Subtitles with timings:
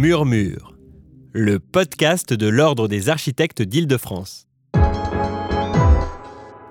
[0.00, 0.72] Murmure,
[1.34, 4.46] le podcast de l'Ordre des architectes d'Île-de-France.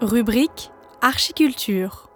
[0.02, 0.72] Rubrique
[1.04, 2.10] Archiculture.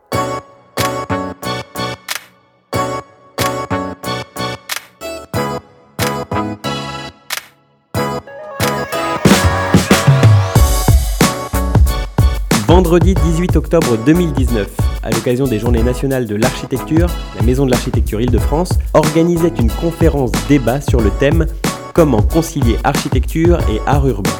[12.66, 14.68] Vendredi 18 octobre 2019,
[15.04, 20.32] à l'occasion des Journées nationales de l'architecture, la Maison de l'architecture Île-de-France organisait une conférence
[20.48, 21.46] débat sur le thème
[21.94, 24.32] Comment concilier architecture et art urbain.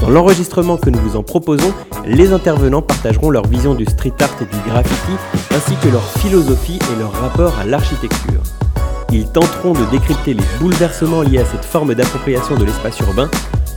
[0.00, 1.72] Dans l'enregistrement que nous vous en proposons,
[2.04, 5.12] les intervenants partageront leur vision du street art et du graffiti,
[5.54, 8.42] ainsi que leur philosophie et leur rapport à l'architecture.
[9.12, 13.30] Ils tenteront de décrypter les bouleversements liés à cette forme d'appropriation de l'espace urbain,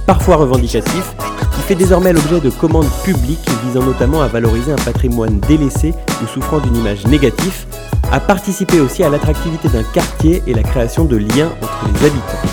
[0.09, 1.13] parfois revendicatif,
[1.53, 6.25] qui fait désormais l'objet de commandes publiques visant notamment à valoriser un patrimoine délaissé ou
[6.25, 7.67] souffrant d'une image négative,
[8.11, 12.49] à participer aussi à l'attractivité d'un quartier et la création de liens entre les habitants.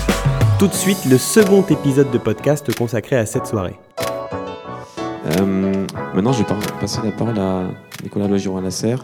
[0.59, 3.79] Tout de suite, le second épisode de podcast consacré à cette soirée.
[5.25, 5.73] Euh,
[6.13, 7.63] maintenant, je vais passer la parole à
[8.03, 9.03] Nicolas Logiron-Lasserre,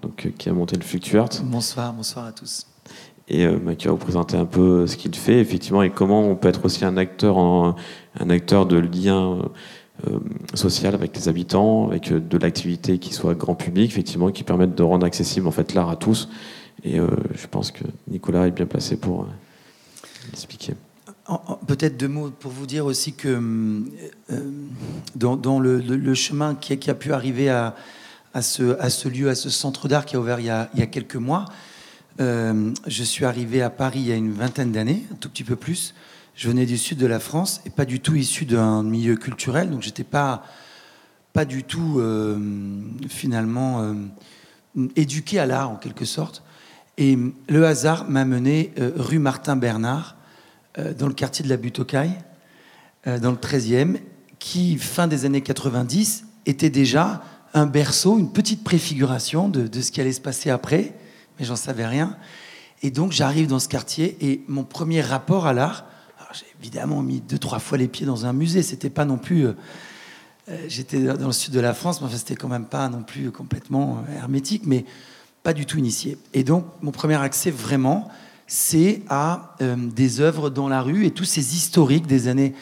[0.00, 1.42] donc, euh, qui a monté le Fluctuart.
[1.42, 2.69] Bonsoir, bonsoir à tous.
[3.30, 6.28] Et euh, bah, qui va vous présenter un peu ce qu'il fait, effectivement, et comment
[6.28, 9.38] on peut être aussi un acteur, un acteur de lien
[10.06, 10.18] euh,
[10.54, 14.82] social avec les habitants, avec de l'activité qui soit grand public, effectivement, qui permette de
[14.82, 16.28] rendre accessible en fait l'art à tous.
[16.82, 19.26] Et je pense que Nicolas est bien placé pour
[20.32, 20.72] expliquer.
[21.66, 23.28] Peut-être deux mots pour vous dire aussi que
[24.32, 24.50] euh,
[25.14, 27.74] dans, le, chemin qui a, pu arriver à,
[28.42, 31.44] ce, lieu, à ce centre d'art qui a ouvert il y a, quelques mois,
[32.20, 35.44] euh, je suis arrivé à Paris il y a une vingtaine d'années, un tout petit
[35.44, 35.94] peu plus.
[36.34, 39.70] Je venais du sud de la France et pas du tout issu d'un milieu culturel,
[39.70, 40.44] donc j'étais pas
[41.32, 42.38] pas du tout euh,
[43.08, 43.94] finalement
[44.96, 46.42] éduqué à l'art en quelque sorte.
[46.98, 47.16] Et
[47.48, 50.16] le hasard m'a mené rue Martin Bernard
[50.78, 52.16] euh, dans le quartier de la Butte aux Cailles,
[53.08, 53.96] euh, dans le 13e,
[54.38, 57.24] qui, fin des années 90, était déjà
[57.54, 60.94] un berceau, une petite préfiguration de, ce qui allait se passer après,
[61.40, 62.16] mais j'en savais rien.
[62.82, 65.86] Et donc j'arrive dans ce quartier et mon premier rapport à l'art,
[66.32, 69.46] j'ai évidemment mis deux, trois fois les pieds dans un musée, c'était pas non plus...
[69.46, 69.54] Euh,
[70.68, 73.30] j'étais dans le sud de la France, mais enfin, c'était quand même pas non plus
[73.32, 74.84] complètement hermétique, mais
[75.42, 76.18] pas du tout initié.
[76.34, 78.08] Et donc mon premier accès vraiment,
[78.46, 82.54] c'est à euh, des œuvres dans la rue et tous ces historiques des années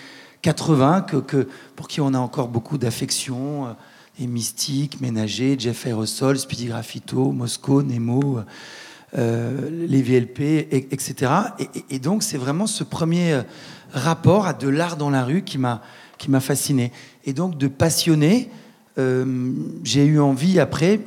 [0.43, 3.77] 80 que, pour qui on a encore beaucoup d'affection,
[4.19, 8.41] les euh, mystiques, Ménager, Jeff Aerosol, Speedy Graffito, Moscow, Nemo,
[9.17, 11.33] euh, les VLP, etc.
[11.91, 13.41] Et, donc c'est vraiment ce premier
[13.93, 15.81] rapport à de l'art dans la rue qui m'a
[16.41, 16.93] fasciné.
[17.25, 18.51] Et donc de passionner,
[19.85, 21.01] j'ai eu envie après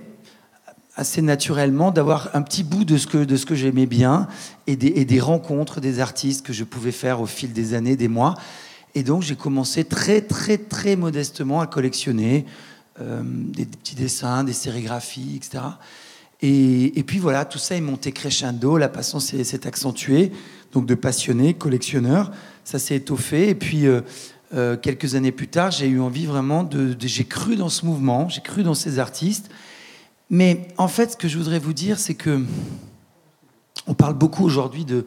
[0.95, 4.27] assez naturellement d'avoir un petit bout de ce que, de ce que j'aimais bien
[4.67, 7.95] et des, et des, rencontres des artistes que je pouvais faire au fil des années,
[7.95, 8.35] des mois.
[8.93, 12.45] Et donc j'ai commencé très très très modestement à collectionner
[13.01, 15.63] euh, des, petits dessins, des sérigraphies, etc.
[16.41, 20.31] Et, puis voilà, tout ça est monté crescendo, la passion s'est accentuée,
[20.71, 22.31] donc de passionné, collectionneur,
[22.63, 23.49] ça s'est étoffé.
[23.49, 24.01] Et puis euh,
[24.53, 28.29] euh, quelques années plus tard, j'ai eu envie vraiment de, j'ai cru dans ce mouvement,
[28.29, 29.49] j'ai cru dans ces artistes.
[30.29, 32.43] Mais en fait, ce que je voudrais vous dire, c'est que
[33.87, 35.05] on parle beaucoup aujourd'hui de,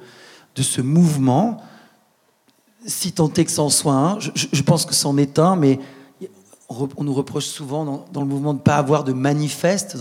[0.55, 1.63] de ce mouvement,
[2.87, 4.19] si tant est que c'en soit un.
[4.21, 5.81] Je, pense que c'en est un, mais
[6.97, 9.97] on, nous reproche souvent dans, le mouvement de ne pas avoir de manifeste.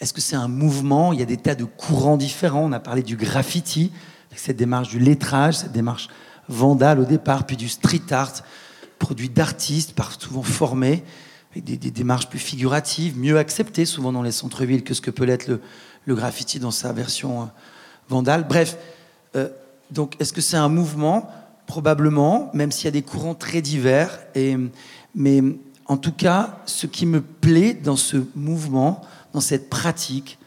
[0.00, 1.12] Est-ce que c'est un mouvement?
[1.12, 2.64] Il y a des tas de courants différents.
[2.64, 3.92] On a parlé du graffiti,
[4.34, 6.08] cette démarche du lettrage, cette démarche
[6.48, 8.32] vandale au départ, puis du street art,
[8.98, 11.04] produit d'artistes, souvent formés
[11.52, 15.24] avec des, démarches plus figuratives, mieux acceptées souvent dans les centres-villes que ce que peut
[15.24, 15.48] l'être
[16.06, 17.44] le, graffiti dans sa version euh,
[18.08, 18.46] vandale.
[18.48, 18.78] Bref,
[19.36, 19.48] euh,
[19.90, 21.28] donc est-ce que c'est un mouvement?
[21.66, 24.18] Probablement, même s'il y a des courants très divers.
[25.14, 25.42] Mais
[25.92, 29.02] en tout cas, ce qui me plaît dans ce mouvement,
[29.34, 30.38] dans cette pratique,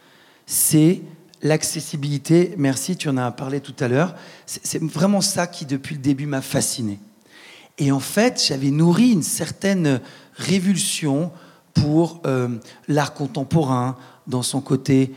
[0.44, 1.02] c'est
[1.40, 2.52] l'accessibilité.
[2.58, 4.16] Merci, tu en as parlé tout à l'heure.
[4.46, 6.98] C'est vraiment ça qui, depuis le début, m'a fasciné.
[7.78, 10.00] Et en fait, j'avais nourri une certaine
[10.34, 11.30] révulsion
[11.74, 12.48] pour euh,
[12.88, 13.96] l'art contemporain
[14.26, 15.14] dans son côté.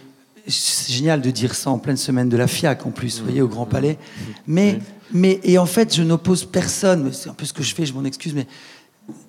[0.48, 3.42] C'est génial de dire ça en pleine semaine de la FIAC en plus, vous voyez,
[3.42, 3.98] au Grand Palais.
[4.46, 4.80] Mais,
[5.12, 7.12] mais et en fait, je n'oppose personne.
[7.14, 8.46] C'est un peu ce que je fais, je m'en excuse, mais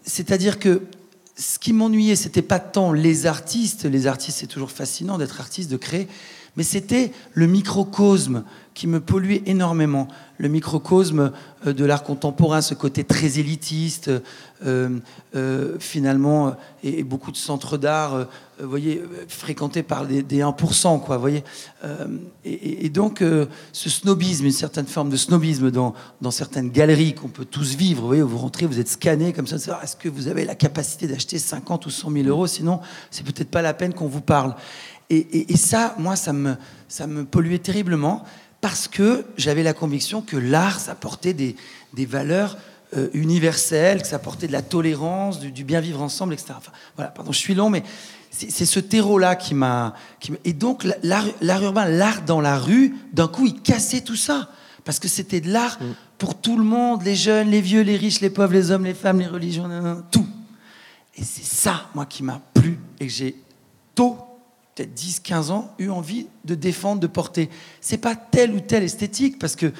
[0.04, 0.82] c'est-à-dire que
[1.36, 3.84] ce qui m'ennuyait, c'était pas tant les artistes.
[3.84, 6.06] Les artistes, c'est toujours fascinant d'être artiste, de créer.
[6.56, 8.44] Mais c'était le microcosme
[8.80, 10.08] qui me polluait énormément.
[10.38, 11.32] Le microcosme
[11.66, 14.10] euh, de l'art contemporain, ce côté très élitiste,
[14.64, 14.98] euh,
[15.34, 18.26] euh, finalement, et, beaucoup de centres d'art,
[18.58, 21.44] voyez, fréquentés par des, 1%, quoi, voyez.
[22.46, 23.22] Et, donc,
[23.72, 25.92] ce snobisme, une certaine forme de snobisme dans,
[26.22, 29.46] dans certaines galeries qu'on peut tous vivre, vous voyez, vous rentrez, vous êtes scanné comme
[29.46, 32.80] ça, est-ce que vous avez la capacité d'acheter 50 ou 100 000 euros, sinon,
[33.10, 34.54] c'est peut-être pas la peine qu'on vous parle.
[35.12, 36.54] Et, ça, moi, ça me,
[36.86, 38.24] ça me polluait terriblement
[38.60, 41.56] parce que j'avais la conviction que l'art, ça portait des,
[42.06, 42.58] valeurs
[42.96, 46.54] euh, universelles, que ça portait de la tolérance, du, bien vivre ensemble, etc.
[46.96, 47.82] voilà, pardon, je suis long, mais
[48.30, 49.94] c'est ce terreau-là qui m'a...
[50.44, 54.50] Et donc, l'art urbain, l'art dans la rue, d'un coup, il cassait tout ça.
[54.84, 55.94] Parce que c'était de l'art mm.
[56.16, 58.94] pour tout le monde, les jeunes, les vieux, les riches, les pauvres, les hommes, les
[58.94, 59.68] femmes, les religions,
[60.10, 60.26] tout.
[61.16, 63.34] Et c'est ça, moi, qui m'a plu et que j'ai
[63.94, 64.16] tôt
[64.86, 67.50] 10, 15 ans, eu envie de défendre, de porter.
[67.80, 69.72] C'est pas telle ou telle esthétique, parce que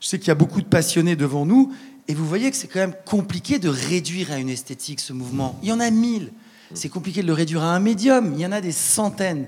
[0.00, 1.72] je sais qu'il y a beaucoup de passionnés devant nous,
[2.08, 5.58] et vous voyez que c'est quand même compliqué de réduire à une esthétique ce mouvement.
[5.62, 6.32] Il y en a mille.
[6.74, 8.32] C'est compliqué de le réduire à un médium.
[8.34, 9.46] Il y en a des centaines.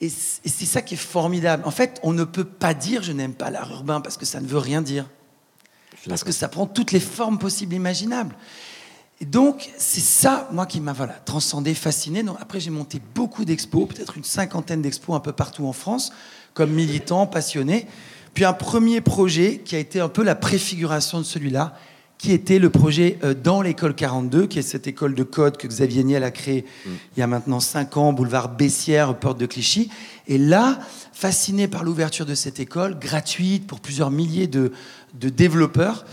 [0.00, 1.62] Et c'est ça qui est formidable.
[1.66, 4.40] En fait, on ne peut pas dire je n'aime pas l'art urbain parce que ça
[4.40, 5.08] ne veut rien dire.
[6.08, 8.34] Parce que ça prend toutes les formes possibles imaginables.
[9.20, 12.22] Et donc, c'est ça, moi, qui m'a voilà, transcendé, fasciné.
[12.22, 16.12] Donc, après, j'ai monté beaucoup d'expos, peut-être une cinquantaine d'expos un peu partout en France,
[16.52, 17.86] comme militant, passionné.
[18.34, 21.74] Puis un premier projet qui a été un peu la préfiguration de celui-là,
[22.18, 25.66] qui était le projet euh, dans l'école 42, qui est cette école de code que
[25.68, 26.90] Xavier Niel a créée mm.
[27.16, 29.90] il y a maintenant cinq ans, boulevard Bessières, porte de Clichy.
[30.26, 30.80] Et là,
[31.12, 34.72] fasciné par l'ouverture de cette école, gratuite pour plusieurs milliers de,
[35.14, 36.04] de développeurs,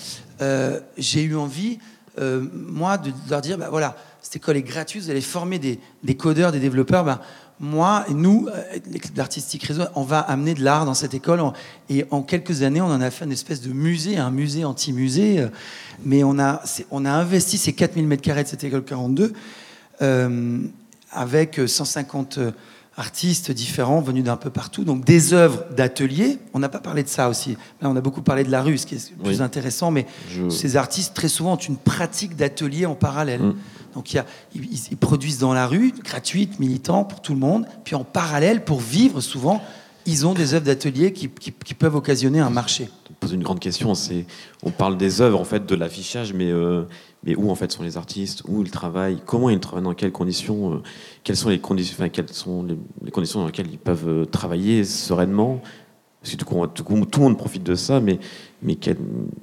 [0.41, 1.79] euh, j'ai eu envie
[2.19, 6.15] euh, moi, de leur dire, bah, voilà, cette école est gratuite, vous allez former des,
[6.15, 7.03] codeurs, des développeurs.
[7.03, 7.21] Bah,
[7.59, 11.41] moi et nous, euh, l'équipe d'Artistique Réseau, on va amener de l'art dans cette école.
[11.89, 15.39] Et en quelques années, on en a fait une espèce de musée, un musée anti-musée.
[15.39, 15.47] Euh,
[16.03, 19.33] mais on a, on a investi ces 4000 m2 de cette école 42
[21.13, 22.39] avec 150
[23.01, 26.37] artistes différents venus d'un peu partout, donc des œuvres d'atelier.
[26.53, 27.57] On n'a pas parlé de ça aussi.
[27.81, 30.05] Là, on a beaucoup parlé de la rue, ce qui est plus intéressant, mais
[30.49, 33.41] ces artistes, très souvent, ont une pratique d'atelier en parallèle.
[33.41, 33.55] Mm.
[33.95, 37.65] Donc, il ils, produisent dans la rue, gratuite, militant, pour tout le monde.
[37.83, 39.61] Puis en parallèle, pour vivre, souvent,
[40.05, 42.87] ils ont des œuvres d'atelier qui, peuvent occasionner un marché.
[43.19, 43.95] Pose une grande question.
[43.95, 44.25] C'est,
[44.63, 46.83] on parle des œuvres, en fait, de l'affichage, mais euh,
[47.23, 50.11] mais où en fait sont les artistes, où ils travaillent, comment ils travaillent, dans quelles
[50.11, 50.77] conditions, euh,
[51.23, 55.61] quelles sont les conditions, dans lesquelles ils peuvent euh, travailler sereinement?
[56.21, 58.19] Parce que tout, le monde profite de ça, mais,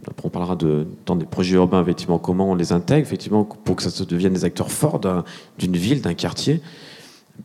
[0.06, 3.74] après on parlera de, dans des projets urbains, effectivement, comment on les intègre, effectivement, pour
[3.74, 5.00] que ça devienne des acteurs forts
[5.58, 6.60] d'une ville, d'un quartier.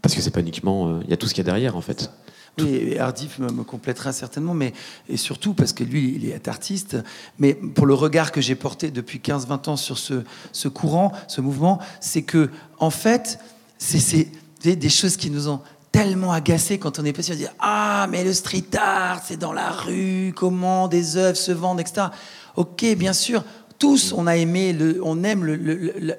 [0.02, 0.88] Parce que c'est pas uniquement.
[0.88, 2.12] Euh, il y a tout ce qu'il y a derrière, en fait.
[2.60, 4.74] Oui, Hardif me, complétera certainement, mais
[5.10, 6.98] et surtout parce que lui, il est artiste.
[7.40, 11.42] Mais pour le regard que j'ai porté depuis 15-20 ans sur ce, ce, courant, ce
[11.42, 13.40] mouvement, c'est que, en fait,
[13.78, 14.28] c'est
[14.62, 15.62] des choses qui nous ont
[15.92, 19.54] tellement agacés quand on est passé à dire Ah, mais le street art, c'est dans
[19.54, 22.08] la rue, comment des œuvres se vendent, etc.
[22.56, 23.44] Ok, bien sûr,
[23.84, 25.44] tous, on a aimé, le, on aime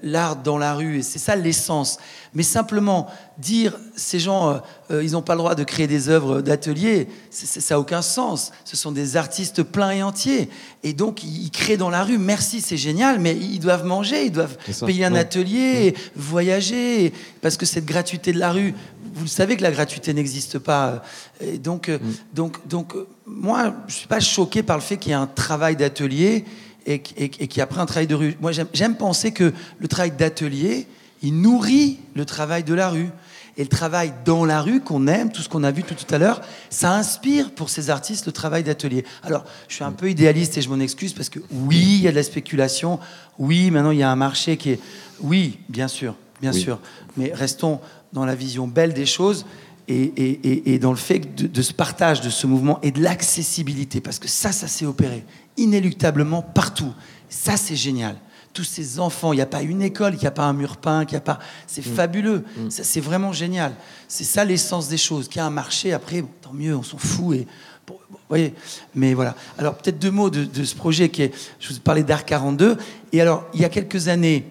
[0.03, 1.97] l'art dans la rue, et c'est ça l'essence.
[2.35, 3.07] Mais simplement
[3.39, 4.59] dire, ces gens, euh,
[4.91, 8.53] euh, ils n'ont pas le droit de créer des œuvres d'atelier, ça n'a aucun sens.
[8.67, 10.51] Ce sont des artistes pleins et entiers.
[10.83, 12.19] Et donc, ils, créent dans la rue.
[12.19, 17.65] Merci, c'est génial, mais ils doivent manger, ils doivent payer un atelier, voyager, parce que
[17.65, 18.75] cette gratuité de la rue,
[19.15, 21.03] vous savez que la gratuité n'existe pas.
[21.41, 21.99] Et donc, mm.
[22.35, 22.93] donc, donc,
[23.25, 26.45] moi, je ne suis pas choqué par le fait qu'il y ait un travail d'atelier
[26.87, 28.37] et, qui a pris un travail de rue.
[28.41, 30.87] Moi, j'aime penser que le travail d'atelier,
[31.23, 33.11] il nourrit le travail de la rue.
[33.57, 36.19] Et le travail dans la rue qu'on aime, tout ce qu'on a vu tout, à
[36.19, 39.05] l'heure, ça inspire pour ces artistes le travail d'atelier.
[39.23, 42.09] Alors, je suis un peu idéaliste et je m'en excuse parce que oui, il y
[42.09, 42.99] a de la spéculation.
[43.39, 44.81] Oui, maintenant il y a un marché qui est.
[45.21, 46.81] Oui, bien sûr, bien sûr.
[47.17, 47.81] Mais restons
[48.13, 49.47] dans la vision belle des choses
[49.87, 54.01] et, dans le fait de, de, ce partage de ce mouvement et de l'accessibilité.
[54.01, 55.25] Parce que ça, ça s'est opéré
[55.57, 56.93] inéluctablement partout.
[57.29, 58.17] Ça, c'est génial.
[58.53, 60.77] Tous ces enfants, il n'y a pas une école, il n'y a pas un mur
[60.77, 61.41] peint, il a pas.
[61.67, 61.95] C'est mm.
[61.95, 62.45] fabuleux.
[62.57, 62.67] Mm.
[62.71, 63.75] C'est vraiment génial.
[64.07, 65.29] C'est ça l'essence des choses.
[65.29, 67.37] Qu'il y a un marché, après, tant mieux, on s'en fout.
[67.37, 67.47] Et,
[67.89, 67.97] vous
[68.29, 68.55] voyez
[68.95, 69.35] Mais voilà.
[69.59, 71.35] Alors, peut-être deux mots de, ce projet qui est.
[71.59, 72.77] Je vous parlais d'Art 42.
[73.13, 74.47] Et alors, il y a quelques années,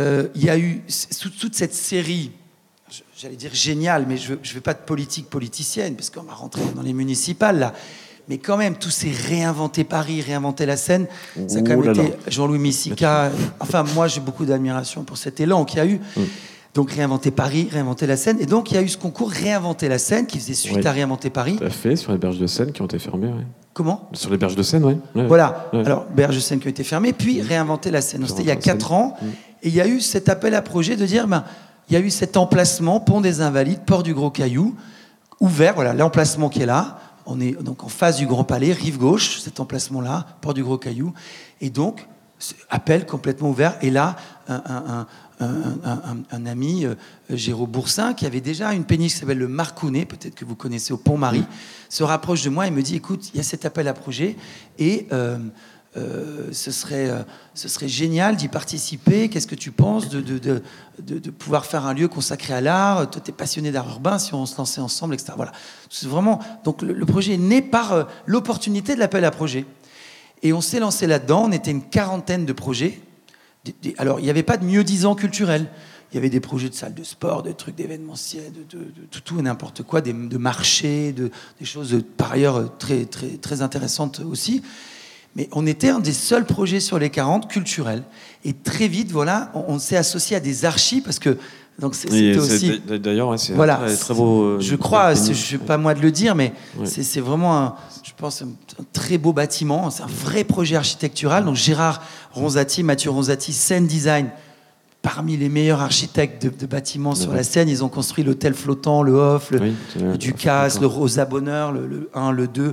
[0.00, 0.82] euh, il y a eu
[1.40, 2.32] toute cette série
[3.16, 6.62] j'allais dire génial, mais je ne veux, pas de politique politicienne, parce qu'on va rentrer
[6.74, 7.74] dans les municipales, là
[8.28, 11.06] mais quand même, tout s'est réinventé Paris, réinventé la scène.
[11.46, 13.30] Ça a quand même été Jean-Louis Missica.
[13.60, 16.00] Enfin, moi, j'ai beaucoup d'admiration pour cet élan qu'il y a eu.
[16.16, 16.22] Mm.
[16.74, 18.40] Donc réinventer Paris, réinventer la Seine.
[18.40, 20.86] Et donc il y a eu ce concours Réinventer la Seine qui faisait suite Oui.
[20.86, 21.56] à Réinventer Paris.
[21.56, 23.28] Tout à fait, sur les berges de Seine qui ont été fermées.
[23.28, 23.46] ouais.
[23.72, 24.08] Comment?
[24.12, 24.96] Sur les berges de Seine, oui.
[25.14, 25.68] Voilà.
[25.72, 25.86] Ouais.
[25.86, 28.26] Alors Berge de Seine qui a été fermé, puis Réinventer la Seine.
[28.26, 29.16] C'était il y a Réinventer la 4 ans.
[29.62, 31.44] Et il y a eu cet appel à projet de dire, ben,
[31.88, 34.74] il y a eu cet emplacement, Pont des Invalides, Port du Gros Caillou,
[35.40, 35.74] ouvert.
[35.74, 36.98] Voilà, l'emplacement qui est là.
[37.26, 40.78] On est donc en face du Grand Palais, rive gauche, cet emplacement-là, Port du Gros
[40.78, 41.12] Caillou.
[41.60, 42.06] Et donc,
[42.68, 43.76] appel complètement ouvert.
[43.82, 44.16] Et là,
[44.48, 45.06] un
[46.46, 46.94] ami, euh,
[47.30, 50.92] Géraud Boursin, qui avait déjà une péniche qui s'appelle le Marcounet, peut-être que vous connaissez
[50.92, 51.44] au Pont-Marie,
[51.88, 54.36] se rapproche de moi et me dit, écoute, il y a cet appel à projet.
[54.78, 55.06] Et...
[55.12, 55.38] euh,
[55.96, 57.22] euh, ce, serait, euh,
[57.54, 59.28] ce serait génial d'y participer.
[59.28, 60.62] Qu'est-ce que tu penses de, de, de,
[61.18, 63.08] de- pouvoir faire un lieu consacré à l'art?
[63.10, 65.32] Toi, tu es passionné d'art urbain, si on se lançait ensemble, etc.
[65.36, 65.52] Voilà.
[65.90, 66.40] C'est vraiment.
[66.64, 69.66] Donc, le, projet est né par euh, l'opportunité de l'appel à projet.
[70.42, 71.44] Et on s'est lancé là-dedans.
[71.46, 73.00] On était une quarantaine de projets.
[73.98, 75.68] Alors, il n'y avait pas de mieux-disant culturel.
[76.12, 79.38] Il y avait des projets de salles de sport, de trucs d'événementiel, de, de- tout,
[79.38, 84.20] et n'importe quoi, des, de marchés, de, des choses par ailleurs très, très, très intéressantes
[84.20, 84.62] aussi.
[85.36, 88.02] Mais on était un des seuls projets sur les 40 culturels.
[88.44, 91.36] Et très vite, voilà, on, on s'est associé à des archis parce que
[91.80, 92.80] donc c'était aussi.
[93.00, 94.42] D'ailleurs, ouais, c'est Voilà, un très beau.
[94.44, 96.52] euh, Je crois, je ne pas moi de le dire, mais
[96.84, 97.74] c'est vraiment, un,
[98.04, 98.46] je pense, un,
[98.80, 99.90] un très beau bâtiment.
[99.90, 101.44] C'est un vrai projet architectural.
[101.44, 102.00] Donc Gérard
[102.32, 104.28] Ronzati, Mathieu Ronzati, Seine Design,
[105.02, 107.68] parmi les meilleurs architectes de, de bâtiments sur la Seine.
[107.68, 110.86] Ils ont construit l'hôtel flottant, le Hof, le, Ducasse, le.
[110.86, 112.72] Rosa Bonheur, le, le 1, le 2.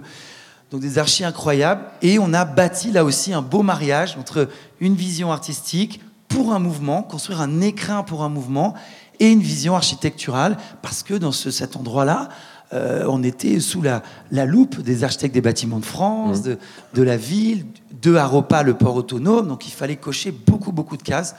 [0.72, 1.82] Donc des archis incroyables.
[2.02, 4.48] Et on a bâti là aussi un beau mariage entre
[4.80, 8.74] une vision artistique pour un mouvement, construire un écrin pour un mouvement,
[9.20, 12.30] et une vision architecturale, parce que dans ce- cet endroit-là,
[12.74, 14.02] euh, on était sous la,
[14.32, 16.44] la loupe des architectes des bâtiments de France, Mmh.
[16.44, 16.58] de,
[16.94, 17.66] de la ville,
[18.02, 19.48] de Aropa, le port autonome.
[19.50, 21.36] Donc il fallait cocher beaucoup, beaucoup de cases.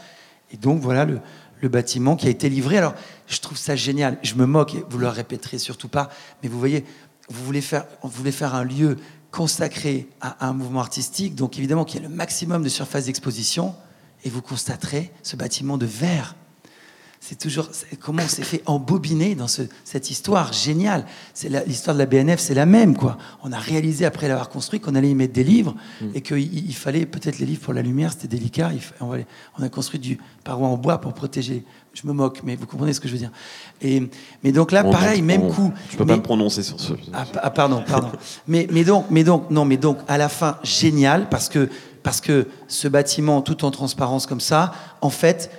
[0.53, 1.21] Et donc voilà le,
[1.63, 2.77] le bâtiment qui a été livré.
[2.77, 2.95] Alors
[3.27, 4.19] je trouve ça génial.
[4.23, 6.11] Je me moque, et vous le répéterez surtout pas,
[6.43, 6.85] mais vous voyez,
[7.31, 8.99] vous voulez faire, on voulait faire un lieu
[9.33, 13.75] consacré à un mouvement artistique, donc évidemment qu'il y a le maximum de surface d'exposition,
[14.25, 16.37] et vous constaterez ce bâtiment de verre.
[17.25, 17.69] C'est toujours
[18.01, 21.07] comment on s'est fait embobiner dans ce- cette histoire géniale.
[21.35, 23.17] C'est l'histoire de la BNF, c'est la même quoi.
[23.45, 25.77] On a réalisé après l'avoir construit qu'on allait y mettre des livres
[26.15, 28.73] et qu'il il fallait peut-être les livres pour la lumière, c'était délicat.
[28.75, 29.27] Il on, va les-
[29.57, 31.65] on a construit du paroi en bois pour protéger.
[31.95, 33.31] Je me moque, mais vous comprenez ce que je veux dire.
[33.81, 34.03] Et
[34.43, 35.73] mais donc là, On- pareil, on- même coup.
[35.93, 36.95] Je peux Mais- pas me prononcer sur ce.
[37.13, 38.11] ah, ah, pardon, pardon.
[38.49, 41.69] mais, mais donc, mais donc, non, mais donc, à la fin, génial, parce que,
[42.03, 45.53] parce que ce bâtiment, tout en transparence comme ça, en fait,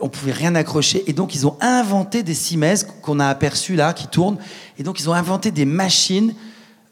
[0.00, 1.02] on pouvait rien accrocher.
[1.08, 4.38] Et donc, ils ont inventé des cimaises qu'on a aperçues là, qui tournent.
[4.78, 6.34] Et donc, ils ont inventé des machines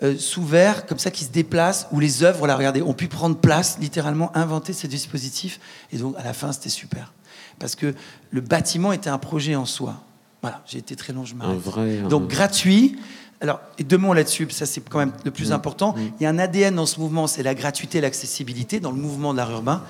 [0.02, 3.06] euh, sous verre, comme ça, qui se déplacent, où les œuvres, là, regardez, ont pu
[3.06, 5.60] prendre place, littéralement, inventer ces dispositifs.
[5.92, 7.12] Et donc, à la fin, c'était super.
[7.60, 7.94] Parce que
[8.30, 9.94] le bâtiment était un projet en soi.
[10.40, 11.58] Voilà, j'ai été très long, je m'arrête.
[11.58, 11.98] vrai.
[12.08, 12.96] Donc gratuit.
[13.40, 15.52] Alors, et deux mots là-dessus, ça c'est quand même le plus Mm.
[15.52, 15.94] important.
[16.18, 18.96] Il y a un ADN dans ce mouvement, c'est la gratuité et l'accessibilité dans le
[18.96, 19.82] mouvement de l'art urbain.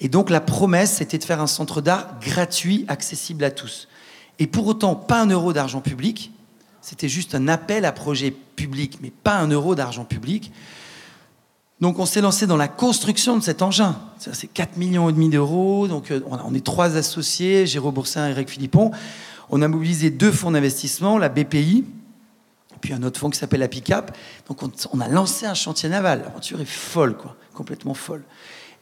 [0.00, 3.88] Et donc la promesse, c'était de faire un centre d'art gratuit, accessible à tous.
[4.38, 6.32] Et pour autant, pas un euro d'argent public.
[6.80, 10.52] C'était juste un appel à projet public, mais pas un euro d'argent public.
[11.80, 13.98] Donc on s'est lancé dans la construction de cet engin.
[14.18, 15.88] C'est 4 millions et demi d'euros.
[15.88, 18.90] Donc euh, on est trois associés, Jérôme Boursin et Eric Philippon.
[19.50, 21.84] On a mobilisé deux fonds d'investissement, la BPI,
[22.80, 24.16] puis un autre fonds qui s'appelle la PICAP.
[24.48, 26.22] Donc on, on a lancé un chantier naval.
[26.24, 28.22] L'aventure est folle, quoi, complètement folle.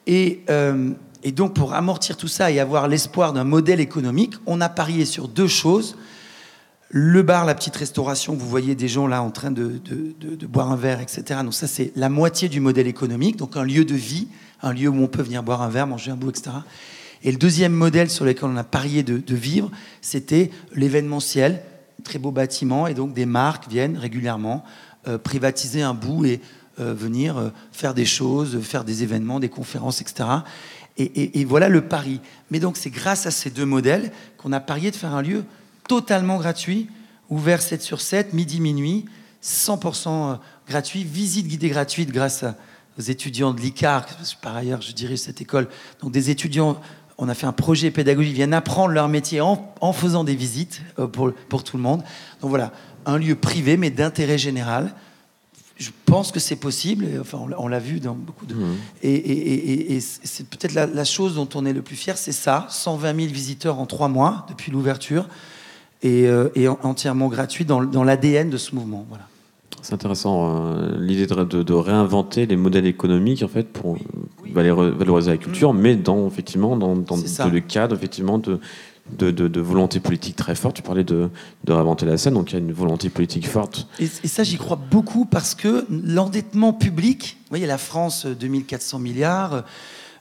[0.07, 0.91] Et, euh,
[1.23, 5.05] et donc pour amortir tout ça et avoir l'espoir d'un modèle économique, on a parié
[5.05, 5.97] sur deux choses.
[6.89, 9.81] Le bar, la petite restauration, vous voyez des gens là en train de,
[10.47, 11.41] boire un verre, etc.
[11.43, 14.29] Donc ça, c'est la moitié du modèle économique, donc un lieu de vie,
[14.61, 16.51] un lieu où on peut venir boire un verre, manger un bout, etc.
[17.23, 19.71] Et le deuxième modèle sur lequel on a parié de, vivre,
[20.03, 21.63] c'était l'événementiel,
[22.05, 24.65] très beau bâtiment, et donc des marques viennent régulièrement
[25.09, 26.41] euh, privatiser un bout et
[26.79, 30.29] venir euh, faire des choses, faire des événements, des conférences, etc.
[30.99, 32.21] Et, voilà le pari.
[32.50, 35.45] Mais donc c'est grâce à ces deux modèles qu'on a parié de faire un lieu
[35.88, 36.88] totalement gratuit,
[37.31, 39.07] ouvert 7 sur 7, midi, minuit,
[39.43, 40.38] 100%
[40.69, 42.45] gratuit, visite guidée gratuite grâce
[42.99, 44.07] aux étudiants de l'ICAR,
[44.43, 45.69] par ailleurs je dirige cette école,
[46.02, 46.79] donc des étudiants,
[47.17, 51.07] on a fait un projet pédagogique, viennent apprendre leur métier en, faisant des visites euh,
[51.07, 52.02] pour tout le monde.
[52.43, 52.71] Donc voilà,
[53.07, 54.95] un lieu privé mais d'intérêt général.
[55.83, 58.55] Je pense que c'est possible, enfin on l'a- vu dans beaucoup de...
[58.55, 58.77] Mhm.
[59.03, 61.97] Et, et- et- et- et c'est peut-être la, la chose dont on est le plus
[61.97, 65.27] fier, c'est ça, 120 000 visiteurs en trois mois depuis l'ouverture,
[66.03, 66.49] et, euh,
[66.83, 69.05] entièrement gratuit dans, dans l'ADN de ce mouvement.
[69.09, 69.27] Voilà.
[69.81, 70.37] C'est intéressant
[70.77, 73.99] euh, l'idée de, de- de réinventer les modèles économiques en fait pour
[74.55, 78.61] valoriser, valoriser la culture, mais dans effectivement dans, le cadre effectivement de
[79.11, 80.77] de, volonté politique très forte.
[80.77, 81.31] Tu parlais de,
[81.65, 83.87] de réinventer la scène, donc il y a une volonté politique forte.
[83.99, 89.65] Et, ça, j'y crois beaucoup parce que l'endettement public, vous voyez, la France, 2400 milliards,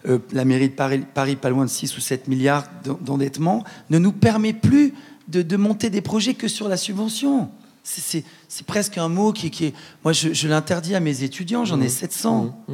[0.07, 2.65] euh, la mairie de Paris, Paris, pas loin de 6 ou 7 milliards
[3.01, 4.93] d'endettement, ne nous permet plus
[5.27, 7.49] de, monter des projets que sur la subvention.
[7.83, 8.23] C'est
[8.67, 9.73] presque un mot qui, qui est.
[10.03, 12.65] Moi, je, l'interdis à mes étudiants, j'en ai 700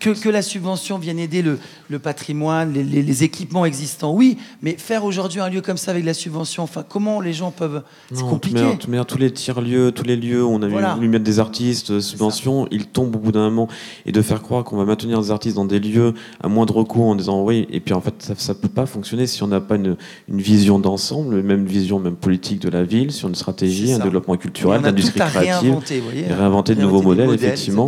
[0.00, 5.48] que, la subvention vienne aider le, patrimoine, les, équipements existants, oui, mais faire aujourd'hui un
[5.48, 7.82] lieu comme ça avec la subvention, enfin, comment les gens peuvent.
[8.12, 8.64] C'est compliqué.
[9.06, 10.94] Tous les tiers-lieux, tous les lieux où on a voilà.
[10.94, 13.68] voulu mettre des artistes, euh, subventions, ils tombent au bout d'un moment.
[14.06, 17.04] Et de faire croire qu'on va maintenir des artistes dans des lieux à moindre coût
[17.04, 19.60] en disant oui, et puis en fait, ça ne peut pas fonctionner si on n'a
[19.60, 19.96] pas une,
[20.28, 24.82] vision d'ensemble, même vision, même politique de la ville, sur une stratégie, un développement culturel,
[24.82, 25.62] d'industrie créative.
[25.62, 27.86] Réinventer, réinventer de nouveaux modèles, effectivement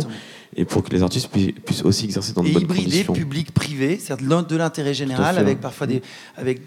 [0.55, 3.13] et pour que les artistes puissent aussi exercer dans de bonnes conditions.
[3.13, 6.01] public-privé, c'est-à-dire de l'intérêt général, avec parfois des,
[6.35, 6.61] avec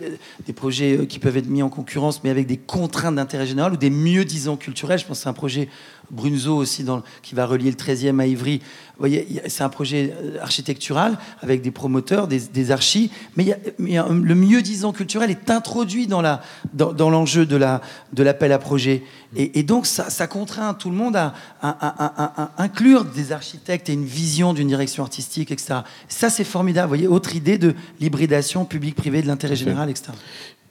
[0.46, 3.74] des projets euh, qui peuvent être mis en concurrence, mais avec des contraintes d'intérêt général
[3.74, 4.98] ou des mieux disons culturels.
[4.98, 5.68] Je pense que c'est un projet
[6.10, 8.58] Brunzo aussi, dans, qui va relier le 13e à Ivry.
[8.58, 13.44] Vous voyez, c'est un projet euh, architectural avec des promoteurs, des, des archis, mais,
[13.78, 16.42] il y a, le mieux disant culturel est introduit dans, la,
[16.72, 17.80] dans, l'enjeu de, la,
[18.12, 19.02] de l'appel à projet.
[19.36, 24.04] Et, donc, ça, ça, contraint tout le monde à, à, inclure des architectes et une
[24.04, 25.80] vision d'une direction artistique, etc.
[26.08, 26.86] Ça, c'est formidable.
[26.86, 30.12] Vous voyez, autre idée de l'hybridation public-privé de l'intérêt général, etc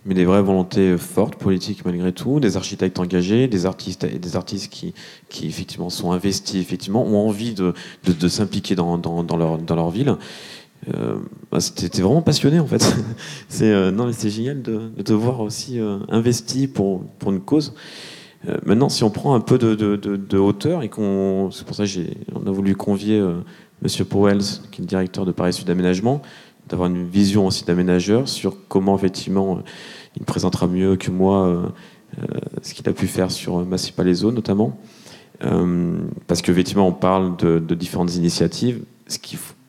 [0.06, 4.36] mais des vraies volontés fortes, politiques malgré tout, des architectes engagés, des artistes et des
[4.36, 4.94] artistes qui,
[5.30, 7.74] qui effectivement sont investis, effectivement, ont envie de,
[8.06, 10.16] de, s'impliquer dans, dans, leur, dans leur ville.
[10.94, 11.16] Euh,
[11.52, 12.96] bah, C'était vraiment passionné en fait.
[13.48, 17.42] c'est euh, non c'est génial de, de, te voir aussi euh, investi pour, pour une
[17.42, 17.74] cause.
[18.66, 22.46] Maintenant, si on prend un peu de, de hauteur et qu'on, c'est pour ça qu'on
[22.46, 23.26] a voulu convier
[23.82, 26.22] Monsieur Powells, qui est le directeur de Paris Sud Aménagement,
[26.68, 29.62] d'avoir une vision aussi d'aménageur sur comment effectivement
[30.16, 31.66] il présentera mieux que moi euh,
[32.20, 32.26] euh,
[32.62, 34.78] ce qu'il a pu faire sur Massy Palaiso notamment.
[35.44, 38.84] Euh, parce qu'effectivement, on parle de, différentes initiatives.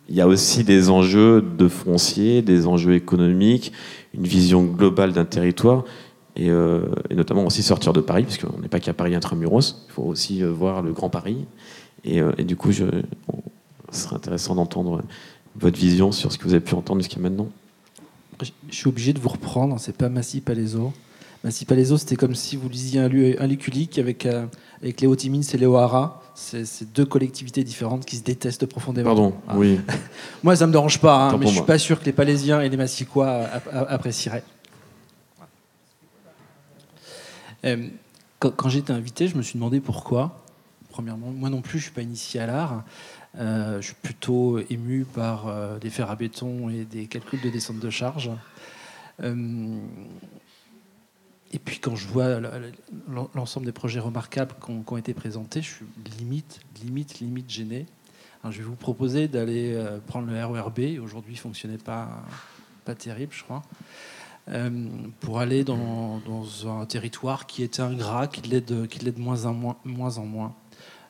[0.09, 3.73] Il y a aussi des enjeux de foncier, des enjeux économiques,
[4.13, 5.85] une vision globale d'un territoire,
[6.37, 6.51] et,
[7.11, 10.43] notamment aussi sortir de Paris, parce qu'on n'est pas qu'à Paris intramuros, il faut aussi
[10.43, 11.47] voir le Grand Paris.
[12.05, 12.85] Et, du coup, ce
[13.91, 15.03] serait intéressant d'entendre
[15.57, 17.49] votre vision sur ce que vous avez pu entendre jusqu'à maintenant?
[18.43, 20.93] Je suis obligé de vous reprendre, c'est pas Massy Palaiso.
[21.45, 24.47] Massy Palaiso, c'était comme si vous lisiez un, un Luculique avec, euh,
[24.83, 26.23] avec Léo Timins et Léo Hara.
[26.35, 29.11] C'est deux collectivités différentes qui se détestent profondément.
[29.11, 29.55] Pardon, ah.
[29.57, 29.79] oui.
[30.43, 32.69] moi, ça me dérange pas, hein, mais je suis pas sûr que les Palaisiens et
[32.69, 34.43] les Massicois apprécieraient.
[37.65, 37.89] Euh,
[38.39, 40.41] quand, quand j'étais invité, je me suis demandé pourquoi.
[40.91, 42.85] Premièrement, moi non plus, je suis pas initié à l'art.
[43.39, 47.51] Euh, je suis plutôt ému par euh, des fers à béton et des calculs de
[47.51, 48.31] descente de charge.
[49.23, 49.79] Euh,
[51.53, 52.41] et puis quand je vois
[53.35, 55.87] l'ensemble des projets remarquables qui ont, été présentés, je suis
[56.19, 57.87] limite, limite, limite gêné.
[58.45, 61.01] je vais vous proposer d'aller prendre le RERB.
[61.01, 62.25] Aujourd'hui, il fonctionnait pas,
[62.85, 63.63] pas terrible, je crois.
[65.21, 66.21] pour aller dans,
[66.67, 69.55] un territoire qui était ingrat, qui l'est de, moins, en
[70.25, 70.57] moins.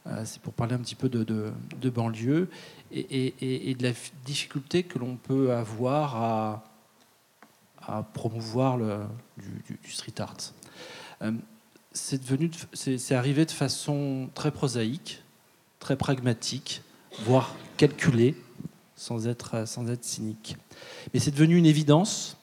[0.06, 1.52] Euh, c'est pour parler un petit peu de,
[1.90, 2.48] banlieue
[2.92, 3.92] et, de la
[4.24, 6.62] difficulté que l'on peut avoir
[7.86, 9.00] à, promouvoir le,
[9.82, 10.36] du, street art.
[11.22, 11.32] Euh,
[11.92, 15.22] c'est devenu, c'est arrivé de façon très prosaïque,
[15.78, 16.82] très pragmatique,
[17.20, 18.34] voire calculée,
[18.96, 20.56] sans être, sans être cynique.
[21.12, 22.36] Mais c'est devenu une évidence,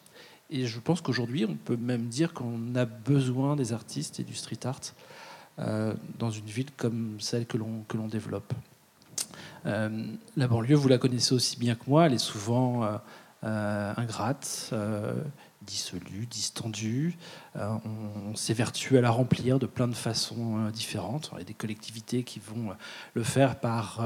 [0.50, 4.36] et je pense qu'aujourd'hui, on peut même dire qu'on a besoin des artistes et du
[4.36, 4.82] street art
[6.19, 8.54] dans une ville comme celle que l'on développe.
[9.65, 9.89] Euh,
[10.38, 12.84] la banlieue, vous la connaissez aussi bien que moi, elle est souvent
[13.43, 14.74] euh, ingrate,
[15.62, 17.17] dissolue, distendue.
[17.56, 21.32] on, s'évertue à la remplir de plein de façons différentes.
[21.34, 22.76] Il y a des collectivités qui vont
[23.13, 24.04] le faire par,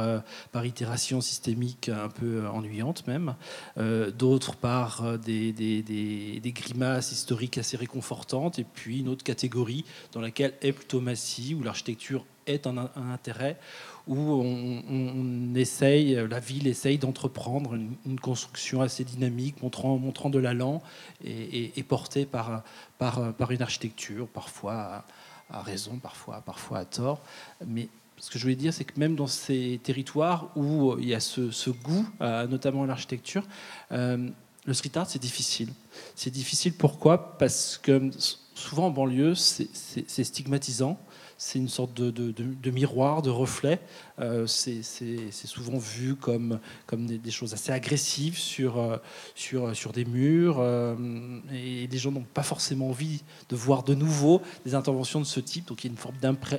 [0.52, 3.36] par itération systémique un peu ennuyante même.
[3.78, 8.60] D'autres par des, des, des, grimaces historiques assez réconfortantes.
[8.60, 13.58] Et puis une autre catégorie dans laquelle est plutôt Massy, où l'architecture est un, intérêt,
[14.08, 20.82] où on, essaye, la ville essaye d'entreprendre une, construction assez dynamique, montrant, montrant de l'allant
[21.24, 22.64] et, portée par,
[22.98, 25.06] par, par, une architecture, parfois
[25.50, 27.22] à, raison, parfois, parfois à tort.
[27.66, 31.14] Mais ce que je voulais dire, c'est que même dans ces territoires où il y
[31.16, 33.44] a ce, goût, notamment à l'architecture,
[33.92, 34.30] euh,
[34.66, 35.72] le street art, c'est difficile.
[36.16, 37.38] C'est difficile pourquoi?
[37.38, 38.10] Parce que
[38.56, 41.00] souvent en banlieue, c'est stigmatisant
[41.38, 43.80] c'est une sorte de, miroir, de reflet.
[44.20, 44.82] Euh, c'est
[45.32, 48.98] souvent vu comme, comme des, choses assez agressives sur, euh,
[49.36, 50.58] sur, sur des murs.
[50.60, 50.96] Euh,
[51.54, 55.42] et les gens n'ont pas forcément envie de voir de nouveau des interventions de ce
[55.42, 55.68] type.
[55.68, 56.16] Donc il y a une forme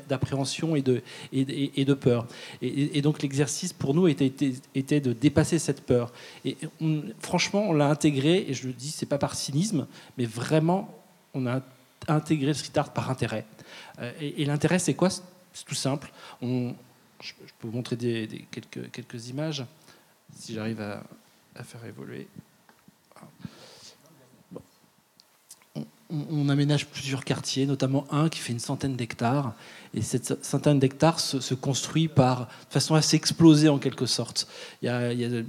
[0.09, 2.27] d'appréhension et de, et, de peur.
[2.61, 4.33] Et, donc l'exercice pour nous était,
[4.75, 6.13] était, de dépasser cette peur.
[6.45, 6.57] Et
[7.21, 9.87] franchement, on l'a intégré, et je le dis, c'est pas par cynisme,
[10.19, 10.95] mais vraiment,
[11.33, 11.63] on a
[12.09, 13.45] intégré le street art par intérêt.
[14.01, 15.09] Euh, et, l'intérêt, c'est quoi?
[15.11, 16.11] C'est tout simple.
[16.43, 16.75] On,
[17.21, 19.65] je, peux vous montrer des, quelques, quelques, images,
[20.35, 21.03] si j'arrive à,
[21.65, 22.29] faire évoluer.
[26.31, 29.55] On, aménage plusieurs quartiers, notamment un qui fait une centaine d'hectares.
[29.95, 34.47] Et cette centaine d'hectares se, construit par, de façon assez explosée en quelque sorte.
[34.83, 35.43] Il y a, il y a,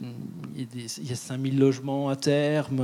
[0.58, 2.82] il y a 5000 logements à terme,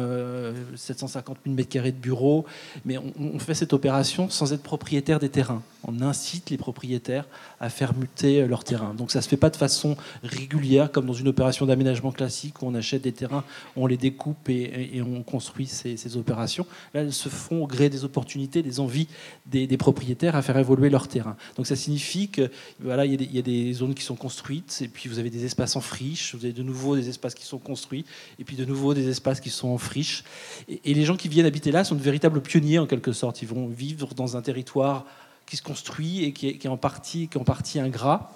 [0.76, 2.46] 750 000 m2 de bureaux,
[2.86, 5.62] mais on, fait cette opération sans être propriétaire des terrains.
[5.86, 7.26] On incite les propriétaires
[7.60, 8.94] à faire muter leurs terrains.
[8.94, 12.62] Donc ça ne se fait pas de façon régulière comme dans une opération d'aménagement classique
[12.62, 13.44] où on achète des terrains,
[13.76, 16.66] on les découpe et, on construit ces, ces, opérations.
[16.94, 19.08] Là, elles se font gré des opportunités, des envies
[19.46, 21.36] des, propriétaires à faire évoluer leurs terrains.
[21.58, 25.10] Donc ça signifie que voilà, il y, a des zones qui sont construites, et puis
[25.10, 28.06] vous avez des espaces en friche, vous avez de nouveau des espaces qui sont construits,
[28.40, 30.24] et puis de nouveau des espaces qui sont en friche.
[30.70, 33.42] Et, les gens qui viennent habiter là sont de véritables pionniers en quelque sorte.
[33.42, 35.06] Ils vont vivre dans un territoire
[35.46, 38.32] qui se construit et qui est, en partie, qui est en partie ingrat.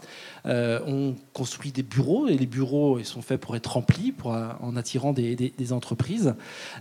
[0.45, 4.31] Euh, on construit des bureaux et les bureaux ils sont faits pour être remplis, pour,
[4.31, 6.35] en attirant des, entreprises.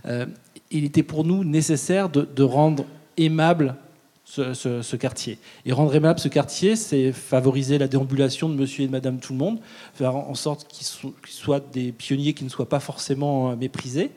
[0.05, 0.25] Euh,
[0.71, 2.85] il était pour nous nécessaire de, rendre
[3.17, 3.75] aimable
[4.25, 5.37] ce, quartier.
[5.65, 9.33] Et rendre aimable ce quartier, c'est favoriser la déambulation de monsieur et de madame tout
[9.33, 9.59] le monde,
[9.93, 14.11] faire en sorte qu'ils soient des pionniers qui ne soient pas forcément euh, méprisés.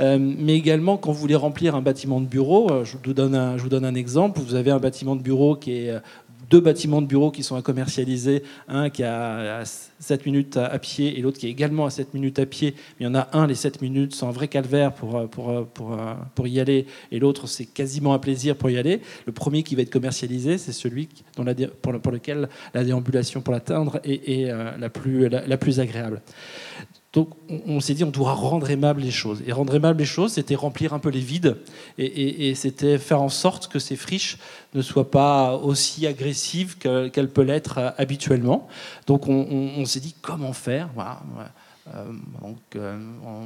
[0.00, 3.36] Euh, mais également, quand vous voulez remplir un bâtiment de bureau, euh, je vous, donne
[3.36, 5.94] un, je vous donne un exemple, vous avez un bâtiment de bureau qui est
[6.50, 11.18] deux bâtiments de bureaux qui sont à commercialiser, un qui a 7 minutes à pied
[11.18, 12.74] et l'autre qui est également à 7 minutes à pied.
[13.00, 15.98] Il y en a un, les 7 minutes, c'est un vrai calvaire pour, pour, pour,
[16.34, 19.00] pour y aller, et l'autre, c'est quasiment un plaisir pour y aller.
[19.26, 21.08] Le premier qui va être commercialisé, c'est celui
[21.82, 26.22] pour, lequel la déambulation pour l'atteindre est, euh, la, plus, la plus agréable.
[27.14, 29.42] Donc on, s'est dit on doit rendre aimables les choses.
[29.46, 31.56] Et rendre aimables les choses, c'était remplir un peu les vides
[31.96, 34.36] et, c'était faire en sorte que ces friches
[34.74, 38.68] ne soient pas aussi agressives qu'elles peuvent l'être habituellement.
[39.06, 40.90] Donc on, s'est dit comment faire?
[40.94, 41.22] Voilà.
[41.38, 41.44] Euh,
[42.40, 42.98] donc, euh,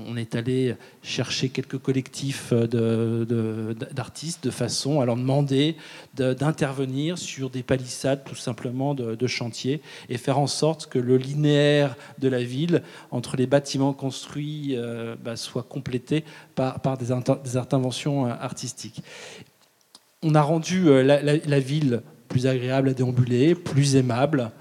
[0.07, 5.77] on est allé chercher quelques collectifs d'artistes de, façon à leur demander
[6.15, 11.97] d'intervenir sur des palissades tout simplement de, chantier et faire en sorte que le linéaire
[12.19, 16.25] de la ville entre les bâtiments construits euh, bah, soit complété
[16.55, 17.11] par, des,
[17.57, 19.03] interventions artistiques.
[20.23, 24.53] On a rendu la, ville plus agréable à déambuler, plus aimable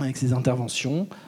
[0.00, 1.27] avec ces interventions euh,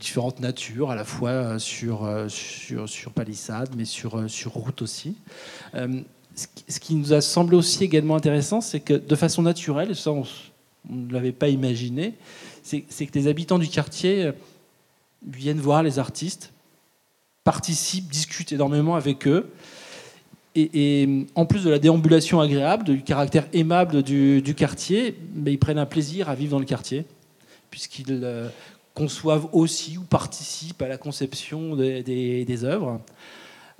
[0.00, 4.82] différentes natures, à la fois euh, sur, euh, sur, sur palissade, mais sur, sur route
[4.82, 5.16] aussi.
[6.68, 10.24] Ce qui nous a semblé aussi également intéressant, c'est que de façon naturelle, ça on,
[10.90, 12.14] ne l'avait pas imaginé,
[12.62, 14.32] c'est que les habitants du quartier
[15.26, 16.52] viennent voir les artistes,
[17.42, 19.50] participent, discutent énormément avec eux.
[20.56, 25.78] Et, en plus de la déambulation agréable, du caractère aimable du, quartier, mais ils prennent
[25.78, 27.06] un plaisir à vivre dans le quartier
[27.70, 28.48] puisqu'ils euh,
[28.96, 33.02] conçoivent aussi ou participent à la conception des, œuvres.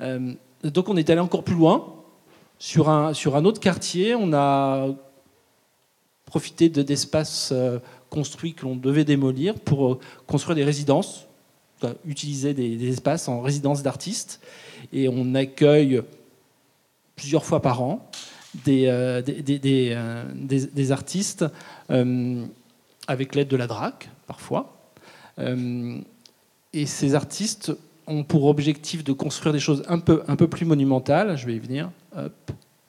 [0.00, 1.94] Euh, donc on est allé encore plus loin.
[2.58, 4.88] Sur un, sur un autre quartier, on a
[6.26, 7.78] profité d'espaces euh,
[8.10, 11.26] construits que l'on devait démolir pour construire des résidences,
[12.04, 14.40] utiliser des, espaces en résidence d'artistes.
[14.92, 16.02] Et on accueille
[17.14, 18.10] plusieurs fois par an
[18.64, 19.22] des,
[19.54, 21.46] des artistes
[21.88, 24.75] avec l'aide de la DRAC, parfois.
[25.38, 25.98] Euh,
[26.72, 27.72] et ces artistes
[28.06, 31.36] ont pour objectif de construire des choses un peu, un peu plus monumentales.
[31.36, 31.90] Je vais y venir.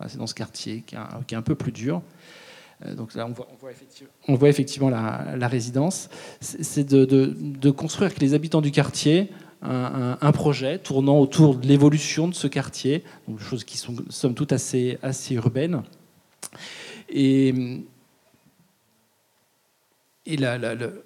[0.08, 2.02] C'est dans ce quartier qui est un, peu plus dur.
[2.86, 3.48] Euh, donc là, on voit,
[4.28, 6.10] on voit effectivement, la, résidence.
[6.40, 9.32] C'est de, construire avec les habitants du quartier
[9.64, 14.36] un, projet tournant autour de l'évolution de ce quartier, donc des choses qui sont somme
[14.36, 15.82] toute assez, assez urbaines.
[17.10, 17.84] Et
[20.28, 20.38] et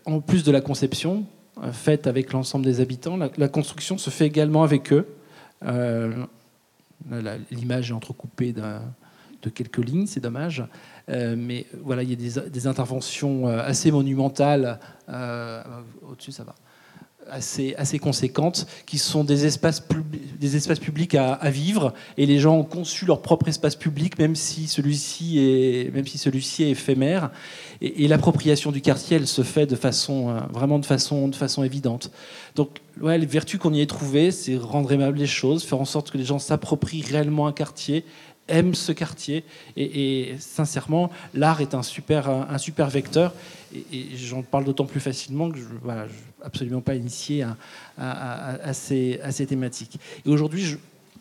[0.06, 1.26] en plus de la conception
[1.62, 5.08] euh, faite avec l'ensemble des habitants, la, construction se fait également avec eux.
[5.64, 6.26] Euh,
[7.52, 10.64] l'image est entrecoupée de quelques lignes, c'est dommage.
[11.10, 14.80] Euh, mais voilà, il y a des, interventions assez monumentales.
[15.08, 16.56] Au-dessus, ça va.
[17.32, 19.82] Assez, conséquentes, qui sont des espaces,
[20.40, 24.36] des espaces publics à, vivre, et les gens ont conçu leur propre espace public, même
[24.36, 27.32] si celui-ci est, même si celui-ci est éphémère.
[27.82, 31.64] Et, l'appropriation du quartier, elle se fait de façon, euh, vraiment de façon, de façon
[31.64, 32.12] évidente.
[32.56, 35.86] Donc, ouais, les vertus qu'on y ait trouvées, c'est rendre aimables les choses, faire en
[35.86, 38.04] sorte que les gens s'approprient réellement un quartier,
[38.50, 39.46] aiment ce quartier.
[39.78, 43.34] Et, sincèrement, l'art est un super, un super vecteur.
[43.74, 47.46] Et, j'en parle d'autant plus facilement que je ne suis absolument pas initié
[47.98, 50.00] à, ces, thématiques.
[50.26, 50.78] Et aujourd'hui,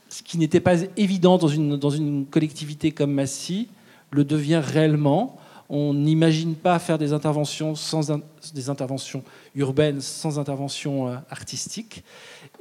[0.08, 3.68] ce qui n'était pas évident dans une, collectivité comme Massy
[4.10, 5.36] le devient réellement.
[5.68, 8.10] On n'imagine pas faire des interventions, sans
[8.54, 9.22] des interventions
[9.54, 12.02] urbaines sans intervention euh, artistique.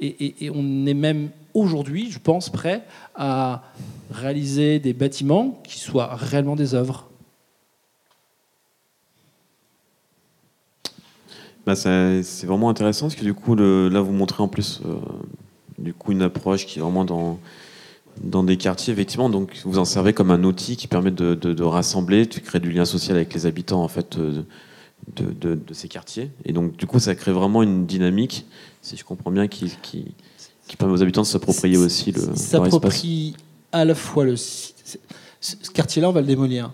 [0.00, 2.82] Et, on est même aujourd'hui, je pense, prêt
[3.14, 3.62] à
[4.10, 7.09] réaliser des bâtiments qui soient réellement des œuvres.
[11.66, 14.96] Bah, c'est vraiment intéressant parce que du coup, là, vous montrez en plus euh,
[15.78, 17.38] du coup une approche qui est vraiment dans,
[18.22, 19.28] dans des quartiers, effectivement.
[19.28, 22.72] Donc, vous en servez comme un outil qui permet de, de, rassembler, de créer du
[22.72, 24.42] lien social avec les habitants en fait euh,
[25.16, 26.30] de, de, ces quartiers.
[26.44, 28.46] Et donc, du coup, ça crée vraiment une dynamique,
[28.80, 30.14] si je comprends bien, qui, qui,
[30.66, 32.34] qui permet aux habitants de s'approprier aussi le.
[32.34, 33.36] S'approprie
[33.72, 34.36] à la fois le.
[34.36, 36.72] Ce quartier-là, on va le démolir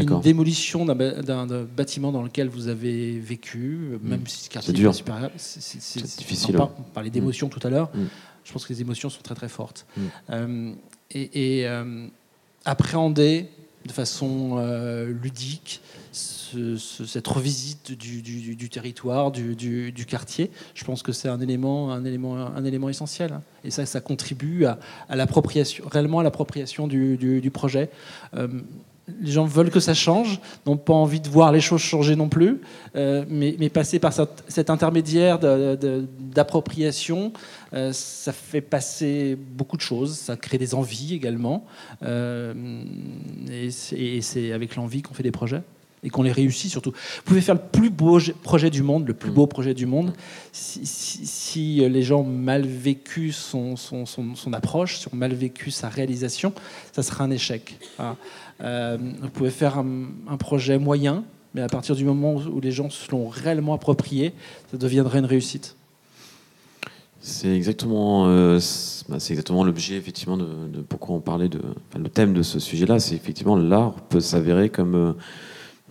[0.00, 4.26] une démolition d'un bâtiment dans lequel vous avez vécu, même hmm.
[4.26, 5.30] si ce quartier est supérieur.
[5.36, 6.56] C'est difficile.
[6.58, 7.90] On, parlait d'émotions tout à l'heure.
[7.94, 8.06] Hmm.
[8.44, 9.86] Je pense que les émotions sont très très fortes.
[9.96, 10.02] Hmm.
[10.30, 10.72] Euh,
[11.10, 12.06] et, euh,
[12.64, 13.48] appréhender
[13.86, 21.40] de façon euh, ludique cette revisite du, territoire, du, quartier, je pense que c'est un
[21.40, 23.40] élément, un, élément, un élément essentiel.
[23.64, 24.78] Et ça, ça contribue à,
[25.08, 27.90] à l'appropriation, réellement à l'appropriation du, projet
[29.20, 32.28] les gens veulent que ça change, n'ont pas envie de voir les choses changer non
[32.28, 32.60] plus,
[32.94, 37.32] euh, mais, passer par cet intermédiaire d'appropriation,
[37.74, 41.64] euh, ça fait passer beaucoup de choses, ça crée des envies également,
[42.02, 42.54] euh,
[43.50, 43.70] et
[44.20, 45.62] c'est avec l'envie qu'on fait des projets
[46.02, 46.90] et qu'on les réussit surtout.
[46.90, 50.12] Vous pouvez faire le plus beau projet du monde, le plus beau projet du monde,
[50.52, 56.52] si, les gens ont mal vécu son, son, approche, si ont mal vécu sa réalisation,
[56.92, 57.78] ça sera un échec.
[58.62, 62.90] Euh, vous pouvez faire un, projet moyen, mais à partir du moment où les gens
[62.90, 64.32] se l'ont réellement approprié,
[64.70, 65.76] ça deviendrait une réussite.
[67.24, 68.58] C'est exactement, euh,
[69.08, 71.60] bah, c'est exactement l'objet effectivement de, pourquoi on parlait de
[71.96, 72.98] le thème de ce sujet-là.
[72.98, 75.12] C'est effectivement l'art peut s'avérer comme euh,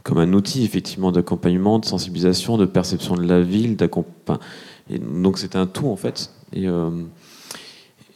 [0.04, 3.78] comme un outil effectivement d'accompagnement, de sensibilisation, de perception de la ville,
[4.90, 6.32] et donc c'est un tout en fait.
[6.54, 6.68] Et,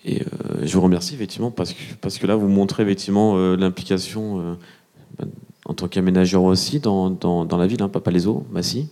[0.06, 0.26] et euh,
[0.62, 4.54] je vous remercie effectivement parce que, parce que là, vous montrez effectivement euh, l'implication euh,
[5.18, 5.28] ben,
[5.66, 8.88] en tant qu'aménageur aussi dans, dans, la ville, hein, pas Palaiso, Massy.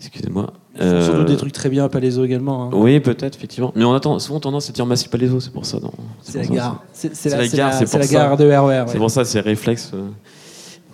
[0.00, 0.54] Excusez-moi.
[0.80, 2.64] Euh, surtout des trucs très bien à Palaiso également.
[2.64, 2.70] Hein.
[2.72, 3.70] Oui, peut-être, effectivement.
[3.76, 5.78] Mais on a souvent tendance à dire Massy Palaiso, c'est pour ça.
[6.22, 6.82] C'est la gare.
[6.94, 8.84] C'est la, gare, c'est la gare de RER.
[8.88, 9.92] C'est pour ça, c'est réflexe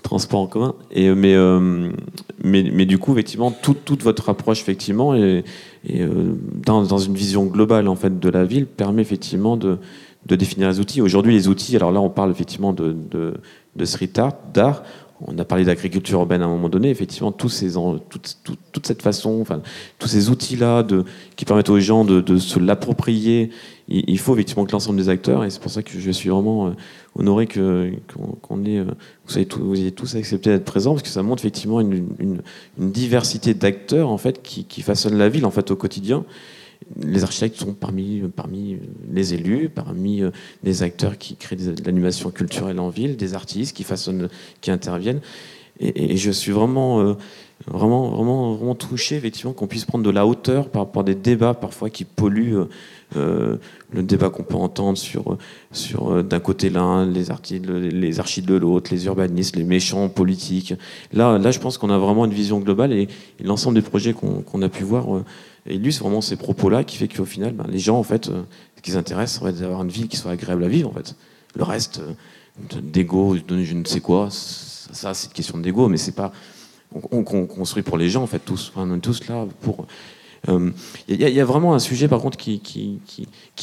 [0.08, 0.74] transport en commun.
[0.90, 1.36] Et, mais,
[2.42, 7.44] mais, mais, du coup, effectivement, toute votre approche, effectivement, et euh, dans, dans, une vision
[7.44, 9.78] globale en fait de la ville permet effectivement de,
[10.26, 11.00] de définir les outils.
[11.02, 13.34] Aujourd'hui, les outils, alors là, on parle effectivement de, de,
[13.76, 14.82] de street art, d'art.
[15.20, 16.90] On a parlé d'agriculture urbaine à un moment donné.
[16.90, 17.72] Effectivement, tous ces,
[18.08, 18.38] toute,
[18.72, 19.60] toute, cette façon, enfin,
[19.98, 20.86] tous ces outils-là
[21.36, 23.50] qui permettent aux gens de, de se l'approprier,
[23.88, 26.68] il, faut effectivement que l'ensemble des acteurs, et c'est pour ça que je suis vraiment
[26.68, 26.70] euh,
[27.14, 27.90] honoré que
[28.42, 28.84] qu'on ait, euh,
[29.26, 32.42] vous, tous, vous ayez tous accepté d'être présents, parce que ça montre effectivement une,
[32.76, 36.24] diversité d'acteurs en fait qui, façonnent la ville en fait au quotidien.
[37.00, 38.78] Les architectes sont parmi, parmi
[39.10, 40.30] les élus, parmi euh,
[40.62, 44.28] les acteurs qui créent de l'animation culturelle en ville, des artistes qui façonnent,
[44.60, 45.20] qui interviennent.
[45.80, 47.16] Et, je suis vraiment
[47.66, 51.14] vraiment, vraiment, vraiment touché effectivement qu'on puisse prendre de la hauteur par rapport à des
[51.14, 52.68] débats parfois qui polluent euh,
[53.14, 55.38] le débat qu'on peut entendre sur,
[55.72, 57.26] sur euh, d'un côté l'un, les,
[57.90, 60.74] les archives de l'autre, les urbanistes, les méchants politiques.
[61.12, 63.08] Là, là je pense qu'on a vraiment une vision globale et,
[63.42, 65.24] l'ensemble des projets qu'on a pu voir euh,
[65.68, 68.90] illustrent vraiment ces propos-là qui fait qu'au final, ben, les gens, en fait, ce qui
[68.90, 71.14] les intéresse, c'est d'avoir une ville qui soit agréable à vivre, en fait.
[71.54, 72.00] Le reste,
[72.82, 76.32] d'ego, je ne sais quoi, ça, c'est une question d'ego, mais c'est pas
[77.10, 78.72] on, construit pour les gens, en fait, tous.
[78.76, 79.86] on est tous là pour.
[80.46, 80.70] Il euh,
[81.08, 83.00] y, a vraiment un sujet, par contre, qui,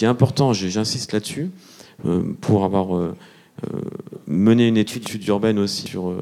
[0.01, 1.51] est important, j'insiste là-dessus,
[2.05, 3.13] euh, pour avoir euh,
[4.27, 6.13] mené une étude, urbaine aussi sur.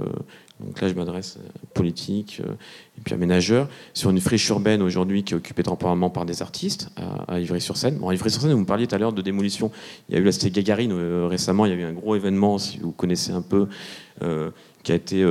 [0.60, 1.40] donc là, je m'adresse
[1.74, 2.42] politique
[2.98, 6.90] et puis aménageur, sur une friche urbaine aujourd'hui qui est occupée temporairement par des artistes
[7.28, 7.98] à, Ivry-sur-Seine.
[7.98, 9.72] Bon, à Ivry-sur-Seine, vous me parliez tout à l'heure de démolition.
[10.08, 10.94] Il y a eu la cité Gagarine
[11.26, 13.68] récemment, il y a eu un gros événement, si vous connaissez un peu
[14.84, 15.26] qui a été,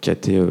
[0.00, 0.42] qui a été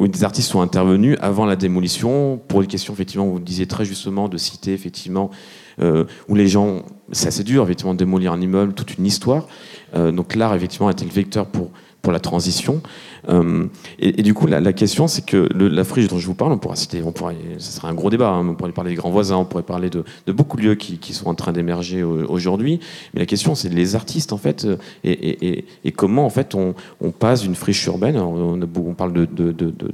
[0.00, 3.84] où des artistes sont intervenus avant la démolition pour une question effectivement vous disiez très
[3.84, 5.30] justement de citer effectivement
[5.78, 6.82] euh, où les gens
[7.12, 9.46] c'est assez dur effectivement de démolir un immeuble toute une histoire.
[9.94, 11.70] Euh, donc l'art effectivement a été le vecteur pour
[12.02, 12.80] pour la transition.
[13.28, 13.66] Euh,
[13.98, 16.76] et, du coup, la, question, c'est que la friche dont je vous parle, on pourra
[16.76, 18.30] citer, on pourrait, ce serait un gros débat.
[18.30, 21.12] Hein, on pourrait parler des grands voisins, on pourrait parler de, beaucoup de lieux qui,
[21.12, 22.80] sont en train d'émerger aujourd'hui.
[23.14, 26.74] Mais la question, c'est les artistes en fait, euh, et, comment en fait on,
[27.18, 28.16] passe d'une friche urbaine.
[28.16, 29.26] On, parle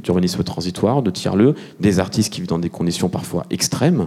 [0.02, 4.06] d'urbanisme transitoire, de tiers-lieux, des artistes qui vivent dans des conditions parfois extrêmes.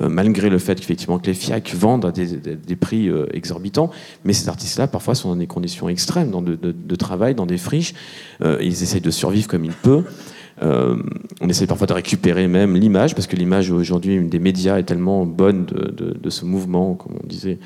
[0.00, 3.90] Euh, malgré le fait qu'effectivement que les FIAC vendent à des, prix euh, exorbitants,
[4.24, 7.94] mais ces artistes-là parfois sont dans des conditions extrêmes, dans de, travail, dans des friches,
[8.42, 10.10] euh, ils essayent de survivre comme ils peuvent.
[10.62, 15.26] On essaie parfois de récupérer même l'image, parce que l'image aujourd'hui des médias est tellement
[15.26, 17.58] bonne de, ce mouvement, comme on disait.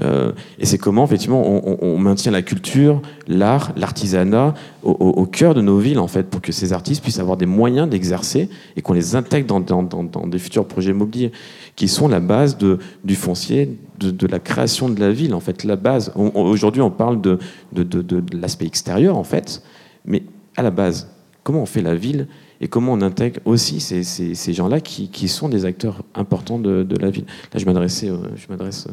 [0.00, 1.42] et c'est comment, effectivement,
[1.82, 4.54] on, maintient la culture, l'art, l'artisanat
[4.84, 7.88] au, cœur de nos villes, en fait, pour que ces artistes puissent avoir des moyens
[7.88, 11.32] d'exercer et qu'on les intègre dans, des futurs projets immobiliers
[11.74, 12.56] qui sont la base
[13.04, 15.34] du foncier, de, la création de la ville.
[15.34, 16.12] En fait, la base.
[16.14, 17.38] Aujourd'hui, on parle de,
[17.72, 19.62] de, l'aspect extérieur, en fait,
[20.04, 20.22] mais
[20.56, 21.08] à la base,
[21.46, 22.26] comment on fait la ville
[22.60, 26.84] et comment on intègre aussi ces, ces, gens-là qui, qui, sont des acteurs importants de,
[27.00, 27.24] la ville.
[27.52, 28.88] Là, je m'adresse, je m'adresse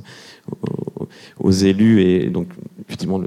[1.40, 2.50] aux, élus et donc
[2.86, 3.20] effectivement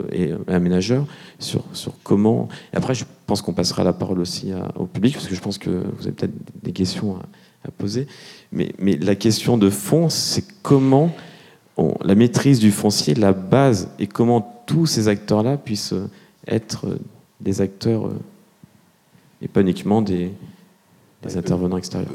[0.46, 1.06] aménageurs
[1.40, 2.48] sur, sur comment.
[2.72, 5.70] Après, je pense qu'on passera la parole aussi au public parce que je pense que
[5.70, 7.16] vous avez peut-être des questions
[7.64, 8.06] à, poser.
[8.52, 11.10] Mais, la question de fond, c'est comment
[12.04, 15.94] la maîtrise du foncier, la base, et comment tous ces acteurs-là puissent
[16.46, 16.86] être
[17.40, 18.18] des acteurs euh,
[19.42, 20.32] et pas uniquement des,
[21.34, 22.12] intervenants extérieurs.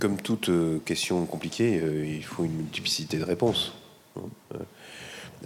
[0.00, 3.74] Comme toute euh, question compliquée, euh, il faut une multiplicité de réponses.
[4.16, 4.22] Hein.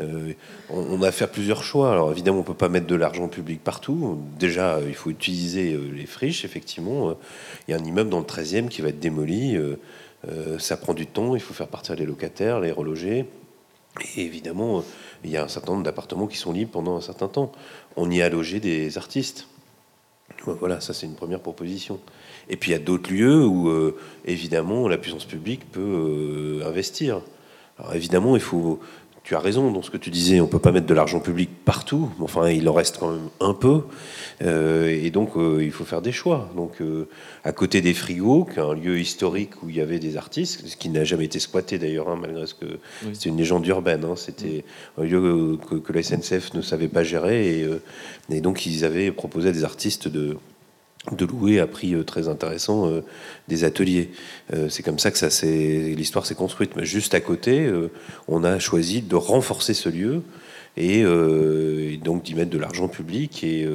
[0.00, 0.32] Euh,
[0.70, 1.92] on, a à faire plusieurs choix.
[1.92, 4.18] Alors évidemment, on ne peut pas mettre de l'argent public partout.
[4.38, 7.16] Déjà, il faut utiliser euh, les friches, effectivement.
[7.66, 9.56] Il y a un immeuble dans le 13e qui va être démoli.
[9.56, 13.26] Euh, ça prend du temps, il faut faire partir les locataires, les reloger.
[14.16, 14.84] Et évidemment,
[15.24, 17.52] il y a un certain nombre d'appartements qui sont libres pendant un certain temps.
[17.96, 19.47] On y a logé des artistes.
[20.44, 22.01] Voilà, ça c'est une première proposition.
[22.48, 23.70] Et puis il y a d'autres lieux où,
[24.24, 27.20] évidemment, la puissance publique peut investir.
[27.79, 28.81] Alors évidemment, il faut,
[29.28, 31.20] tu as raison dans ce que tu disais, on ne peut pas mettre de l'argent
[31.20, 33.82] public partout, enfin il en reste quand même un peu,
[34.40, 36.50] euh, et donc euh, il faut faire des choix.
[36.56, 37.10] Donc euh,
[37.44, 40.66] à côté des frigos, qui est un lieu historique où il y avait des artistes,
[40.66, 42.78] ce qui n'a jamais été squatté d'ailleurs, hein, malgré ce que
[43.12, 44.14] c'est une légende urbaine, hein.
[44.16, 44.64] c'était
[44.96, 47.68] un lieu que, la SNCF ne savait pas gérer, et,
[48.30, 50.38] et donc ils avaient proposé à des artistes de
[51.12, 53.03] de louer à prix euh, très intéressant euh,
[53.49, 54.11] des ateliers.
[54.53, 56.77] Euh, c'est comme ça que ça l'histoire s'est construite.
[56.77, 57.71] Mais juste à côté,
[58.27, 60.23] on a choisi de renforcer ce lieu
[60.77, 61.05] et,
[62.03, 63.44] donc d'y mettre de l'argent public.
[63.44, 63.66] Et,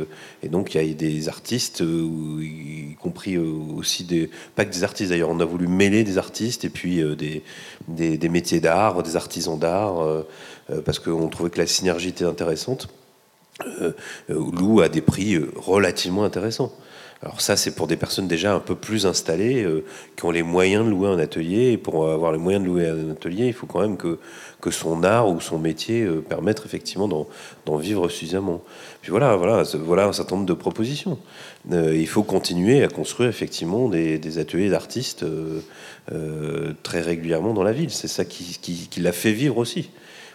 [0.49, 5.29] donc il y a des artistes, y compris aussi des pas que des artistes d'ailleurs.
[5.29, 7.43] On a voulu mêler des artistes et puis des,
[7.87, 10.03] des, métiers d'art, des artisans d'art,
[10.85, 12.89] parce qu'on trouvait que la synergie était intéressante.
[14.29, 16.73] loue à des prix relativement intéressants.
[17.23, 19.85] Alors ça, c'est pour des personnes déjà un peu plus installées, euh,
[20.17, 21.71] qui ont les moyens de louer un atelier.
[21.71, 24.19] Et pour avoir les moyens de louer un atelier, il faut quand même que,
[24.59, 28.61] que son art ou son métier euh, permette effectivement d'en vivre suffisamment.
[29.01, 31.17] Puis voilà, voilà, voilà un certain nombre de propositions.
[31.71, 35.25] Euh, il faut continuer à construire effectivement des, ateliers d'artistes
[36.83, 37.91] très régulièrement dans la ville.
[37.91, 38.59] C'est ça qui,
[38.89, 39.91] qui, l'a fait vivre aussi.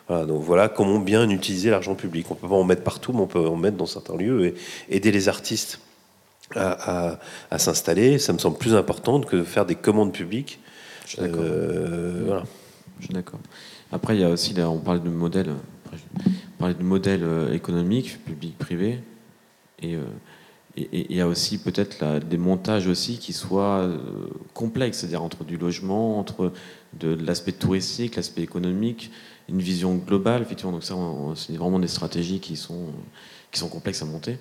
[0.09, 2.31] Voilà, donc voilà comment bien utiliser l'argent public.
[2.31, 4.55] On peut pas en mettre partout, mais on peut en mettre dans certains lieux et
[4.88, 5.81] aider les artistes
[6.55, 7.19] à,
[7.59, 10.61] s'installer, ça me semble plus important que de faire des commandes publiques.
[11.05, 11.41] Je suis d'accord.
[11.43, 12.45] Euh, voilà.
[13.01, 13.41] Je suis d'accord.
[13.93, 15.51] Après, il y a aussi, là, on parle de modèle,
[15.93, 19.01] on parle de modèle euh, économique, public-privé,
[19.85, 20.03] euh,
[20.77, 23.91] et il y a aussi peut-être des montages aussi qui soient
[24.55, 26.53] complexes, c'est-à-dire entre du logement, entre
[27.01, 29.11] de, l'aspect touristique, l'aspect économique,
[29.49, 30.71] une vision globale, effectivement.
[30.71, 30.95] Donc ça,
[31.35, 32.93] c'est vraiment des stratégies qui sont,
[33.51, 34.39] qui sont complexes à monter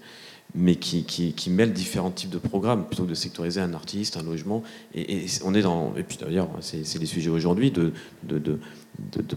[0.56, 4.64] mais qui, mêle différents types de programmes plutôt que de sectoriser un artiste, un logement.
[4.96, 7.92] Et, on est dans, et puis d'ailleurs, c'est les sujets aujourd'hui de,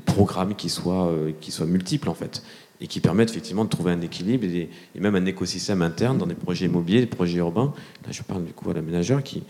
[0.07, 2.43] programmes qui soient, euh, qui soient multiples en fait
[2.81, 6.35] et qui permettent effectivement de trouver un équilibre et, même un écosystème interne dans des
[6.35, 7.75] projets immobiliers, des projets urbains.
[8.07, 9.43] Là, je parle du coup à l'aménageur qui,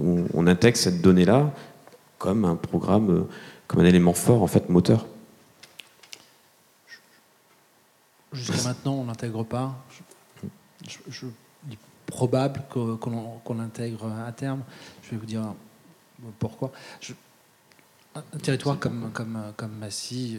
[0.00, 1.52] on, intègre cette donnée-là
[2.18, 3.28] comme un programme, euh,
[3.66, 5.06] comme un élément fort en fait moteur.
[8.32, 9.84] Jusqu'à maintenant, on l'intègre pas
[10.88, 11.26] je, je
[11.70, 14.62] est probable qu'on l'intègre à terme.
[15.02, 15.54] Je vais vous dire
[16.38, 16.72] pourquoi.
[18.14, 20.38] un territoire comme, Massy,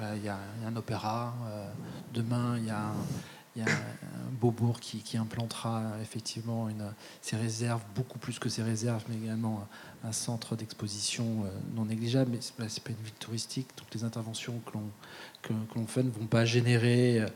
[0.00, 1.34] euh, il y, a un opéra.
[1.46, 1.70] Euh,
[2.12, 2.92] demain, il y, a
[3.56, 6.68] il y qui, implantera effectivement
[7.20, 9.66] ses réserves, beaucoup plus que ses réserves, mais également
[10.04, 11.44] un, centre d'exposition
[11.74, 12.30] non négligeable.
[12.32, 13.68] Mais ce n'est pas, une ville touristique.
[13.74, 14.60] Toutes les interventions
[15.42, 17.26] que l'on fait ne vont pas générer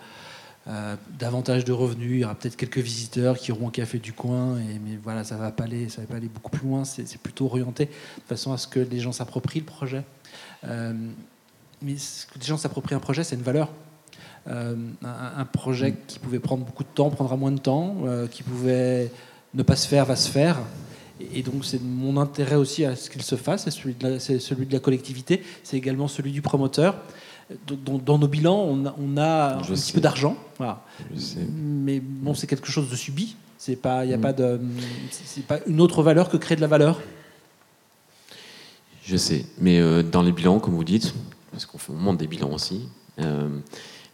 [0.67, 2.13] euh, davantage de revenus.
[2.13, 5.23] Il y aura peut-être quelques visiteurs qui auront un café du coin, et, mais voilà,
[5.23, 6.85] ça ne va, pas aller, ça va pas aller beaucoup plus loin.
[6.85, 10.05] C'est plutôt orienté de façon à ce que les gens s'approprient le projet.
[10.65, 10.95] Euh,
[11.83, 13.69] mais ce que les gens s'approprient un projet, c'est une valeur.
[14.47, 17.97] Euh, un, projet qui pouvait prendre beaucoup de temps prendra moins de temps,
[18.31, 19.11] qui pouvait
[19.55, 20.59] ne pas se faire va se faire.
[21.33, 23.97] Et donc c'est mon intérêt aussi à ce qu'il se fasse, c'est celui,
[24.41, 26.97] celui de la collectivité, c'est également celui du promoteur
[27.67, 30.37] dans, nos bilans, on a, on a un petit peu d'argent.
[31.55, 33.37] Mais bon, c'est quelque chose de subi.
[33.59, 34.21] C'est pas, il y a mm.
[34.21, 34.61] pas de,
[35.11, 37.01] c'est pas une autre valeur que créer de la valeur.
[39.03, 41.15] Je sais, mais euh, dans les bilans, comme vous dites,
[41.51, 42.89] parce qu'on monte des bilans aussi,
[43.21, 43.49] euh,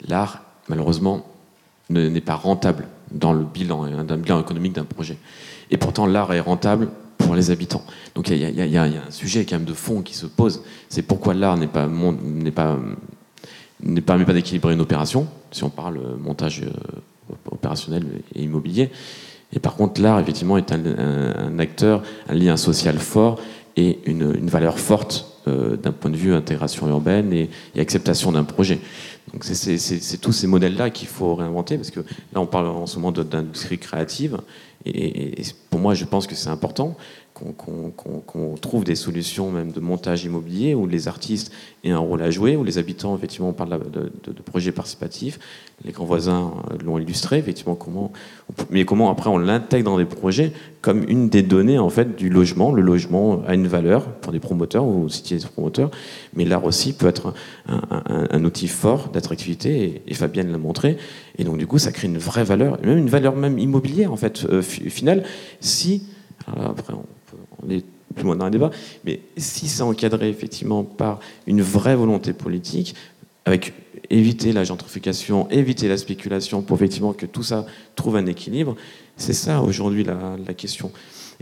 [0.07, 1.25] l'art, malheureusement,
[1.89, 5.19] n'est pas rentable dans le bilan, hein, d'un bilan économique d'un projet.
[5.71, 7.85] Et pourtant, l'art est rentable pour les habitants.
[8.15, 10.63] Donc il y, y, a un sujet quand même de fond qui se pose.
[10.89, 12.79] C'est pourquoi l'art n'est pas, n'est pas
[13.83, 18.05] ne permet pas d'équilibrer une opération, si on parle montage euh, opérationnel
[18.35, 18.91] et immobilier.
[19.53, 23.41] Et par contre, l'art, effectivement, est un, acteur, un lien social fort
[23.77, 28.79] et une, valeur forte euh, d'un point de vue intégration urbaine et, acceptation d'un projet.
[29.33, 32.97] Donc c'est tous ces modèles-là qu'il faut réinventer, parce que là, on parle en ce
[32.99, 34.39] moment d'industrie créative,
[34.87, 36.97] et, pour moi, je pense que c'est important
[37.57, 41.53] qu'on trouve des solutions même de montage immobilier où les artistes
[41.85, 44.11] aient un rôle à jouer, où les habitants, effectivement, on parle de,
[44.45, 45.39] projets participatifs,
[45.85, 48.13] les grands voisins euh, l'ont illustré, effectivement, comment,
[48.71, 52.29] mais comment après on l'intègre dans des projets comme une des données en fait du
[52.29, 52.73] logement.
[52.73, 55.91] Le logement a une valeur pour des promoteurs ou citer des promoteurs,
[56.35, 57.35] mais l'art aussi peut être
[57.67, 60.97] un, outil fort d'attractivité et, Fabienne l'a montré.
[61.39, 64.17] Et donc du coup, ça crée une vraie valeur, même une valeur même immobilière en
[64.17, 65.23] fait euh, finale,
[65.61, 66.05] si
[66.47, 67.05] après on
[67.65, 67.85] on est
[68.15, 68.71] plus loin dans un débat,
[69.05, 72.95] mais si c'est encadré effectivement par une vraie volonté politique,
[73.45, 73.73] avec
[74.11, 78.77] éviter la gentrification, éviter la spéculation, pour effectivement que tout ça trouve un équilibre,
[79.17, 80.91] c'est ça aujourd'hui la, question.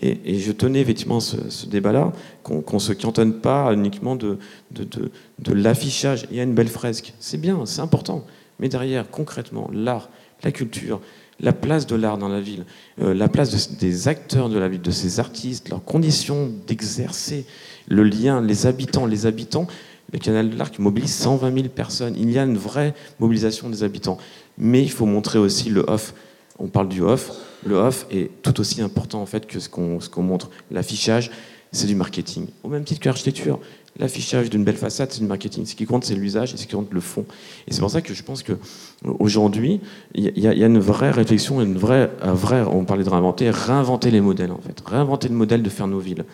[0.00, 2.12] Et, je tenais effectivement ce, débat-là,
[2.42, 4.38] qu'on ne se cantonne pas uniquement de,
[4.70, 6.26] de l'affichage.
[6.30, 8.24] Il y a une belle fresque, c'est bien, c'est important.
[8.60, 10.10] Mais derrière, concrètement, l'art,
[10.42, 11.00] la culture,
[11.40, 12.64] la place de l'art dans la ville,
[13.00, 17.46] euh, la place des acteurs de la ville, de ces artistes, leurs conditions d'exercer
[17.86, 19.66] le lien, les habitants, les habitants.
[20.10, 22.14] Le canal de l'art mobilise 120 000 personnes.
[22.16, 24.16] Il y a une vraie mobilisation des habitants.
[24.56, 26.14] Mais il faut montrer aussi le off.
[26.58, 27.30] On parle du off.
[27.66, 30.50] Le off est tout aussi important en fait que ce qu'on montre.
[30.70, 31.30] L'affichage,
[31.72, 32.46] c'est du marketing.
[32.62, 33.60] Au même titre que l'architecture
[33.98, 35.66] l'affichage d'une belle façade, c'est du marketing.
[35.66, 37.24] Ce qui compte, c'est l'usage et ce qui compte, le fond.
[37.66, 39.80] Et c'est pour ça que je pense qu'aujourd'hui,
[40.14, 44.52] il y, a une vraie réflexion, une vraie, on parlait de réinventer, réinventer les modèles,
[44.52, 44.82] en fait.
[44.84, 46.24] Réinventer le modèle de faire nos villes.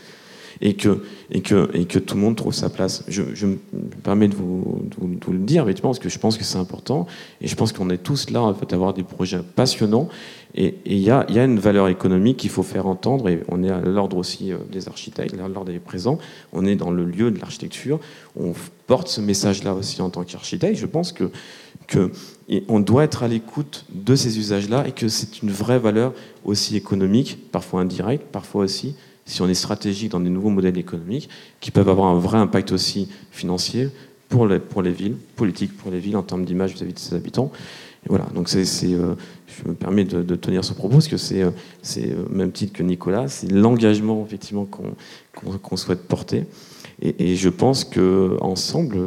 [0.61, 1.03] Et que,
[1.33, 3.03] et, que, et que tout le monde trouve sa place.
[3.09, 3.59] Je, me
[4.05, 4.89] permets de vous,
[5.29, 7.07] le dire, effectivement, parce que je pense que c'est important.
[7.41, 10.09] Et je pense qu'on est tous là, en fait, à avoir des projets passionnants
[10.57, 13.81] et il y a, une valeur économique qu'il faut faire entendre, et on est à
[13.81, 16.19] l'ordre aussi euh, des architectes, à l'ordre des présents,
[16.53, 17.99] on est dans le lieu de l'architecture,
[18.39, 18.53] on
[18.87, 20.79] porte ce message-là aussi en tant qu'architecte.
[20.79, 21.31] Je pense que,
[21.89, 22.13] que
[22.69, 26.13] on doit être à l'écoute de ces usages-là et que c'est une vraie valeur
[26.45, 28.95] aussi économique, parfois indirecte, parfois aussi,
[29.27, 31.29] si on est stratégique dans des nouveaux modèles économiques,
[31.61, 33.89] qui peuvent avoir un vrai impact aussi financier
[34.29, 37.15] pour les, pour les villes, politique pour les villes en termes d'image vis-à-vis de ses
[37.15, 37.51] habitants.
[38.09, 39.15] Voilà, donc c'est, euh,
[39.47, 41.51] je me permets de, tenir ce propos parce que c'est, euh,
[41.97, 46.45] euh, même titre que Nicolas, c'est l'engagement effectivement qu'on, souhaite porter.
[47.01, 48.99] Et, je pense qu'ensemble,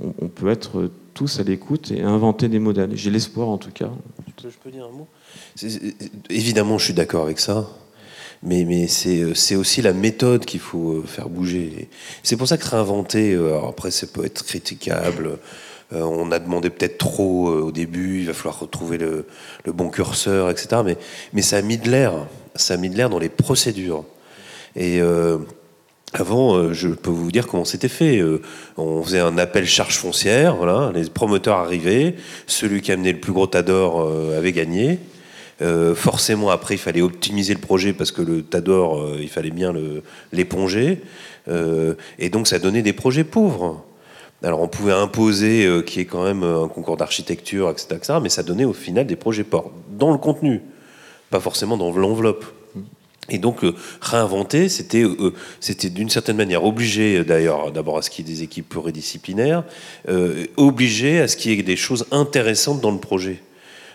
[0.00, 2.90] on, on peut être tous à l'écoute et inventer des modèles.
[2.94, 3.90] J'ai l'espoir en tout cas.
[4.42, 5.08] Je peux dire un mot?
[6.30, 7.68] Évidemment, je suis d'accord avec ça.
[8.42, 11.88] Mais, mais c'est, aussi la méthode qu'il faut faire bouger.
[12.24, 15.38] C'est pour ça que réinventer, après, ça peut être critiquable.
[15.92, 19.26] Euh, on a demandé peut-être trop euh, au début, il va falloir retrouver le,
[19.66, 20.82] bon curseur, etc.
[21.32, 22.12] Mais, ça a mis de l'air,
[22.54, 24.04] ça a mis de l'air dans les procédures.
[24.74, 25.38] Et euh,
[26.14, 28.22] avant, je peux vous dire comment c'était fait.
[28.76, 32.16] on faisait un appel charge foncière, voilà, les promoteurs arrivaient,
[32.46, 34.98] celui qui amenait le plus gros tas d'or avait gagné.
[35.94, 39.72] forcément, après, il fallait optimiser le projet parce que le tas d'or, il fallait bien
[40.32, 41.00] l'éponger.
[41.48, 43.82] et donc, ça donnait des projets pauvres.
[44.42, 48.18] Alors on pouvait imposer euh, qu'il y ait quand même euh, un concours d'architecture, etc.,
[48.20, 50.62] mais ça donnait au final des projets ports, dans le contenu,
[51.30, 52.44] pas forcément dans l'enveloppe.
[53.28, 55.04] Et donc euh, réinventer, c'était
[55.60, 59.62] c'était d'une certaine manière obligé d'ailleurs d'abord à ce qu'il y ait des équipes pluridisciplinaires,
[60.56, 63.40] obligé à ce qu'il y ait des choses intéressantes dans le projet.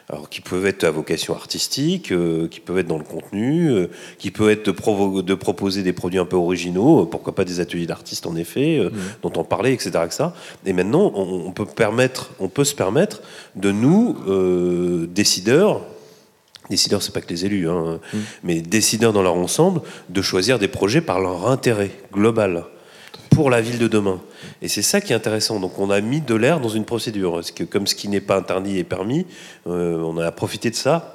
[0.09, 3.87] Alors qui peuvent être à vocation artistique, euh, qui peuvent être dans le contenu, euh,
[4.17, 7.87] qui peuvent être de, de, proposer des produits un peu originaux, pourquoi pas des ateliers
[7.87, 8.91] d'artistes en effet, mmh.
[9.23, 10.25] dont on parlait, etc., etc.
[10.65, 13.21] Et maintenant, on, peut permettre, on peut se permettre
[13.55, 14.15] de nous,
[15.07, 15.81] décideurs,
[16.69, 18.17] décideurs, c'est pas que les élus, hein, mmh.
[18.43, 22.65] mais décideurs dans leur ensemble, de choisir des projets par leur intérêt global
[23.37, 24.19] pour la ville de demain.
[24.63, 25.59] Et c'est ça qui est intéressant.
[25.59, 27.41] Donc on a mis de l'air dans une procédure.
[27.55, 29.27] Que comme ce qui n'est pas interdit est permis,
[29.67, 31.13] euh, on a profité de ça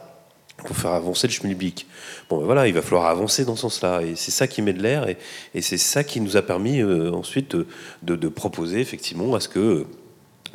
[0.58, 1.88] pour faire avancer le schmilblick.
[2.30, 4.02] Bon, ben voilà, il va falloir avancer dans ce sens-là.
[4.02, 5.08] Et c'est ça qui met de l'air.
[5.08, 7.56] Et, c'est ça qui nous a permis euh, ensuite
[8.02, 9.84] de, proposer effectivement à ce que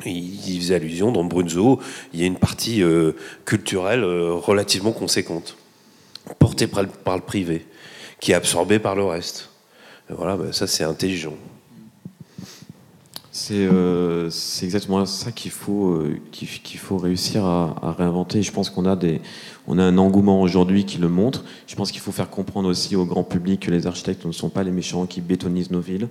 [0.06, 1.80] il faisait allusion dans Brunzo,
[2.14, 3.12] il y a une partie euh,
[3.44, 5.56] culturelle relativement conséquente,
[6.38, 7.66] portée par le, privé,
[8.20, 9.47] qui est absorbée par le reste.
[10.10, 11.34] Voilà, ben ça c'est intelligent.
[13.50, 16.20] Euh, c'est exactement ça qu'il faut, euh,
[16.76, 18.42] faut réussir à, réinventer.
[18.42, 21.44] Je pense qu'on a, a un engouement aujourd'hui qui le montre.
[21.66, 24.48] Je pense qu'il faut faire comprendre aussi au grand public que les architectes ne sont
[24.48, 26.08] pas les méchants qui bétonisent nos villes.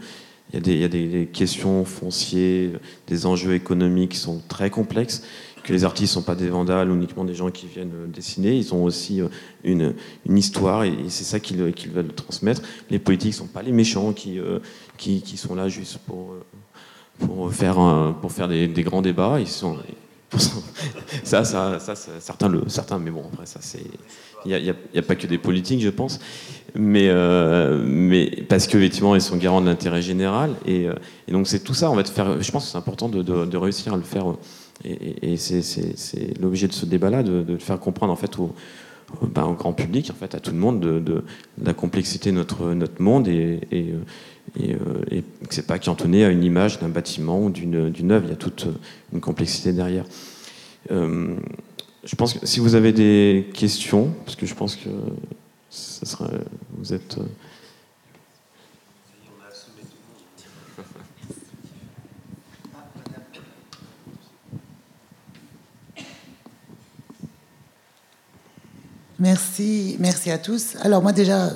[0.52, 4.42] Il y a des, il y a des questions foncières, des enjeux économiques qui sont
[4.48, 5.24] très complexes,
[5.64, 8.56] que les artistes ne sont pas des vandales, uniquement des gens qui viennent dessiner.
[8.56, 9.28] Ils ont aussi euh,
[9.64, 9.94] une,
[10.38, 12.62] histoire et, c'est ça qu'ils veulent transmettre.
[12.90, 14.40] Les politiques ne sont pas les méchants qui,
[14.98, 16.36] qui, sont là juste pour
[17.20, 19.40] pour faire, pour faire des, grands débats.
[19.40, 19.78] Ils sont,
[21.24, 23.84] ça, ça, ça, certains, le, certains, mais bon, après, ça, c'est.
[24.46, 26.20] Il n'y a, a, pas que des politiques, je pense,
[26.76, 30.54] mais, euh, mais parce qu'effectivement, ils sont garants de l'intérêt général.
[30.66, 30.94] Et, euh,
[31.28, 32.42] donc, c'est tout ça, va te faire.
[32.42, 34.26] Je pense que c'est important de, réussir à le faire.
[34.84, 38.54] Et, c'est l'objet de ce débat-là, de, faire comprendre, en fait, au,
[39.22, 41.24] ben, au grand public, en fait, à tout le monde, de,
[41.62, 43.94] la complexité de notre, monde et, et,
[44.60, 44.78] et, euh,
[45.12, 48.26] et c'est pas cantonné à une image d'un bâtiment ou d'une œuvre.
[48.26, 48.68] Il y a toute
[49.14, 50.06] une complexité derrière.
[50.92, 51.36] Euh,
[52.04, 54.90] je pense que si vous avez des questions, parce que je pense que
[55.70, 56.30] ça sera,
[56.78, 57.18] vous êtes.
[69.20, 70.76] Merci, merci à tous.
[70.82, 71.50] Alors moi déjà,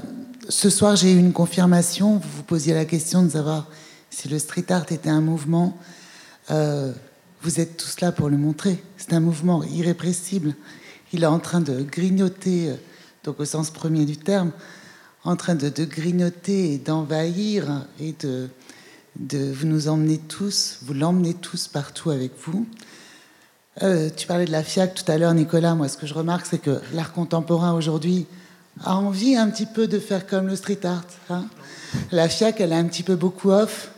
[0.49, 2.17] ce soir j'ai eu une confirmation.
[2.17, 3.67] Vous vous posiez la question de savoir
[4.09, 5.77] si le street art était un mouvement.
[6.49, 6.91] Euh,
[7.43, 8.83] vous êtes tous là pour le montrer.
[8.97, 10.55] C'est un mouvement irrépressible.
[11.13, 12.75] Il est en train de grignoter, euh,
[13.25, 14.53] donc au sens premier du terme,
[15.23, 18.49] en train de, grignoter et d'envahir et de,
[19.19, 22.65] de vous nous emmener tous, vous l'emmenez tous partout avec vous.
[23.81, 25.75] Euh, tu parlais de la FIAC tout à l'heure, Nicolas.
[25.75, 28.27] Moi, ce que je remarque, c'est que l'art contemporain aujourd'hui
[28.83, 31.05] a envie un petit peu de faire comme le street art.
[31.29, 31.45] Hein.
[32.11, 33.91] la FIAC, elle est un petit peu beaucoup off.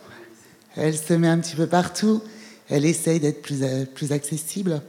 [0.75, 2.21] Elle se met un petit peu partout.
[2.69, 4.81] Elle essaye d'être plus, euh, accessible.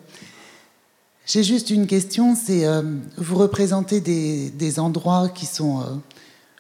[1.27, 2.83] J'ai juste une question, c'est euh,
[3.17, 6.03] vous représentez des, endroits qui sont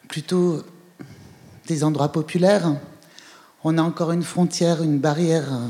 [0.09, 0.62] plutôt
[1.66, 2.75] des endroits populaires.
[3.62, 5.68] On a encore une frontière, une barrière euh,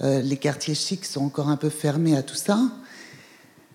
[0.00, 2.60] les quartiers chics sont encore un peu fermés à tout ça.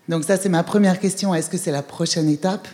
[0.08, 1.34] Donc ça, c'est ma première question.
[1.34, 2.68] Est-ce que c'est la prochaine étape?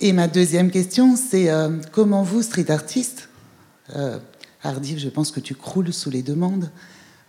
[0.00, 3.28] Et ma deuxième question, c'est euh, comment vous, street artiste,
[3.94, 4.18] euh,
[4.64, 6.70] je pense que tu croules sous les demandes,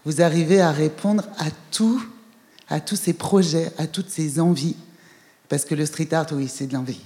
[0.03, 2.03] vous arrivez à répondre à tout,
[2.67, 4.75] à tous ces projets, à toutes ces envies?
[5.47, 7.01] Parce que le street art, oui, c'est de l'envie.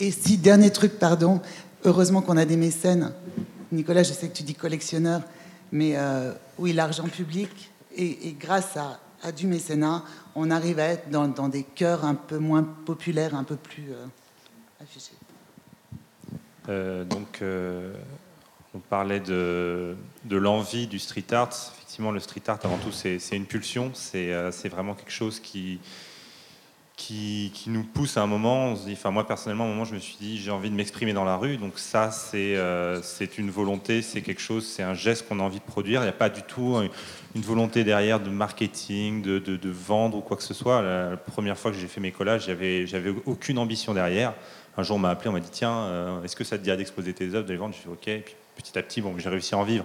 [0.00, 1.40] Et si, dernier truc, pardon,
[1.84, 3.12] Heureusement qu'on a des mécènes.
[3.72, 5.22] Nicolas, je sais que tu dis collectionneur,
[5.72, 10.04] mais euh, oui, l'argent public, et, grâce à, du mécénat,
[10.34, 14.06] on arrive à être dans, des cœurs un peu moins populaires, un peu plus euh,
[14.80, 15.14] affichés.
[16.68, 17.42] Euh, donc,
[18.74, 21.50] on parlait de, de l'envie du street art.
[21.76, 23.90] Effectivement, le street art, avant tout, c'est une pulsion.
[23.94, 25.80] C'est vraiment quelque chose qui,
[26.96, 29.98] qui, nous pousse à un moment, dit, enfin moi personnellement, à un moment je me
[29.98, 33.00] suis dit j'ai envie de m'exprimer dans la rue, donc ça c'est euh,
[33.38, 36.10] une volonté, c'est quelque chose, c'est un geste qu'on a envie de produire, il n'y
[36.10, 36.76] a pas du tout
[37.34, 40.82] une volonté derrière de marketing, de, vendre ou quoi que ce soit.
[40.82, 44.34] La, première fois que j'ai fait mes collages, j'avais aucune ambition derrière.
[44.76, 46.76] Un jour on m'a appelé, on m'a dit tiens, euh, est-ce que ça te dirait
[46.76, 47.74] d'exposer tes œuvres, de les vendre?
[47.74, 49.84] Je suis ok, et puis petit à petit, bon, j'ai réussi à en vivre.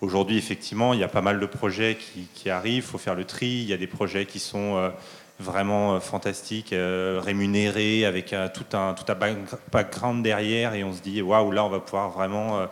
[0.00, 3.14] Aujourd'hui, effectivement, il y a pas mal de projets qui, qui arrivent, il faut faire
[3.14, 4.76] le tri, il y a des projets qui sont...
[4.76, 4.90] Euh,
[5.40, 9.16] vraiment euh, fantastique, euh, rémunéré, avec euh, tout, un, tout un
[9.72, 12.66] background derrière, et on se dit, waouh, là, on va pouvoir vraiment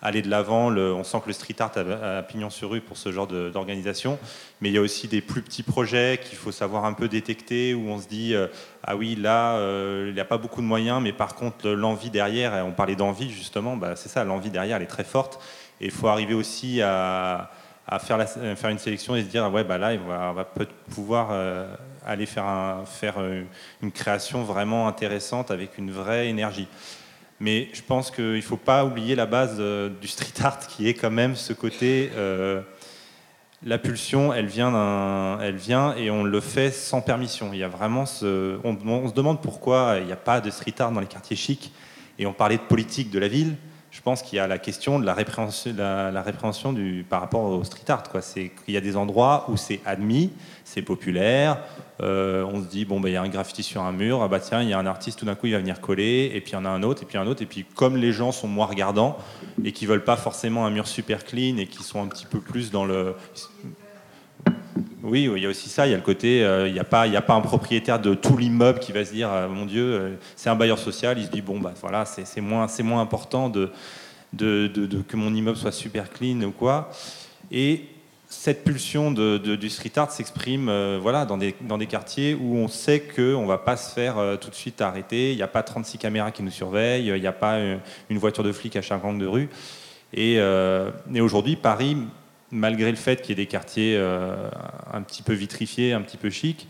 [0.00, 0.72] aller de l'avant.
[0.72, 4.18] On sent que le street art a, pignon sur rue pour ce genre d'organisation.
[4.60, 7.74] Mais il y a aussi des plus petits projets qu'il faut savoir un peu détecter,
[7.74, 8.34] où on se dit,
[8.84, 9.58] ah oui, là,
[10.06, 13.30] il n'y a pas beaucoup de moyens, mais par contre, l'envie derrière, on parlait d'envie
[13.30, 15.42] justement, bah, c'est ça, l'envie derrière, elle est très forte.
[15.80, 17.50] Et il faut arriver aussi à
[18.00, 21.30] faire, faire une sélection et se dire ouais bah là on va, va peut pouvoir
[22.08, 23.16] aller faire, faire
[23.82, 26.66] une création vraiment intéressante avec une vraie énergie.
[27.38, 29.62] Mais je pense qu'il ne faut pas oublier la base
[30.00, 32.10] du street art qui est quand même ce côté
[33.64, 37.50] la pulsion, elle vient, et on le fait sans permission.
[37.52, 40.92] Il y a vraiment on, se demande pourquoi il n'y a pas de street art
[40.92, 41.72] dans les quartiers chics.
[42.18, 43.56] Et on parlait de politique de la ville.
[43.90, 47.64] Je pense qu'il y a la question de la répréhension, la, du, par rapport au
[47.64, 48.02] street art.
[48.20, 50.30] C'est qu'il y a des endroits où c'est admis,
[50.64, 51.58] c'est populaire.
[52.00, 54.28] Euh, on se dit bon ben il y a un graffiti sur un mur, ah
[54.28, 56.40] bah tiens il y a un artiste tout d'un coup il va venir coller, et
[56.40, 58.12] puis il y en a un autre, et puis un autre, et puis comme les
[58.12, 59.18] gens sont moins regardants
[59.64, 62.38] et qui veulent pas forcément un mur super clean et qui sont un petit peu
[62.38, 63.16] plus dans le
[65.02, 65.86] oui, il y a aussi ça.
[65.86, 68.14] Il y a le côté, euh, il n'y a, pas, a pas un propriétaire de
[68.14, 71.18] tout l'immeuble qui va se dire, euh, mon Dieu, c'est un bailleur social.
[71.18, 72.68] Il se dit, bon, bah voilà, c'est moins,
[73.00, 73.70] important de,
[74.36, 76.90] que mon immeuble soit super clean ou quoi.
[77.50, 77.84] Et
[78.28, 83.42] cette pulsion du street art s'exprime euh, voilà, dans, des, quartiers où on sait qu'on
[83.42, 85.96] ne va pas se faire euh, tout de suite arrêter, il n'y a pas 36
[85.96, 87.78] caméras qui nous surveillent, il n'y a pas euh,
[88.10, 89.48] une voiture de flic à chaque angle de rue.
[90.12, 91.94] Et, et aujourd'hui, Paris,
[92.50, 93.96] malgré le fait qu'il y ait des quartiers
[94.92, 96.66] un petit peu vitrifiés, un petit peu chics,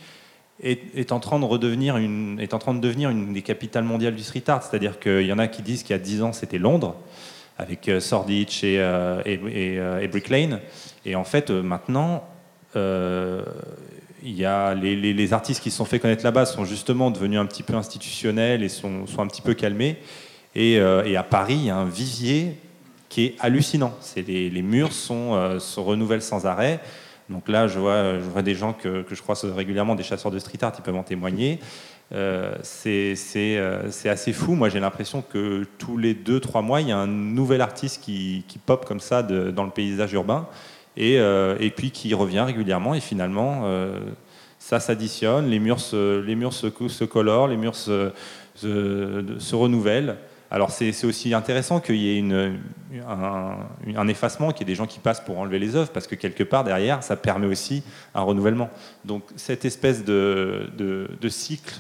[0.62, 3.85] est, est, en train de redevenir une, est en train de devenir une des capitales
[3.85, 4.62] mondiales du street art.
[4.62, 6.97] C'est-à-dire qu'il y en a qui disent qu'il y a 10 ans, c'était Londres
[7.59, 10.61] avec euh, Sorditch et, euh, euh, et, Brick Lane.
[11.05, 12.24] Et en fait, maintenant,
[12.74, 13.43] il
[14.24, 17.62] y a les, artistes qui se sont fait connaître là-bas sont justement devenus un petit
[17.62, 19.97] peu institutionnels et sont, sont un petit peu calmés.
[20.55, 22.57] Et, à Paris, il y a un vivier
[23.09, 23.94] qui est hallucinant.
[24.16, 26.80] Les, les, murs sont, se renouvellent sans arrêt.
[27.28, 30.59] Donc là, je vois, des gens que, que je croise régulièrement, des chasseurs de street
[30.62, 31.61] art, ils peuvent en témoigner.
[32.14, 32.54] Euh,
[32.86, 34.54] euh, c'est assez fou.
[34.54, 38.44] Moi, j'ai l'impression que tous les 2-3 mois, il y a un nouvel artiste qui,
[38.64, 40.46] pop comme ça dans le paysage urbain
[40.96, 42.94] et, euh, et, puis qui revient régulièrement.
[42.94, 43.70] Et finalement,
[44.59, 48.11] ça s'additionne, les murs, se, les murs se, se colorent, les murs se,
[48.56, 50.16] se renouvellent.
[50.51, 52.24] Alors c'est aussi intéressant qu'il y ait
[53.07, 56.14] un, effacement, qu'il y ait des gens qui passent pour enlever les œuvres, parce que
[56.14, 57.82] quelque part derrière, ça permet aussi
[58.14, 58.70] un renouvellement.
[59.05, 60.70] Donc cette espèce de,
[61.28, 61.74] cycle,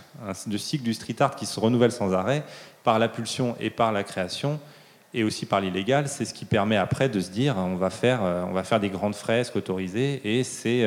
[0.46, 2.42] de cycle du street art qui se renouvelle sans arrêt,
[2.84, 4.60] par la pulsion et par la création,
[5.14, 8.20] et aussi par l'illégal, c'est ce qui permet après de se dire on va faire,
[8.22, 10.84] on va faire des grandes fresques autorisées, et c'est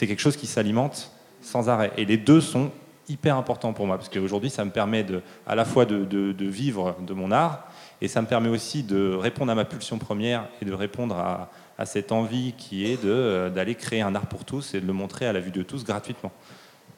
[0.00, 1.92] quelque chose qui s'alimente sans arrêt.
[1.96, 2.72] Et les deux sont
[3.08, 6.96] hyper important pour moi, parce qu'aujourd'hui, ça me permet de, à la fois de, vivre
[7.06, 7.66] de mon art,
[8.00, 11.50] et ça me permet aussi de répondre à ma pulsion première et de répondre à,
[11.78, 14.92] à cette envie qui est euh, d'aller créer un art pour tous et de le
[14.92, 16.32] montrer à la vue de tous gratuitement.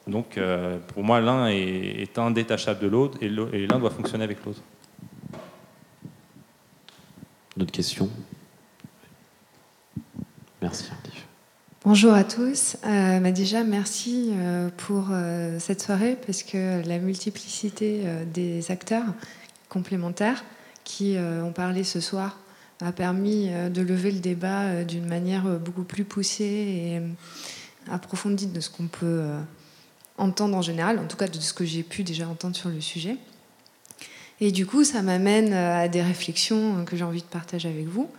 [0.07, 4.43] Donc euh, pour moi, l'un est, est, indétachable de l'autre et l'un doit fonctionner avec
[4.45, 4.61] l'autre.
[7.57, 8.09] D'autres questions?
[10.61, 10.91] Merci.
[11.85, 12.77] Bonjour à tous.
[12.83, 18.01] Euh, bah déjà, merci euh, pour euh, cette soirée parce que la multiplicité
[18.33, 19.05] des acteurs
[19.69, 20.43] complémentaires
[20.83, 22.39] qui ont parlé ce soir
[22.81, 27.01] a permis de lever le débat d'une manière beaucoup plus poussée et
[27.91, 29.23] approfondie de ce qu'on peut
[30.17, 32.81] entendre en général, en tout cas de ce que j'ai pu déjà entendre sur le
[32.81, 33.15] sujet.
[34.41, 38.09] Et du coup, ça m'amène à des réflexions que j'ai envie de partager avec vous.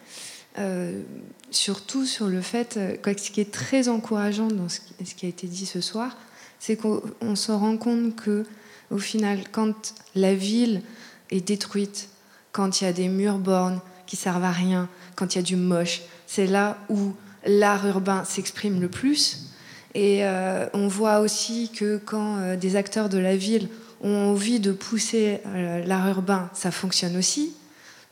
[1.51, 4.81] Surtout sur le fait, euh, ce qui est très encourageant dans ce
[5.15, 6.17] qui a été dit ce soir,
[6.59, 8.45] c'est qu'on se rend compte que,
[8.91, 10.83] au final, quand la ville
[11.31, 12.09] est détruite,
[12.53, 15.45] quand il y a des murs bornes qui servent à rien, quand il y a
[15.45, 17.13] du moche, c'est là où
[17.45, 19.51] l'art urbain s'exprime le plus.
[19.95, 23.69] Et euh, on voit aussi que quand des acteurs de la ville
[24.03, 25.41] ont envie de pousser
[25.87, 27.55] l'art urbain, ça fonctionne aussi.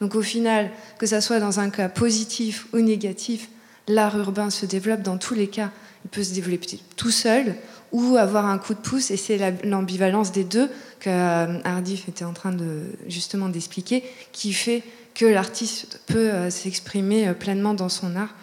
[0.04, 3.48] Donc au final, que ça soit dans un cas positif ou négatif,
[3.88, 5.70] l'art urbain se développe dans tous les cas.
[6.04, 7.54] Il peut se développer tout seul
[7.90, 10.68] ou avoir un coup de pouce, et c'est l'ambivalence des deux
[11.00, 14.82] que euh, Hardif était en train de justement d'expliquer, qui fait
[15.14, 18.34] que l'artiste peut euh, s'exprimer euh, pleinement dans son art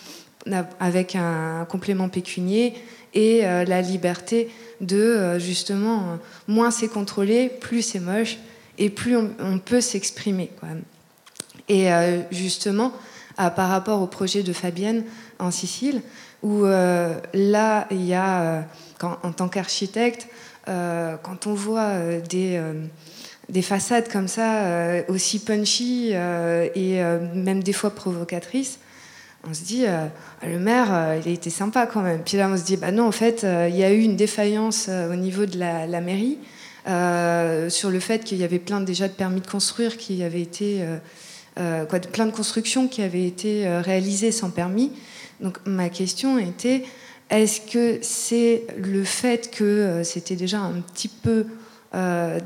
[0.80, 2.74] avec un complément pécunier
[3.14, 4.50] et la liberté
[4.80, 8.40] de justement moins c'est contrôlé, plus c'est moche
[8.80, 10.50] et plus on, peut s'exprimer.
[11.72, 12.92] Et euh, justement,
[13.38, 15.06] par rapport au projet de Fabienne
[15.40, 16.02] en Sicile,
[16.44, 18.62] où euh, là, il y a, euh,
[19.02, 20.28] en tant qu'architecte,
[20.66, 21.94] quand on voit
[22.30, 22.62] des
[23.50, 27.02] des façades comme ça, aussi punchy et
[27.34, 28.80] même des fois provocatrices,
[29.50, 29.86] on se dit,
[30.46, 32.22] le maire, il a été sympa quand même.
[32.24, 34.88] Puis là, on se dit, bah non, en fait, il y a eu une défaillance
[34.88, 36.38] au niveau de la, la mairie
[37.70, 40.86] sur le fait qu'il y avait plein déjà de permis de construire qui avaient été
[41.60, 44.94] euh, quoi, plein de constructions qui avaient été euh, réalisées sans permis.
[45.42, 46.84] Donc ma question était,
[47.30, 51.46] est-ce que c'est le fait que euh, c'était déjà un petit peu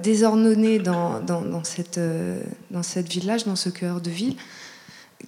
[0.02, 2.00] désordonné dans, dans, cette,
[2.72, 4.36] dans cette village, dans ce cœur de ville,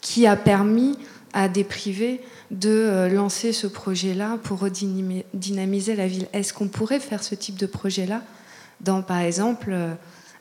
[0.01, 0.97] qui a permis
[1.33, 2.19] à des privés
[2.49, 6.27] de lancer ce projet-là pour redynamiser la ville?
[6.33, 8.23] Est-ce qu'on pourrait faire ce type de projet-là
[8.81, 9.77] dans, par exemple,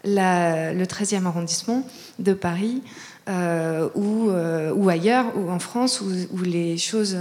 [0.05, 1.87] le 13e arrondissement
[2.19, 2.83] de Paris
[3.29, 7.17] ou, ou, ailleurs, ou en France, où, les choses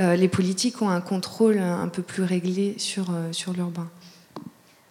[0.00, 3.90] euh, les politiques ont un contrôle un peu plus réglé sur, euh, l'urbain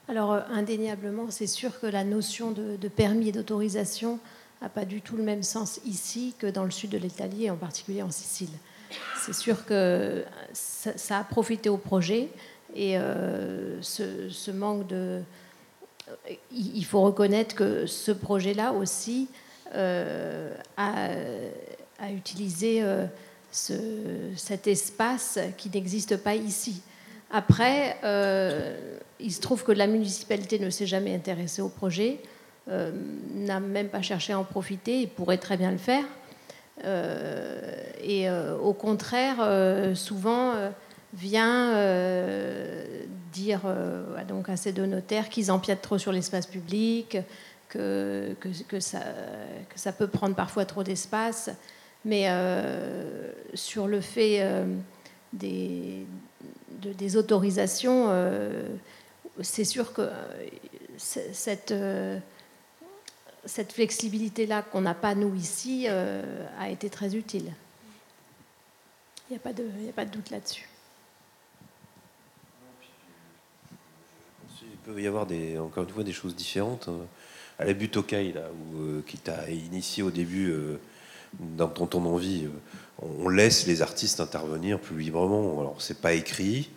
[0.10, 4.20] Alors, euh, indéniablement, c'est sûr que la notion de, permis et d'autorisation
[4.62, 7.50] n'a pas du tout le même sens ici que dans le sud de l'Italie, et
[7.50, 8.50] en particulier en Sicile.
[9.26, 12.30] C'est sûr que ça, a profité au projet
[12.76, 12.98] et
[13.82, 15.22] ce, manque de...
[16.52, 19.28] Il faut reconnaître que ce projet-là aussi
[19.74, 21.09] a,
[21.97, 22.84] a, utilisé
[23.51, 26.82] cet espace qui n'existe pas ici.
[27.32, 28.78] Après, euh,
[29.20, 32.20] il se trouve que la municipalité ne s'est jamais intéressée au projet,
[32.70, 32.91] euh,
[33.34, 36.05] n'a même pas cherché à en profiter, et pourrait très bien le faire.
[36.86, 37.59] Euh,
[38.01, 39.38] et au contraire,
[39.95, 40.53] souvent
[41.13, 41.74] vient
[43.34, 43.61] dire
[44.28, 47.18] donc à ces deux notaires qu'ils empiètent trop sur l'espace public,
[47.70, 48.36] que,
[48.80, 51.49] ça, peut prendre parfois trop d'espace.
[52.05, 54.65] Mais euh, sur le fait euh,
[55.34, 56.05] des,
[57.18, 58.68] autorisations, euh,
[59.41, 60.09] c'est sûr que
[60.97, 61.74] cette,
[63.74, 67.51] flexibilité-là qu'on n'a pas nous ici a été très utile.
[69.30, 69.39] Il n'y a,
[69.93, 70.70] pas de, doute là-dessus.
[74.61, 75.28] Il peut y avoir
[75.59, 76.88] encore une fois des choses différentes.
[77.60, 80.53] À la butte là, où, qui t'a initié au début
[81.39, 85.60] dans ton envie, euh, on laisse les artistes intervenir plus librement.
[85.60, 86.70] Alors c'est pas écrit,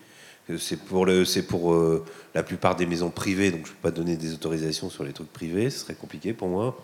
[0.59, 2.05] c'est pour, le, c'est pour euh,
[2.35, 5.33] la plupart des maisons privées, donc je peux pas donner des autorisations sur les trucs
[5.33, 6.83] privés, ce serait compliqué pour moi.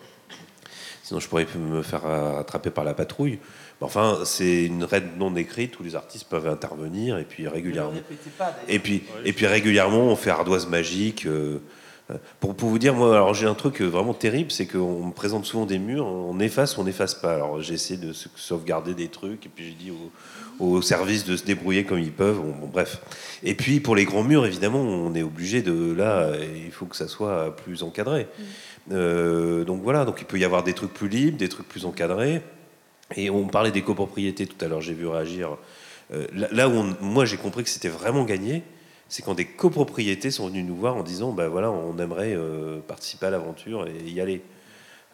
[1.03, 3.39] Sinon je pourrais me faire attraper par la patrouille.
[3.79, 7.93] enfin, c'est une règle non écrite où les artistes peuvent intervenir et puis régulièrement.
[8.67, 11.25] et puis, et puis régulièrement, on fait ardoise magique.
[11.25, 11.61] Euh,
[12.39, 15.65] pour, vous dire, moi, alors j'ai un truc vraiment terrible, c'est qu'on me présente souvent
[15.65, 17.35] des murs, on efface ou on n'efface pas.
[17.35, 19.91] Alors j'essaie de sauvegarder des trucs, et puis j'ai dit
[20.59, 22.39] au, service de se débrouiller comme ils peuvent.
[22.39, 23.01] Bon, bref.
[23.43, 26.31] Et puis pour les grands murs, évidemment, on est obligé de là,
[26.65, 28.23] il faut que ça soit plus encadré.
[28.23, 28.43] Mm.
[28.93, 31.85] Euh, donc voilà, donc il peut y avoir des trucs plus libres, des trucs plus
[31.85, 32.41] encadrés.
[33.15, 35.57] Et on parlait des copropriétés tout à l'heure, j'ai vu réagir.
[36.13, 38.63] Euh, là, où moi j'ai compris que c'était vraiment gagné,
[39.09, 42.79] c'est quand des copropriétés sont venues nous voir en disant ben voilà, on aimerait euh,
[42.79, 44.41] participer à l'aventure et y aller.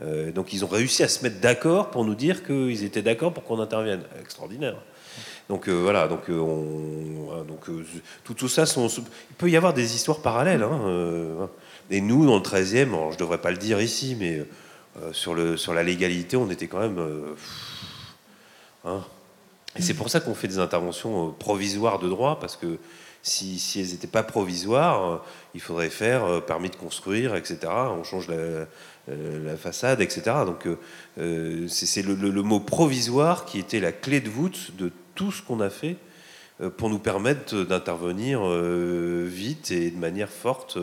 [0.02, 3.34] Euh, donc ils ont réussi à se mettre d'accord pour nous dire qu'ils étaient d'accord
[3.34, 4.02] pour qu'on intervienne.
[4.20, 4.78] Extraordinaire.
[5.48, 7.66] Donc euh, voilà, donc, on, donc
[8.24, 10.64] tout, tout, ça, il peut y avoir des histoires parallèles.
[10.64, 11.50] Hein,
[11.92, 14.42] et nous, dans le 13e, je ne devrais pas le dire ici, mais
[15.12, 17.00] sur, le, sur la légalité, on était quand même...
[18.86, 19.02] Hein.
[19.78, 22.80] et c'est pour ça qu'on fait des interventions provisoires de droit, parce que
[23.24, 25.18] si, elles n'étaient pas provisoires, euh,
[25.56, 27.60] il faudrait faire euh, permis de construire, etc.
[27.68, 28.68] On change la,
[29.10, 30.22] euh, façade, etc.
[30.46, 30.68] Donc
[31.68, 35.70] c'est le, mot provisoire qui était la clé de voûte de tout ce qu'on a
[35.70, 35.96] fait
[36.78, 38.42] pour nous permettre d'intervenir
[39.26, 40.78] vite et de manière forte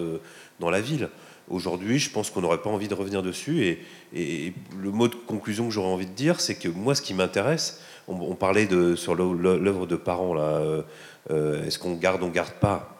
[0.58, 1.08] dans la ville.
[1.50, 3.78] Aujourd'hui, je pense qu'on n'aurait pas envie de revenir dessus.
[4.14, 7.12] Et, le mot de conclusion que j'aurais envie de dire, c'est que moi, ce qui
[7.12, 10.60] m'intéresse, on, parlait sur l'œuvre de parents, là,
[11.30, 12.96] euh, est-ce qu'on garde, on garde pas?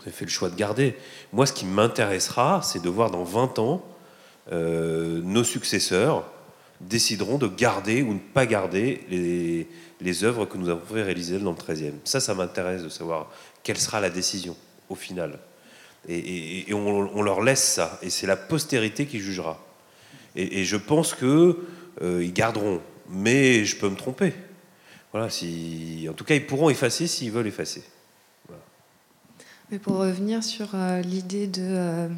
[0.00, 0.96] Avez fait le choix de garder.
[1.32, 3.84] Moi, ce qui m'intéressera, c'est de voir dans 20 ans,
[4.52, 6.24] euh, nos successeurs
[6.88, 9.68] décideront de garder ou ne pas garder les,
[10.00, 11.92] les œuvres que nous avons fait réaliser dans le 13e.
[12.04, 13.30] Ça, ça m'intéresse de savoir
[13.62, 14.56] quelle sera la décision
[14.88, 15.38] au final.
[16.08, 19.58] Et, on, leur laisse ça, et c'est la postérité qui jugera.
[20.36, 21.54] Et, je pense qu'ils
[22.02, 24.34] euh, garderont, mais je peux me tromper.
[25.12, 27.82] Voilà, si, en tout cas, ils pourront effacer s'ils veulent effacer.
[29.70, 32.08] Mais pour revenir sur euh, l'idée de euh,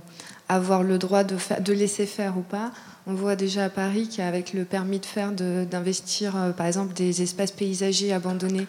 [0.48, 2.72] avoir le droit de, de, laisser faire ou pas,
[3.06, 7.22] on voit déjà à Paris qu'avec le permis de faire d'investir, euh, par exemple, des
[7.22, 8.66] espaces paysagers abandonnés,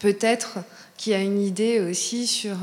[0.00, 0.58] peut-être
[0.96, 2.56] qu'il y a une idée aussi sur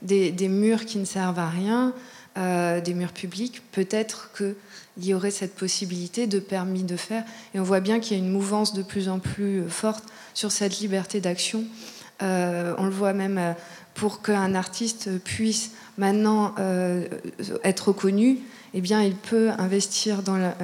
[0.00, 1.92] des, des, murs qui ne servent à rien,
[2.36, 3.60] des murs publics.
[3.72, 4.54] Peut-être que
[4.98, 7.24] il y aurait cette possibilité de permis de faire.
[7.54, 10.04] Et on voit bien qu'il y a une mouvance de plus en plus forte
[10.34, 11.64] sur cette liberté d'action.
[12.22, 13.52] Euh, on le voit même euh,
[13.94, 17.06] pour qu'un artiste puisse maintenant euh,
[17.64, 18.38] être reconnu,
[18.74, 20.54] eh bien, il peut investir dans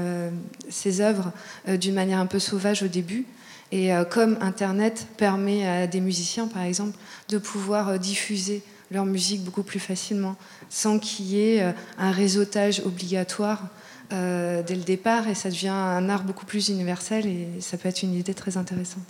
[0.69, 1.33] ses œuvres
[1.67, 3.27] d'une manière un peu sauvage au début.
[3.71, 6.97] Et euh, comme Internet permet à des musiciens, par exemple,
[7.29, 10.37] de pouvoir euh, diffuser leur musique beaucoup plus facilement,
[10.71, 13.69] sans qu'il y ait euh, un réseautage obligatoire
[14.13, 17.89] euh, dès le départ, et ça devient un art beaucoup plus universel, et ça peut
[17.89, 19.05] être une idée très intéressante.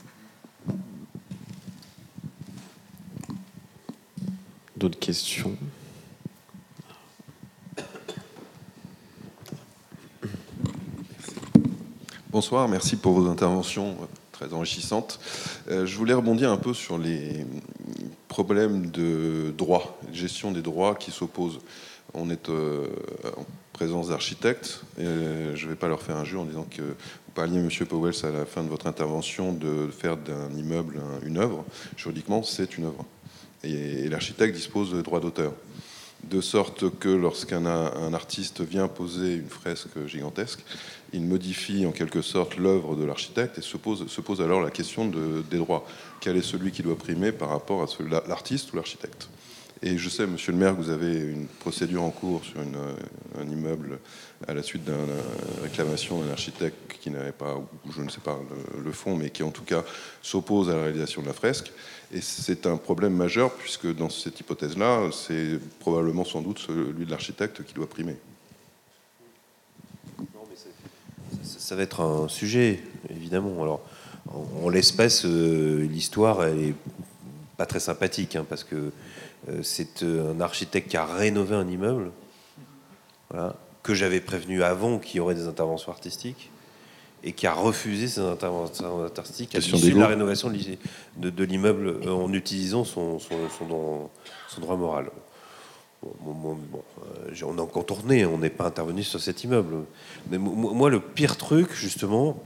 [4.77, 5.57] D'autres questions?
[12.39, 15.18] Bonsoir, merci pour vos interventions euh, très enrichissantes.
[15.68, 17.45] Euh, je voulais rebondir un peu sur les
[18.28, 21.59] problèmes de droit, gestion des droits qui s'opposent.
[22.14, 22.86] On est euh,
[23.36, 27.32] en présence d'architectes, je ne vais pas leur faire un jeu en disant que vous
[27.34, 31.39] parliez, Monsieur Powell, à la fin de votre intervention, de faire d'un immeuble un- une
[31.39, 31.64] œuvre.
[31.97, 33.05] Juridiquement, c'est une œuvre.
[33.64, 35.55] Et, l'architecte dispose de droits d'auteur.
[36.22, 40.64] De sorte que lorsqu'un un artiste vient poser une fresque gigantesque,
[41.13, 44.71] il modifie en quelque sorte l'œuvre de l'architecte et se pose, se pose alors la
[44.71, 45.87] question de- des droits.
[46.21, 47.87] Quel est celui qui doit primer par rapport à
[48.29, 49.29] l'artiste ou l'architecte?
[49.81, 52.95] Et je sais, monsieur le maire, que vous avez une procédure en cours sur euh,
[53.41, 54.01] un immeuble
[54.49, 54.95] à la suite d'une
[55.63, 57.63] réclamation d'un architecte qui n'avait pas,
[57.95, 58.41] je ne sais pas
[58.77, 59.85] le, le fond, mais qui en tout cas
[60.21, 61.71] s'oppose à la réalisation de la fresque.
[62.13, 67.11] Et c'est un problème majeur puisque dans cette hypothèse-là, c'est probablement sans doute celui de
[67.11, 68.17] l'architecte qui doit primer.
[71.69, 73.62] Ça, va être un sujet, évidemment.
[73.62, 73.83] Alors,
[74.33, 76.75] en, en l'espèce, euh, l'histoire, elle est
[77.59, 78.91] pas très sympathique, hein, parce que
[79.51, 82.11] euh, c'est euh, un architecte qui a rénové un immeuble,
[83.29, 86.51] voilà, que j'avais prévenu avant qu'il y aurait des interventions artistiques,
[87.23, 90.79] et qui a refusé ces interventions artistiques à l'issue de la rénovation de l'i-
[91.19, 94.11] de, de l'immeuble euh, en utilisant son, son, son droit-
[94.49, 95.11] son droit moral.
[96.05, 99.85] Euh, on a contourné, on n'est pas intervenu sur cet immeuble.
[100.31, 102.43] Mais mo- mo- moi, le pire truc, justement,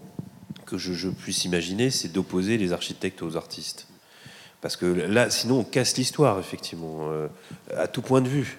[0.67, 3.89] que je, je puisse imaginer, c'est d'opposer les architectes aux artistes.
[4.61, 7.29] Parce que là, sinon, on casse l'histoire, effectivement, euh,
[7.77, 8.59] à tout point de vue.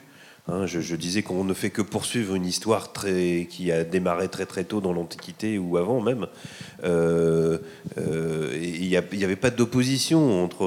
[0.50, 4.46] Hein, je, disais qu'on ne fait que poursuivre une histoire très, qui a démarré très
[4.46, 6.28] très tôt dans l'Antiquité ou avant même.
[6.84, 7.60] Euh,
[7.98, 10.66] euh, Il n'y avait pas d'opposition entre,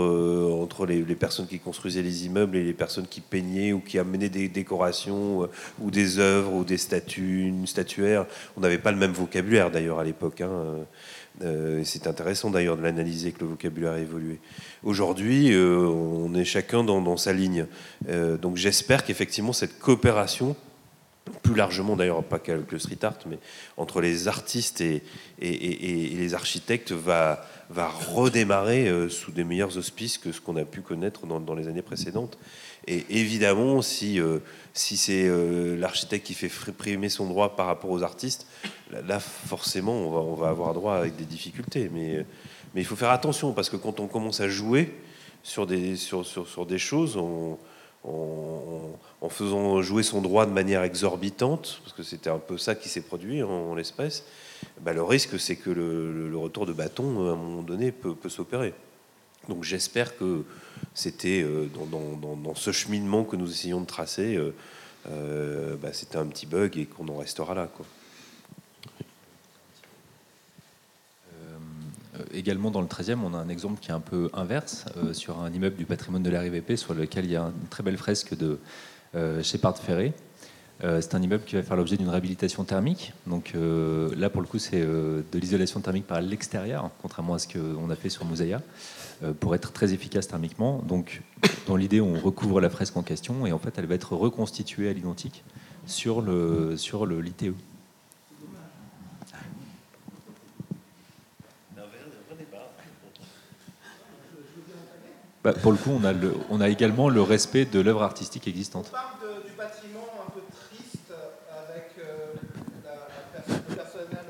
[0.62, 3.98] entre les, les personnes qui construisaient les immeubles et les personnes qui peignaient ou qui
[3.98, 5.46] amenaient des décorations euh,
[5.78, 8.24] ou des œuvres ou des statues, une statuaire.
[8.56, 10.40] On n'avait pas le même vocabulaire d'ailleurs à l'époque.
[10.40, 10.86] hein.
[11.42, 14.38] Euh, c'est intéressant d'ailleurs de l'analyser que le vocabulaire a évolué.
[14.82, 17.66] Aujourd'hui, euh, on est chacun dans, sa ligne.
[18.08, 20.56] Euh, donc j'espère qu'effectivement cette coopération,
[21.42, 23.38] plus largement d'ailleurs, pas qu'avec le street art, mais
[23.76, 25.02] entre les artistes et,
[25.40, 27.44] les architectes, va,
[28.14, 32.38] redémarrer sous des meilleurs auspices que ce qu'on a pu connaître dans, les années précédentes.
[32.86, 34.20] Et évidemment, si,
[34.72, 35.28] si c'est
[35.76, 38.46] l'architecte qui fait primer son droit par rapport aux artistes,
[38.90, 41.90] là, forcément, on va, avoir droit avec des difficultés.
[41.92, 42.24] Mais,
[42.74, 44.92] il faut faire attention, parce que quand on commence à jouer
[45.42, 47.58] sur des, choses, en
[49.30, 53.00] faisant jouer son droit de manière exorbitante, parce que c'était un peu ça qui s'est
[53.00, 54.24] produit en, l'espèce,
[54.80, 58.74] bah, le risque, c'est que le, retour de bâton, à un moment donné, peut, s'opérer.
[59.48, 60.44] Donc j'espère que
[60.92, 64.52] c'était euh, dans ce cheminement que nous essayons de tracer, euh,
[65.08, 67.68] euh, bah, c'était un petit bug et qu'on en restera là.
[67.74, 67.86] Quoi.
[72.32, 75.40] Également dans le 13e, on a un exemple qui est un peu inverse euh, sur
[75.40, 77.96] un immeuble du patrimoine de la RIVP sur lequel il y a une très belle
[77.96, 78.58] fresque de
[79.14, 80.12] euh, Shepard Ferré.
[80.84, 83.14] Euh, c'est un immeuble qui va faire l'objet d'une réhabilitation thermique.
[83.26, 87.38] Donc euh, là, pour le coup, c'est euh, de l'isolation thermique par l'extérieur, contrairement à
[87.38, 90.82] ce qu'on a fait sur euh, pour être très efficace thermiquement.
[90.86, 91.22] Donc,
[91.66, 94.90] dans l'idée, on recouvre la fresque en question et en fait, elle va être reconstituée
[94.90, 95.44] à l'identique
[95.86, 97.54] sur le sur le l'ITE.
[105.46, 108.48] Bah, pour le coup, on a, le- on a également le respect de l'œuvre artistique
[108.48, 108.86] existante.
[108.90, 111.12] du bâtiment un peu triste
[111.64, 112.34] avec euh,
[112.84, 112.90] la-
[113.38, 114.26] la pers- le personnel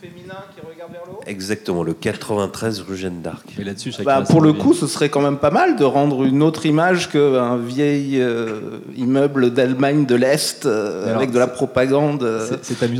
[0.00, 1.20] féminin qui regarde vers le haut.
[1.26, 3.44] Exactement, le 93 rue Jeanne d'Arc.
[3.58, 6.44] Et là-dessus, Bah, pour le coup, ce serait quand même pas mal de rendre une
[6.44, 12.22] autre image qu'un vieil euh, immeuble d'Allemagne de l'Est euh, alors, avec de la propagande
[12.22, 12.46] euh,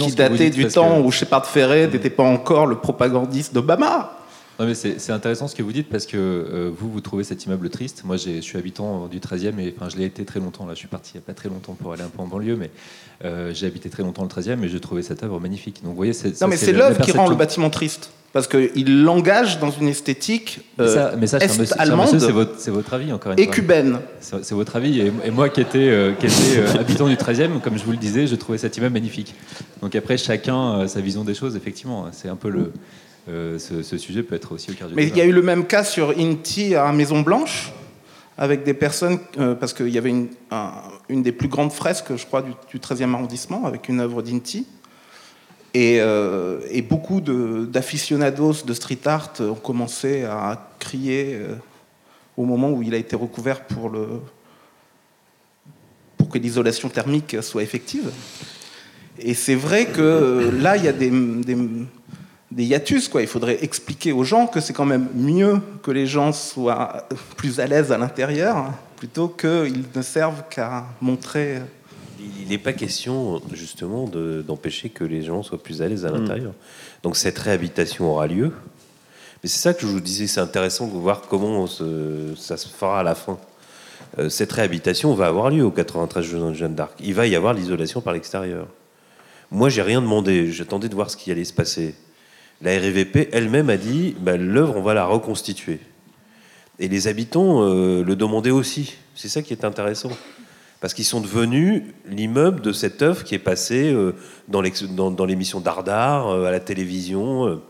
[0.00, 4.18] qui datait du temps que- où Shepard Ferré n'était pas encore le propagandiste d'Obama.
[4.58, 7.44] Non, mais c'est intéressant ce que vous dites parce que euh, vous, vous trouvez cet
[7.46, 8.02] immeuble triste.
[8.04, 10.66] Moi, je suis habitant du 13e et enfin, je l'ai été très longtemps.
[10.66, 12.26] Là, je suis parti il n'y a pas très longtemps pour aller un peu en
[12.26, 12.70] banlieue, mais
[13.24, 15.82] euh, j'ai habité très longtemps le 13e et j'ai trouvé cette œuvre magnifique.
[15.82, 18.10] Donc, vous voyez, c'est Non, mais c'est l'œuvre qui rend le bâtiment triste.
[18.32, 23.12] Parce qu'il l'engage dans une esthétique Mais ça, euh, mais ça, c'est votre, votre avis,
[23.12, 23.54] encore une et fois.
[23.54, 23.98] cubaine.
[24.20, 25.00] C'est votre avis.
[25.00, 26.26] Et, et moi, qui étais, euh, qui
[26.56, 29.34] euh, habitant du 13e, comme je vous le disais, je trouvais cet immeuble magnifique.
[29.82, 32.06] Donc après, chacun a sa vision des choses, effectivement.
[32.12, 32.72] C'est un peu le,
[33.28, 35.32] euh, ce, ce sujet peut être aussi au cœur du Mais il y a eu
[35.32, 37.72] le même cas sur Inti à Maison Blanche,
[38.36, 40.72] avec des personnes, euh, parce qu'il y avait une, un-
[41.08, 44.66] une des plus grandes fresques, je crois, du, du 13e arrondissement, avec une œuvre d'Inti.
[45.74, 51.38] Et, euh, et beaucoup d'aficionados de, street art ont commencé à crier
[52.36, 54.06] au moment où il a été recouvert pour, le,
[56.18, 58.10] pour que l'isolation thermique soit effective.
[59.18, 61.56] Et c'est vrai que là, il y a des, des,
[62.54, 63.08] des hiatus.
[63.08, 63.22] Quoi.
[63.22, 67.60] Il faudrait expliquer aux gens que c'est quand même mieux que les gens soient plus
[67.60, 71.60] à l'aise à l'intérieur, plutôt qu'ils ne servent qu'à montrer.
[72.40, 76.10] Il n'est pas question, justement, de- d'empêcher que les gens soient plus à l'aise à
[76.10, 76.14] Mm.
[76.20, 76.52] l'intérieur.
[77.02, 78.52] Donc cette réhabilitation aura lieu.
[79.42, 82.68] Mais c'est ça que je vous disais, c'est intéressant de voir comment se- ça se
[82.68, 83.38] fera à la fin.
[84.18, 86.92] Euh, cette réhabilitation va avoir lieu au 93 Jeanne Jeanne d'Arc.
[87.00, 88.66] Il va y avoir l'isolation par l'extérieur.
[89.50, 90.52] Moi, j'ai rien demandé.
[90.52, 91.94] J'attendais de voir ce qui allait se passer.
[92.62, 95.80] La RIVP elle-même a dit bah, l'œuvre, on va la reconstituer.
[96.78, 98.96] Et les habitants euh, le demandaient aussi.
[99.14, 100.10] C'est ça qui est intéressant.
[100.80, 104.14] Parce qu'ils sont devenus l'immeuble de cette œuvre qui est passée euh,
[104.48, 104.62] dans
[105.26, 107.60] l'émission Dardar, euh, à la télévision,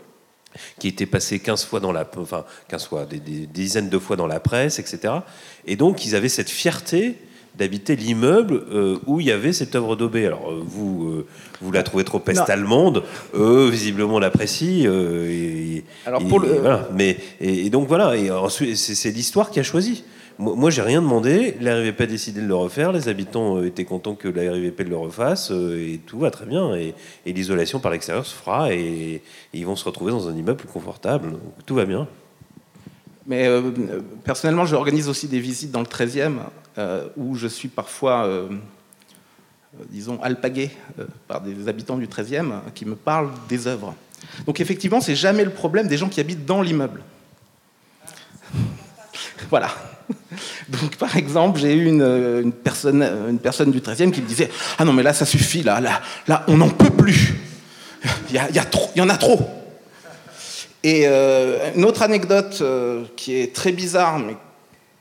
[0.79, 2.07] qui était passée 15 fois dans la...
[2.17, 5.13] Enfin, 15 fois, des dizaines de fois dans la presse, etc.
[5.65, 7.17] Et donc, ils avaient cette fierté
[7.57, 10.25] d'habiter l'immeuble euh, où il y avait cette œuvre d'Aubé.
[10.25, 11.25] Alors, euh, vous, euh,
[11.61, 13.03] vous la trouvez trop peste allemande,
[13.35, 14.91] eux, visiblement, l'apprécient.
[14.91, 16.89] et- Alors, et- pour le- et voilà.
[16.93, 18.15] Mais, et, et donc, voilà.
[18.17, 20.03] Et ensuite, c'est l'histoire qui a choisi.
[20.39, 21.55] Moi, moi, j'ai rien demandé.
[21.61, 22.91] La RIVP a décidé de le refaire.
[22.91, 25.51] Les habitants étaient contents que la RIVP le refasse.
[25.51, 26.73] et tout va très bien.
[26.75, 26.95] Et,
[27.31, 28.73] l'isolation par l'extérieur se fera.
[28.73, 29.21] Et,
[29.53, 31.31] ils vont se retrouver dans un immeuble plus confortable.
[31.33, 32.07] Donc, tout va bien.
[33.27, 33.47] Mais
[34.23, 36.41] personnellement, j'organise aussi des visites dans le 13e, euh,
[37.17, 42.59] où je suis parfois, euh, euh, disons, alpagué euh, par des habitants du 13e euh,
[42.73, 43.95] qui me parlent des œuvres.
[44.45, 47.01] Donc effectivement, c'est jamais le problème des gens qui habitent dans l'immeuble.
[49.49, 49.69] voilà.
[50.69, 54.49] Donc par exemple, j'ai eu une, euh, personne, une personne du 13e qui me disait
[54.77, 57.35] Ah non, mais là, ça suffit, là, là, là on n'en peut plus.
[58.29, 58.55] Il y, a- il
[58.97, 59.39] y en a trop.
[60.83, 64.35] Et euh, une autre anecdote euh, qui est très bizarre, mais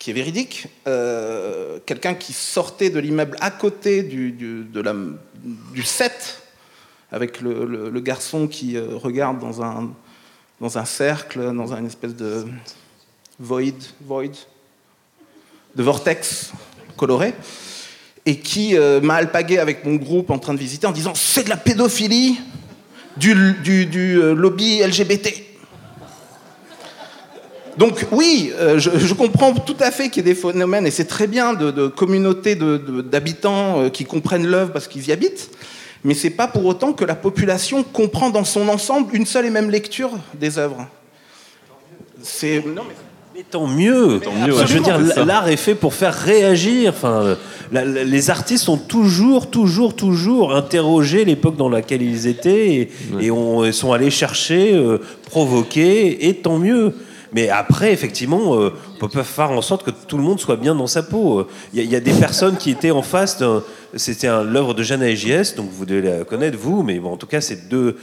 [0.03, 4.67] qui est véridique, euh, quelqu'un qui sortait de l'immeuble à côté du, du,
[5.73, 6.43] du 7,
[7.13, 9.93] avec le, le- garçon qui euh, regarde dans un,
[10.61, 12.45] dans un cercle, dans une espèce de
[13.39, 14.33] void, void,
[15.77, 16.51] de vortex
[16.97, 17.33] coloré,
[18.27, 21.45] et qui euh, m'a alpagué avec mon groupe en train de visiter en disant c'est
[21.45, 22.41] de la pédophilie
[23.19, 25.29] du, du- lobby LGBT.
[27.79, 30.91] Donc oui, euh, je, je comprends tout à fait qu'il y ait des phénomènes, et
[30.91, 35.07] c'est très bien de, de communautés de- de- d'habitants euh, qui comprennent l'œuvre parce qu'ils
[35.09, 35.51] y habitent,
[36.05, 39.51] mais c'est pas pour autant que la population comprend dans son ensemble une seule et
[39.51, 40.87] même lecture des œuvres.
[42.23, 44.53] C'est non, mais- tant mieux, tant mieux.
[44.67, 46.93] Je veux dire, l'art est fait pour faire réagir.
[46.95, 47.37] Enfin,
[47.73, 52.91] la- la- les artistes ont toujours, toujours, toujours interrogé l'époque dans laquelle ils étaient et,
[53.21, 54.99] et ont- et sont allés chercher, euh,
[55.31, 56.93] provoquer, et tant mieux.
[57.33, 58.71] Mais après, effectivement, euh,
[59.01, 61.47] on peut faire en sorte que tout le monde soit bien dans sa peau.
[61.73, 63.43] Il y, a- des personnes qui étaient en face.
[63.97, 67.27] C'était l'œuvre de Jeanne Agiès, donc vous devez la connaître, vous, mais bon, en tout
[67.27, 67.97] cas, c'est deux,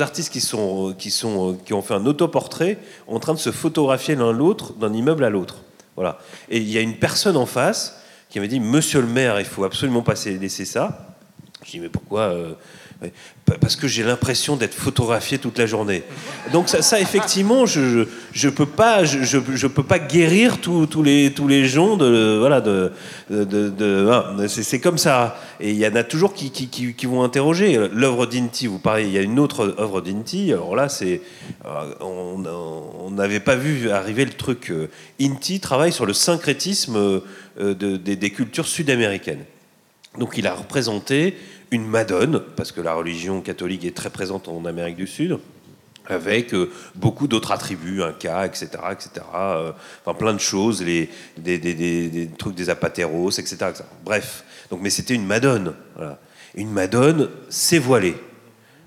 [0.00, 5.24] artistes qui ont fait un autoportrait en train de se photographier l'un l'autre d'un immeuble
[5.24, 5.62] à l'autre.
[5.96, 6.18] Voilà.
[6.48, 7.96] Et il y a une personne en face
[8.28, 11.13] qui m'a dit Monsieur le maire, il faut absolument pas laisser ça.
[11.64, 12.52] Je dis Mais pourquoi euh,
[13.60, 16.02] Parce que j'ai l'impression d'être photographié toute la journée.
[16.52, 21.32] Donc, ça, effectivement, je ne je, peux, pas- je, je, peux pas guérir tous les,
[21.34, 22.36] tous les gens de.
[22.38, 22.92] Voilà, de,
[23.30, 25.38] de, hein, c'est comme ça.
[25.60, 27.88] Et il y en a toujours qui, qui, qui- vont interroger.
[27.92, 30.52] L'œuvre d'Inti, vous parlez, il y a une autre œuvre d'Inti.
[30.52, 31.22] Alors là, c'est.
[31.64, 34.72] euh, On n'avait pas vu arriver le truc.
[35.20, 37.20] Inti travaille sur le syncrétisme euh,
[37.74, 39.44] de- des- des cultures sud-américaines.
[40.18, 41.36] Donc il a représenté
[41.70, 45.38] une Madone, parce que la religion catholique est très présente en Amérique du Sud,
[46.06, 49.26] avec euh, beaucoup d'autres attributs, un cas, etc., etc.
[49.32, 51.08] enfin plein de choses, les,
[51.38, 53.56] des, trucs des apateros, etc..
[54.04, 55.74] Bref, donc mais c'était une Madone.
[56.54, 58.14] Une Madone, c'est voilé.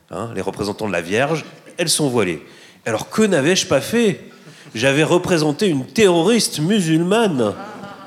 [0.10, 1.44] Hein, les représentants de la Vierge,
[1.78, 2.42] elles sont voilées.
[2.86, 4.22] Alors que n'avais-je pas fait?
[4.74, 7.54] J'avais représenté une terroriste musulmane.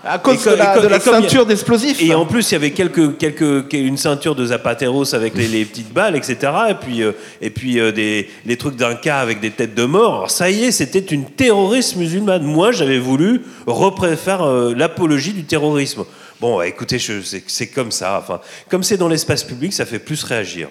[0.03, 2.01] À cause Et de la, de ceinture d'explosifs.
[2.01, 5.65] Et en plus, il y avait quelques, quelques, une ceinture de Zapateros avec les, les
[5.65, 6.37] petites balles, etc.
[6.71, 9.85] Et puis, euh, et puis euh, des, les trucs d'un cas avec des têtes de
[9.85, 10.15] mort.
[10.15, 12.43] Alors, ça y est, c'était une terroriste musulmane.
[12.45, 16.05] Moi, j'avais voulu repré- faire euh, l'apologie du terrorisme.
[16.41, 16.99] Bon, bah, écoutez,
[17.47, 18.19] c'est comme ça.
[18.23, 18.41] Enfin,
[18.71, 20.69] comme c'est dans l'espace public, ça fait plus réagir.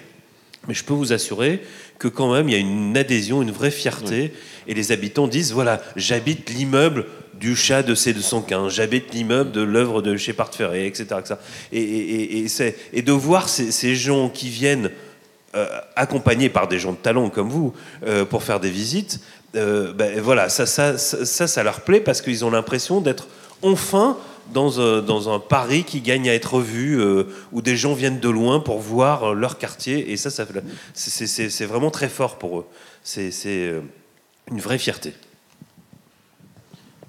[0.67, 1.61] Mais je peux vous assurer
[1.99, 4.33] que quand même, il y a une adhésion, une vraie fierté.
[4.67, 7.05] Et les habitants disent, voilà, j'habite l'immeuble
[7.39, 11.05] du chat de C215, j'habite l'immeuble de l'œuvre de Shepard Ferré, etc.
[11.19, 11.35] etc.
[11.71, 14.91] Et, de voir ces, gens qui viennent
[15.55, 15.65] euh,
[15.95, 17.73] accompagnés par des gens de talent comme vous
[18.05, 19.21] euh, pour faire des visites,
[19.55, 23.27] euh, ben, voilà, ça ça, ça, leur plaît parce qu'ils ont l'impression d'être
[23.61, 24.17] enfin
[24.53, 26.99] dans un, Paris qui gagne à être vu,
[27.51, 30.11] où des gens viennent de loin pour voir leur quartier.
[30.11, 32.65] Et ça, c'est- vraiment très fort pour eux.
[33.03, 33.31] C'est
[34.49, 35.13] une vraie fierté.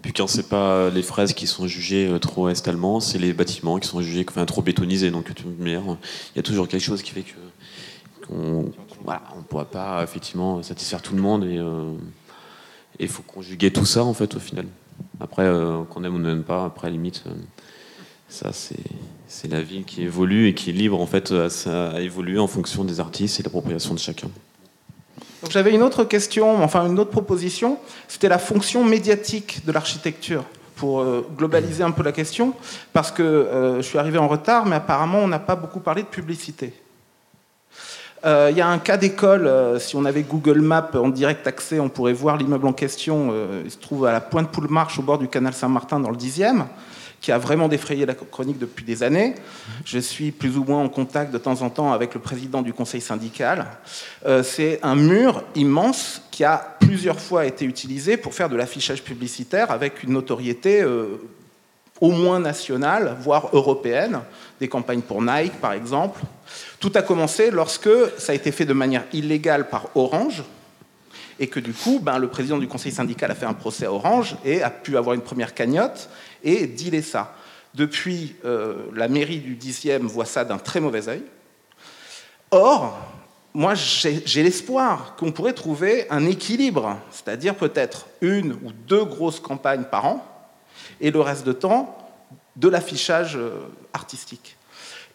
[0.02, 3.78] Puis quand c'est pas les fraises qui sont jugées euh, trop est-allemands, c'est les bâtiments
[3.78, 5.10] qui sont jugés trop bétonisés.
[5.10, 5.30] Donc
[5.60, 5.68] il
[6.36, 7.34] y a toujours quelque chose qui fait que
[8.32, 11.58] on pourra pas effectivement satisfaire tout le monde et
[13.04, 14.66] il faut conjuguer tout ça en fait au final.
[15.18, 17.30] Après, euh, qu'on aime ou n'aime pas, après à la limite, euh,
[18.28, 21.48] ça c'est la ville qui évolue et qui est libre en fait à,
[21.90, 24.28] à évoluer en fonction des artistes et l'appropriation de chacun.
[25.48, 27.78] J'avais une autre question, enfin une autre proposition,
[28.08, 30.44] c'était la fonction médiatique de l'architecture,
[30.76, 32.52] pour euh, globaliser un peu la question,
[32.92, 36.02] parce que euh, je suis arrivé en retard, mais apparemment on n'a pas beaucoup parlé
[36.02, 36.74] de publicité.
[38.26, 41.80] Euh, Il y a un cas d'école, si on avait Google Maps en direct accès,
[41.80, 43.32] on pourrait voir l'immeuble en question,
[43.64, 46.64] il se trouve à la pointe Poule-Marche, au bord du canal Saint-Martin, dans le 10e,
[47.20, 49.34] qui a vraiment défrayé la chronique depuis des années.
[49.84, 52.72] Je suis plus ou moins en contact de temps en temps avec le président du
[52.72, 53.66] conseil syndical.
[54.26, 59.02] Euh, c'est un mur immense qui a plusieurs fois été utilisé pour faire de l'affichage
[59.02, 61.20] publicitaire avec une notoriété euh,
[62.00, 64.20] au moins nationale, voire européenne,
[64.58, 66.20] des campagnes pour Nike par exemple.
[66.78, 70.42] Tout a commencé lorsque ça a été fait de manière illégale par Orange,
[71.40, 73.92] et que du coup, ben, le président du conseil syndical a fait un procès à
[73.92, 76.10] Orange et a pu avoir une première cagnotte
[76.44, 77.34] et dealer ça.
[77.74, 81.22] Depuis, euh, la mairie du 10e voit ça d'un très mauvais œil.
[82.50, 82.98] Or,
[83.54, 89.84] moi, j'ai l'espoir qu'on pourrait trouver un équilibre, c'est-à-dire peut-être une ou deux grosses campagnes
[89.84, 90.26] par an,
[91.00, 91.96] et le reste de temps,
[92.56, 93.50] de l'affichage euh,
[93.92, 94.56] artistique.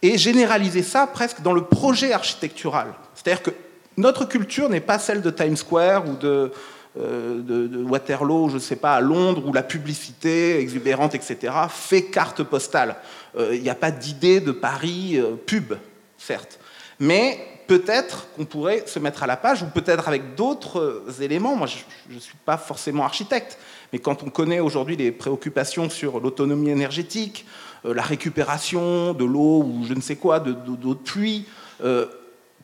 [0.01, 2.93] Et généraliser ça presque dans le projet architectural.
[3.13, 3.51] C'est-à-dire que
[3.97, 6.51] notre culture n'est pas celle de Times Square ou de,
[6.97, 12.03] de, de Waterloo, je ne sais pas, à Londres, où la publicité exubérante, etc., fait
[12.03, 12.95] carte postale.
[13.37, 15.73] Euh, Il n'y a pas d'idée de Paris euh, pub,
[16.17, 16.59] certes.
[16.99, 21.55] Mais peut-être qu'on pourrait se mettre à la page, ou peut-être avec d'autres euh, éléments.
[21.55, 23.57] Moi, je ne suis pas forcément architecte,
[23.91, 27.45] mais quand on connaît aujourd'hui les préoccupations sur l'autonomie énergétique,
[27.85, 31.45] euh, la récupération de l'eau ou je ne sais quoi, de- de- pluie,
[31.83, 32.05] euh,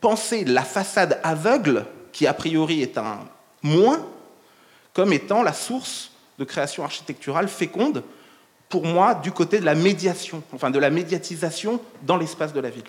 [0.00, 3.18] penser la façade aveugle, qui a priori est un
[3.62, 4.00] moins,
[4.94, 8.02] comme étant la source de création architecturale féconde,
[8.68, 12.70] pour moi, du côté de la médiation, enfin de la médiatisation dans l'espace de la
[12.70, 12.84] ville.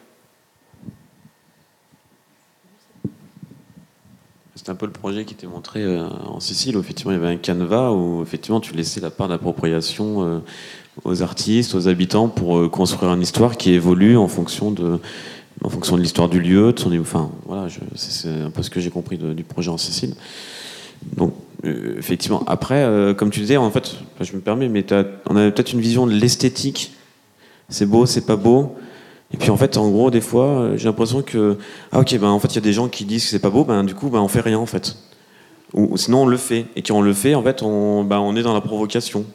[4.55, 6.77] C'était un peu le projet qui était montré euh, en Sicile.
[6.77, 10.39] où, Effectivement, il y avait un canevas où effectivement tu laissais la part d'appropriation euh,
[11.03, 14.99] aux artistes, aux habitants pour euh, construire une histoire qui évolue en fonction de,
[15.61, 18.69] en fonction de l'histoire du lieu, de son, enfin voilà, c'est c'est un peu ce
[18.69, 20.15] que j'ai compris du projet en Sicile.
[21.17, 21.33] Donc
[21.65, 24.85] euh, effectivement, après, euh, comme tu disais, en fait, je me permets, mais
[25.29, 26.93] on a peut-être une vision de l'esthétique.
[27.69, 28.75] C'est beau, c'est pas beau.
[29.33, 31.57] Et puis en fait, en gros, des fois, euh, j'ai l'impression que
[31.91, 33.49] ah ok, ben en fait, il y a des gens qui disent que c'est pas
[33.49, 34.95] beau, ben du coup, ben on fait rien en fait.
[35.73, 36.65] Ou, sinon on le fait.
[36.75, 39.25] Et quand on le fait, en fait, on, ben, on est dans la provocation.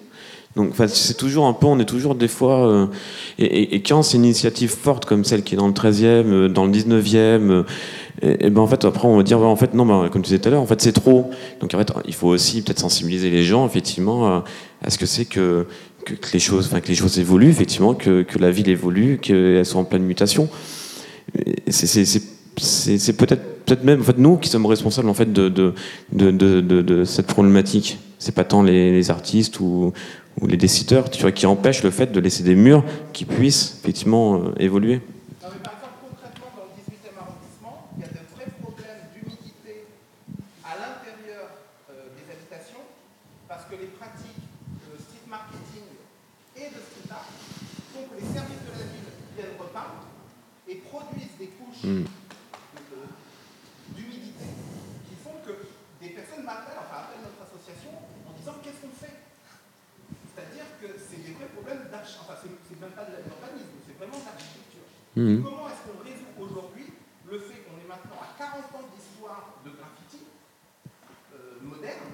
[0.54, 2.88] Donc c'est toujours un peu, on est toujours des fois.
[3.38, 6.48] et, et- quand c'est une initiative forte comme celle qui est dans le 13e, euh,
[6.48, 7.62] dans le 19e, euh,
[8.22, 10.22] et, et ben en fait après on va dire ouais, en fait non, ben, comme
[10.22, 11.30] tu disais tout à l'heure, en fait c'est trop.
[11.60, 14.42] Donc en fait, il faut aussi peut-être sensibiliser les gens effectivement
[14.82, 15.66] à, ce que c'est que
[16.04, 19.66] que, les choses, enfin que les choses évoluent, effectivement, que, que la ville évolue, qu'elles
[19.66, 20.48] sont en pleine mutation.
[21.66, 25.74] C'est peut-être peut-être même en fait, nous qui sommes responsables en fait de, de,
[26.12, 27.98] de, de, cette problématique.
[28.18, 29.92] C'est pas tant les, les artistes ou,
[30.40, 33.78] ou les décideurs tu vois, qui empêchent le fait de laisser des murs qui puissent
[33.82, 34.96] effectivement euh, évoluer.
[35.42, 39.06] Non, mais par exemple, concrètement, dans le 18e arrondissement, il y a de vrais problèmes
[39.14, 39.86] d'humidité
[40.64, 41.46] à l'intérieur
[41.92, 42.82] euh, des habitations,
[43.46, 44.42] parce que les pratiques
[44.88, 45.86] de street marketing
[46.56, 47.28] et de street art
[47.94, 50.08] font que les services de la ville viennent repeindre
[50.66, 52.04] et produisent des couches Mm.
[52.04, 53.08] de-
[53.96, 54.44] d'humidité
[55.08, 55.54] qui font que
[56.04, 57.96] des personnes m'appellent, enfin appellent notre association
[58.28, 59.16] en disant qu'est-ce qu'on fait?
[60.28, 64.20] C'est-à-dire que c'est des vrais problèmes d'architecture, enfin c'est même pas de l'urbanisme, c'est vraiment
[64.20, 64.84] de l'architecture.
[65.16, 65.40] Mhm.
[65.42, 66.92] Comment est-ce qu'on résout aujourd'hui
[67.24, 70.28] le fait qu'on est maintenant à 40 ans d'histoire de graffiti
[71.34, 72.12] euh, moderne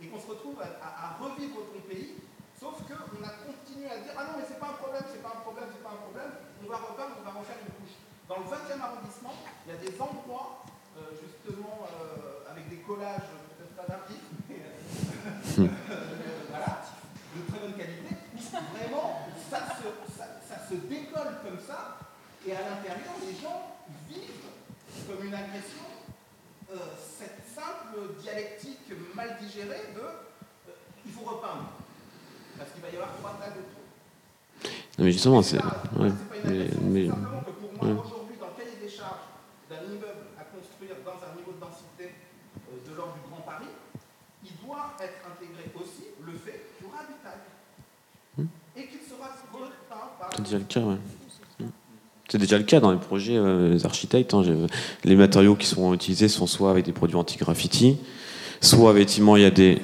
[0.00, 2.16] et qu'on se retrouve à, à- à revivre ton pays,
[2.58, 5.36] sauf qu'on a continué à dire Ah non, mais c'est pas un problème, c'est pas
[5.36, 6.32] un problème, c'est pas un problème,
[6.64, 7.96] on va repeindre, on va refaire une couche.
[8.28, 9.34] Dans le 20e arrondissement,
[9.66, 10.64] il y a des endroits,
[10.98, 13.22] euh, justement, euh, avec des collages,
[13.56, 15.68] peut-être pas d'artistes, mais euh,
[16.50, 16.82] voilà,
[17.36, 18.38] de très bonne qualité, où
[18.76, 21.98] vraiment, ça se, ça, ça se décolle comme ça,
[22.46, 23.76] et à l'intérieur, les gens
[24.08, 25.86] vivent comme une agression
[26.72, 30.72] euh, cette simple dialectique mal digérée de euh,
[31.04, 31.70] il faut repeindre.
[32.58, 33.60] Parce qu'il va y avoir trois tas de.
[34.98, 35.58] Non, mais justement, c'est.
[35.62, 36.10] Ouais,
[36.44, 38.00] mais, mais- Simplement que pour moi, ouais.
[38.00, 39.28] aujourd'hui, dans le cahier des charges
[39.68, 42.14] d'un immeuble à construire dans un niveau de densité
[42.72, 43.68] euh, de l'ordre du Grand Paris,
[44.42, 47.38] il doit être intégré aussi le fait qu'il y aura du tag.
[48.74, 50.25] Et qu'il sera repeint par.
[50.36, 50.80] C'est déjà le cas.
[52.28, 54.34] C'est déjà le cas dans les projets euh, des architectes.
[54.34, 54.42] hein.
[54.44, 54.54] J'ai-
[55.08, 57.96] Les matériaux qui sont utilisés sont soit avec des produits anti-graffiti,
[58.60, 59.78] soit effectivement il y a des.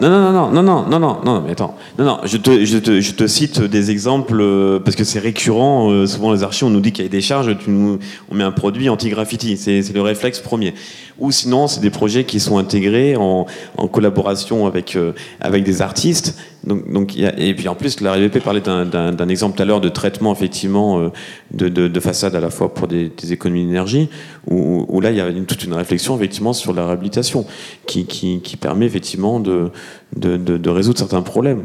[0.00, 1.76] Non, non, non, non, non, non, non, non, mais attends.
[1.98, 5.18] Non, non, je te, je te, je te cite des exemples euh, parce que c'est
[5.18, 5.90] récurrent.
[5.90, 7.98] euh, souvent, les archives, on nous dit qu'il y a des charges, tu nous,
[8.30, 9.56] on met un produit anti-graffiti.
[9.56, 10.72] C'est le réflexe premier.
[11.18, 13.46] Ou sinon, c'est des projets qui sont intégrés en,
[13.90, 16.38] collaboration avec, euh, avec des artistes.
[16.64, 20.32] Donc, et puis en plus, la RVP parlait d'un- exemple tout à l'heure de traitement
[20.32, 21.08] effectivement euh,
[21.52, 22.00] de, de,
[22.36, 24.08] à la fois pour des, économies d'énergie,
[24.46, 27.46] où, là il y a toute une réflexion effectivement sur la réhabilitation
[27.86, 29.70] qui, qui, permet effectivement de,
[30.16, 31.62] de, résoudre certains problèmes.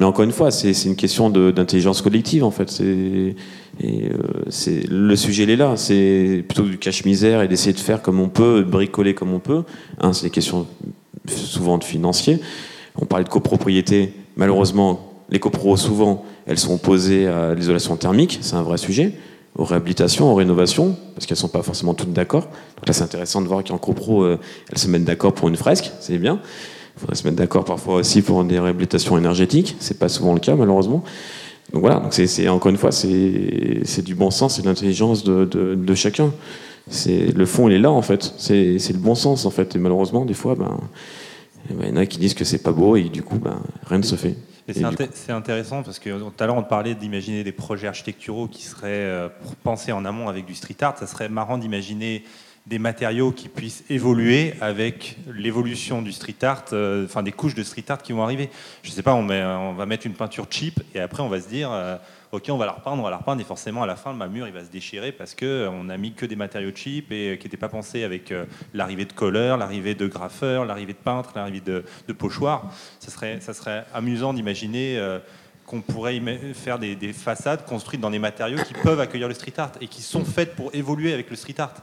[0.00, 2.80] Mais encore une fois, c'est une question d'intelligence collective en fait.
[2.80, 3.34] Euh,
[3.82, 5.74] le sujet il est là.
[5.76, 9.40] C'est plutôt du cache-misère et d'essayer de faire comme on peut, de bricoler comme on
[9.40, 9.62] peut.
[10.00, 10.66] Un, c'est des questions
[11.28, 12.40] souvent de financiers.
[12.96, 14.14] On parlait de copropriété.
[14.36, 18.38] Malheureusement, les copros, souvent, elles sont opposées à l'isolation thermique.
[18.40, 19.12] C'est un vrai sujet.
[19.54, 22.44] Aux réhabilitations, aux rénovations, parce qu'elles ne sont pas forcément toutes d'accord.
[22.44, 24.38] Donc là, c'est intéressant de voir qu'en copro, euh,
[24.72, 25.92] elles se mettent d'accord pour une fresque.
[26.00, 26.40] C'est bien.
[27.00, 29.74] Il faudrait se mettre d'accord parfois aussi pour des réhabilitations énergétiques.
[29.80, 31.02] C'est pas souvent le cas, malheureusement.
[31.72, 35.24] Donc voilà, donc c'est, encore une fois, c'est, c'est du bon sens et de l'intelligence
[35.24, 36.30] de, de, de chacun.
[36.90, 38.34] C'est, le fond, il est là, en fait.
[38.36, 39.74] C'est, c'est le bon sens, en fait.
[39.76, 40.78] Et malheureusement, des fois, ben,
[41.70, 43.38] eh ben, il y en a qui disent que c'est pas beau et du coup,
[43.38, 44.36] ben, rien ne se fait.
[44.68, 48.62] C'est inté- intéressant parce que tout à l'heure on parlait d'imaginer des projets architecturaux qui
[48.62, 49.28] seraient euh,
[49.64, 50.96] penser en amont avec du street art.
[50.96, 52.22] Ça serait marrant d'imaginer
[52.70, 57.64] des matériaux qui puissent évoluer avec l'évolution du street art, euh, enfin des couches de
[57.64, 58.48] street art qui vont arriver.
[58.84, 61.72] Je sais pas, on, va mettre une peinture cheap et après on va se dire,
[61.72, 61.96] euh,
[62.30, 64.28] ok, on va la repeindre, on va la repeindre et forcément à la fin le
[64.28, 67.10] mur il va se déchirer parce que euh, on a mis que des matériaux cheap
[67.10, 68.32] et qui n'étaient pas pensés avec
[68.72, 72.72] l'arrivée de colleurs, l'arrivée de graffeurs, l'arrivée de peintres, l'arrivée de, pochoirs.
[73.00, 75.18] Ça serait, ça serait amusant d'imaginer.
[75.66, 76.20] qu'on pourrait
[76.52, 79.86] faire des, des façades construites dans des matériaux qui peuvent accueillir le street art et
[79.86, 81.74] qui sont faites pour évoluer avec le street art.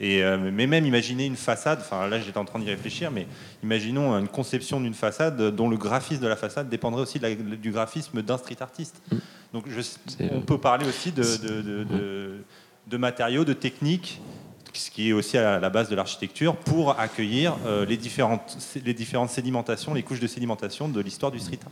[0.00, 3.26] Et, euh, mais même imaginer une façade, enfin là j'étais en train d'y réfléchir, mais
[3.62, 7.34] imaginons une conception d'une façade dont le graphisme de la façade dépendrait aussi de la-
[7.34, 9.00] du graphisme d'un street artiste.
[9.52, 9.80] Donc je-
[10.32, 12.34] on peut parler aussi de, de- de- de-
[12.88, 14.20] de matériaux, de techniques,
[14.72, 18.94] ce qui est aussi à la base de l'architecture, pour accueillir euh, les, différentes, les
[18.94, 21.70] différentes sédimentations, les couches de sédimentation de l'histoire du street art,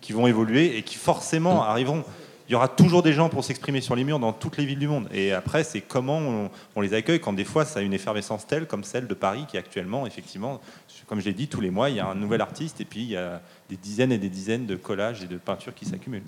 [0.00, 2.04] qui vont évoluer et qui forcément arriveront.
[2.48, 4.78] Il y aura toujours des gens pour s'exprimer sur les murs dans toutes les villes
[4.78, 5.08] du monde.
[5.12, 8.46] Et après, c'est comment on, on les accueille quand des fois ça a une effervescence
[8.46, 10.60] telle comme celle de Paris qui actuellement, effectivement,
[11.08, 13.00] comme je l'ai dit, tous les mois, il y a un nouvel artiste et puis
[13.00, 16.22] il y a des dizaines et des dizaines de collages et de peintures qui s'accumulent.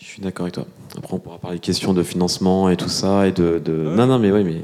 [0.00, 0.66] Je suis d'accord avec toi.
[0.98, 3.28] Après, on pourra parler de questions de financement et tout ça.
[3.28, 4.60] Et de, de- Non, non, mais oui, mais.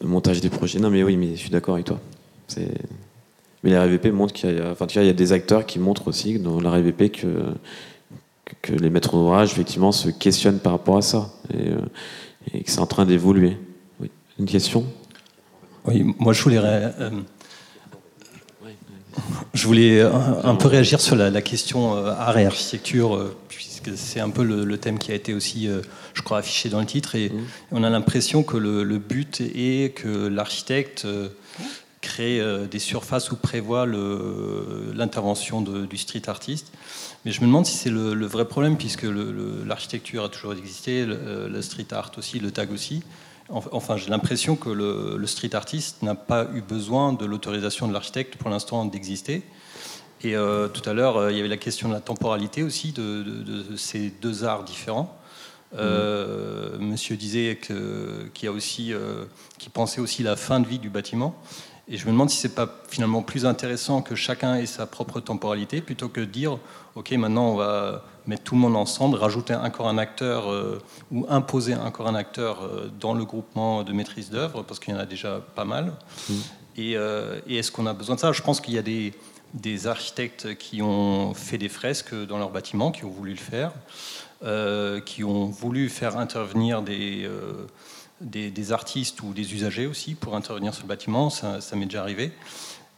[0.00, 0.78] Le montage des projets.
[0.78, 2.00] Non, mais oui, mais je suis d'accord avec toi.
[2.46, 2.70] C'est...
[3.64, 4.70] Mais la RVP montre qu'il y a.
[4.70, 7.26] Enfin, tu vois, il y a des acteurs qui montrent aussi dans la RVP que,
[8.62, 11.30] que, les maîtres d'ouvrage, effectivement, se questionnent par rapport à ça.
[11.52, 11.78] Et, euh,
[12.52, 13.56] et que c'est en train d'évoluer.
[14.00, 14.10] Oui.
[14.38, 14.84] Une question?
[15.84, 17.10] Oui, moi je voulais, euh,
[19.54, 20.10] je voulais euh,
[20.42, 24.64] un, peu réagir sur la, la question art et architecture, puisque c'est un peu le,
[24.64, 25.68] le thème qui a été aussi,
[26.14, 27.14] je crois, affiché dans le titre.
[27.14, 27.32] Et
[27.70, 31.06] on a l'impression que le, le but est que l'architecte
[32.00, 33.86] crée euh, des surfaces où prévoit
[34.94, 36.72] l'intervention du street artiste.
[37.24, 39.06] Mais je me demande si c'est le, le vrai problème, puisque
[39.66, 43.02] l'architecture a toujours existé, le, le street art aussi, le tag aussi.
[43.50, 47.88] Enf- Enfin, j'ai l'impression que le, le street artiste n'a pas eu besoin de l'autorisation
[47.88, 49.42] de l'architecte pour l'instant d'exister.
[50.22, 52.92] Et euh, tout à l'heure, euh, il y avait la question de la temporalité aussi
[52.92, 55.16] de, de- de ces deux arts différents.
[55.76, 57.76] Euh, Monsieur disait qu'il
[58.42, 59.24] y a aussi, euh,
[59.58, 61.34] qu'il pensait aussi la fin de vie du bâtiment.
[61.90, 65.20] Et je me demande si c'est pas finalement plus intéressant que chacun ait sa propre
[65.20, 66.58] temporalité plutôt que de dire
[66.96, 71.24] ok maintenant on va mettre tout le monde ensemble, rajouter encore un acteur euh, ou
[71.30, 75.00] imposer encore un acteur euh, dans le groupement de maîtrise d'œuvre parce qu'il y en
[75.00, 75.94] a déjà pas mal.
[76.76, 78.32] Et, euh, et est-ce qu'on a besoin de ça?
[78.32, 79.14] Je pense qu'il y a des,
[79.54, 83.72] des architectes qui ont fait des fresques dans leur bâtiment, qui ont voulu le faire.
[85.06, 87.28] qui ont voulu faire intervenir des,
[88.20, 91.30] des, artistes ou des usagers aussi pour intervenir sur le bâtiment.
[91.30, 92.32] Ça, m'est déjà arrivé.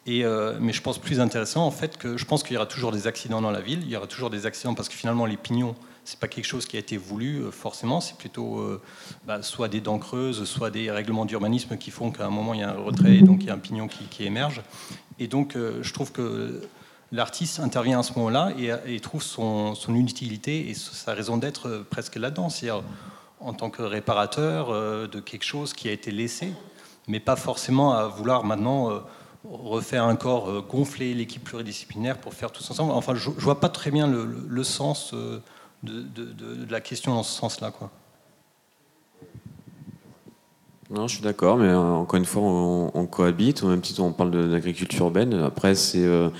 [0.06, 0.24] Et,
[0.60, 3.06] mais je pense plus intéressant en fait que je pense qu'il y aura toujours des
[3.06, 3.80] accidents dans la ville.
[3.82, 5.74] Il y aura toujours des accidents parce que finalement les pignons
[6.05, 8.80] c'est pas quelque chose qui a été voulu euh, forcément, c'est plutôt euh,
[9.26, 12.60] bah, soit des dents creuses, soit des règlements d'urbanisme qui font qu'à un moment il
[12.60, 14.62] y a un retrait et donc il y a un pignon qui, émerge.
[15.18, 16.62] Et donc euh, je trouve que
[17.12, 18.52] l'artiste intervient à ce moment-là
[18.86, 22.48] et, trouve son, utilité et sa raison d'être presque là-dedans,
[23.40, 26.52] en tant que réparateur de quelque chose qui a été laissé,
[27.08, 29.02] mais pas forcément à vouloir maintenant
[29.44, 32.92] refaire un corps, gonfler l'équipe pluridisciplinaire pour faire tout ensemble.
[32.92, 35.14] Enfin, je, ne vois pas très bien le, sens
[35.82, 37.70] de, la question dans ce sens-là.
[37.70, 37.90] Quoi.
[40.90, 43.62] Non, je suis d'accord, mais euh, encore une fois, on, cohabite.
[43.62, 45.34] Au même titre, on parle d'agriculture urbaine.
[45.34, 46.30] Après, c'est euh,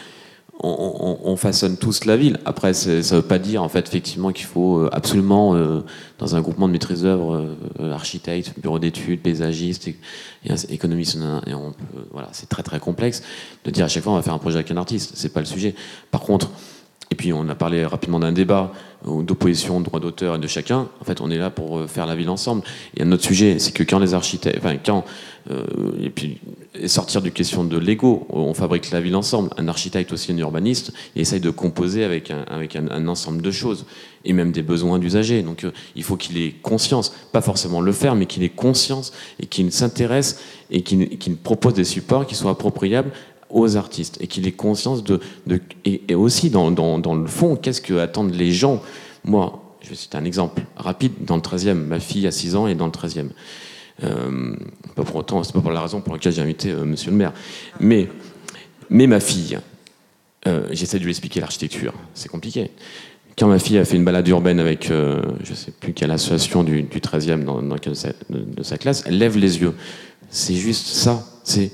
[0.62, 2.39] on, façonne tous la ville.
[2.45, 5.55] Après, ça ne veut pas dire, en fait, effectivement, qu'il faut euh, absolument,
[6.19, 7.57] dans un groupement de maîtrise d'œuvre,
[7.93, 9.91] architecte, bureau d'études, paysagiste,
[10.69, 11.74] économiste, et on
[12.12, 13.23] voilà, c'est très très complexe
[13.65, 15.12] de dire à chaque fois on va faire un projet avec un artiste.
[15.15, 15.74] C'est pas le sujet.
[16.11, 16.51] Par contre,
[17.11, 18.73] et puis on a parlé rapidement d'un débat
[19.05, 20.89] d'opposition, de droit d'auteur et de chacun.
[21.01, 22.62] En fait, on est là pour euh, faire la ville ensemble.
[22.97, 25.05] Et un autre sujet, c'est que quand les architectes, enfin quand
[25.51, 25.65] euh,
[26.01, 26.39] et puis
[26.87, 29.51] sortir du question de l'ego, on fabrique la ville ensemble.
[29.57, 33.51] Un architecte aussi un urbaniste, il essaye de composer avec un, avec un, ensemble de
[33.51, 33.87] choses
[34.24, 35.43] et même des besoins d'usagers.
[35.43, 39.12] Donc euh, il faut qu'il ait conscience, pas forcément le faire, mais qu'il ait conscience
[39.41, 43.11] et qu'il s'intéresse et qu'il propose des supports qui soient appropriables
[43.51, 45.20] aux artistes et qu'il ait conscience de,
[45.85, 48.82] et, aussi dans, dans, le fond, qu'est-ce que attendent les gens.
[49.24, 52.66] Moi, je vais citer un exemple rapide, dans le 13e, ma fille a 6 ans
[52.66, 53.28] et dans le 13e.
[54.02, 54.55] Euh,
[54.94, 57.16] pas pour autant, c'est pas pour la raison pour laquelle j'ai invité euh, monsieur le
[57.16, 57.32] maire.
[57.81, 58.09] Mais,
[58.89, 59.59] mais ma fille,
[60.47, 62.70] euh, j'essaie de lui expliquer l'architecture, c'est compliqué.
[63.36, 66.82] Quand ma fille a fait une balade urbaine avec, je sais plus quelle association du,
[66.82, 69.72] 13e dans, dans de, sa, de sa classe, elle lève les yeux.
[70.28, 71.24] C'est juste ça.
[71.43, 71.70] C'est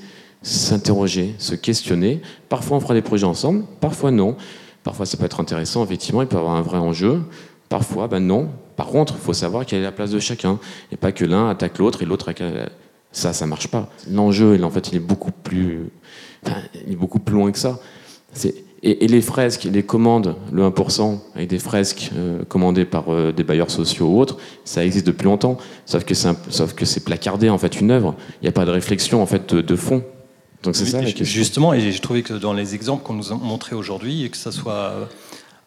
[0.47, 2.23] s'interroger, se questionner.
[2.49, 4.37] Parfois, on fera des projets ensemble, parfois non.
[4.85, 7.23] Parfois, ça peut être intéressant, effectivement, il peut y avoir un vrai enjeu.
[7.69, 8.49] Parfois, ben non.
[8.77, 10.61] Par contre, il faut savoir quelle est la place de chacun.
[10.93, 12.33] Et pas que l'un attaque l'autre et l'autre
[13.11, 13.89] ça, ça marche pas.
[14.09, 15.91] L'enjeu, en fait, il est beaucoup plus,
[16.87, 17.81] il est beaucoup plus loin que ça.
[18.83, 23.43] Et, les fresques, les commandes, le 1%, avec des fresques euh, commandées par euh, des
[23.43, 25.57] bailleurs sociaux ou autres, ça existe depuis longtemps.
[25.87, 28.15] Sauf que c'est, sauf que c'est placardé, en fait, une œuvre.
[28.43, 30.05] Il n'y a pas de réflexion, en fait, de fond
[30.63, 33.75] donc c'est ça Justement, et j'ai trouvé que dans les exemples qu'on nous a montrés
[33.75, 35.09] aujourd'hui, que ce soit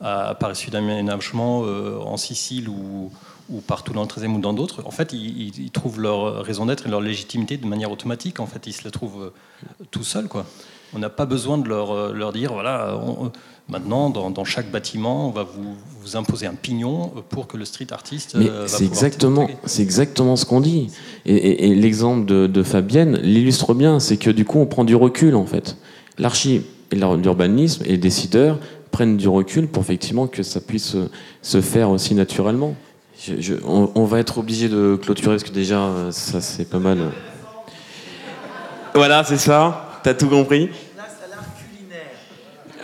[0.01, 3.11] à, par issue d'aménagement euh, en Sicile ou,
[3.49, 6.87] ou, partout dans le 13e ou dans d'autres, en fait, ils, trouvent leur raison d'être
[6.87, 8.39] et leur légitimité de manière automatique.
[8.39, 10.45] En fait, ils se la trouvent euh, tout seuls, quoi.
[10.93, 12.99] On n'a pas besoin de leur, euh, leur dire, voilà,
[13.69, 17.87] Maintenant, dans, chaque bâtiment, on va vous, vous, imposer un pignon pour que le street
[17.91, 18.33] artiste.
[18.35, 20.89] Mais euh, c'est exactement, c'est exactement ce qu'on dit.
[21.27, 23.99] Et, l'exemple de, Fabienne l'illustre bien.
[23.99, 25.77] C'est que du coup, on prend du recul en fait.
[26.17, 28.57] L'archi et l'urbanisme et les décideurs
[28.89, 30.95] prennent du recul pour effectivement que ça puisse
[31.43, 32.73] se faire aussi naturellement.
[33.67, 36.97] on, on, va être obligé de clôturer parce que déjà, euh, ça c'est pas mal.
[38.95, 39.88] Voilà, c'est ça.
[40.03, 40.69] T'as tout compris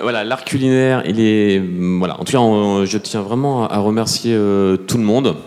[0.01, 1.59] voilà, l'art culinaire, il est.
[1.59, 2.19] Voilà.
[2.19, 5.37] En tout cas, je tiens vraiment à remercier euh, tout le monde.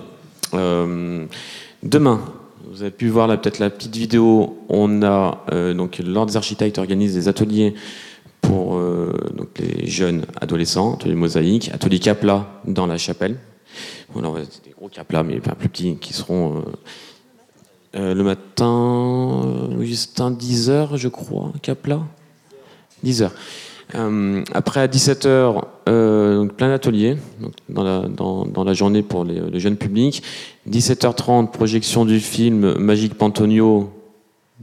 [0.55, 1.27] Euh,
[1.82, 2.23] demain,
[2.70, 4.59] vous avez pu voir peut-être la petite vidéo.
[4.69, 7.74] On a euh, donc l'ordre des architectes organise des ateliers
[8.40, 8.81] pour
[9.35, 13.36] donc les jeunes adolescents, atelier mosaïque, atelier capla dans la chapelle.
[14.15, 16.65] Voilà, c'est des gros caplas, mais pas plus petits, qui seront
[17.94, 22.01] le matin, Justin 10h, je crois, capla
[23.05, 23.31] 10h.
[23.94, 27.16] Euh, après, à 17h, euh, plein d'ateliers
[27.69, 30.23] dans la, journée pour les, les, jeunes publics.
[30.69, 33.90] 17h30, projection du film Magique Pantonio,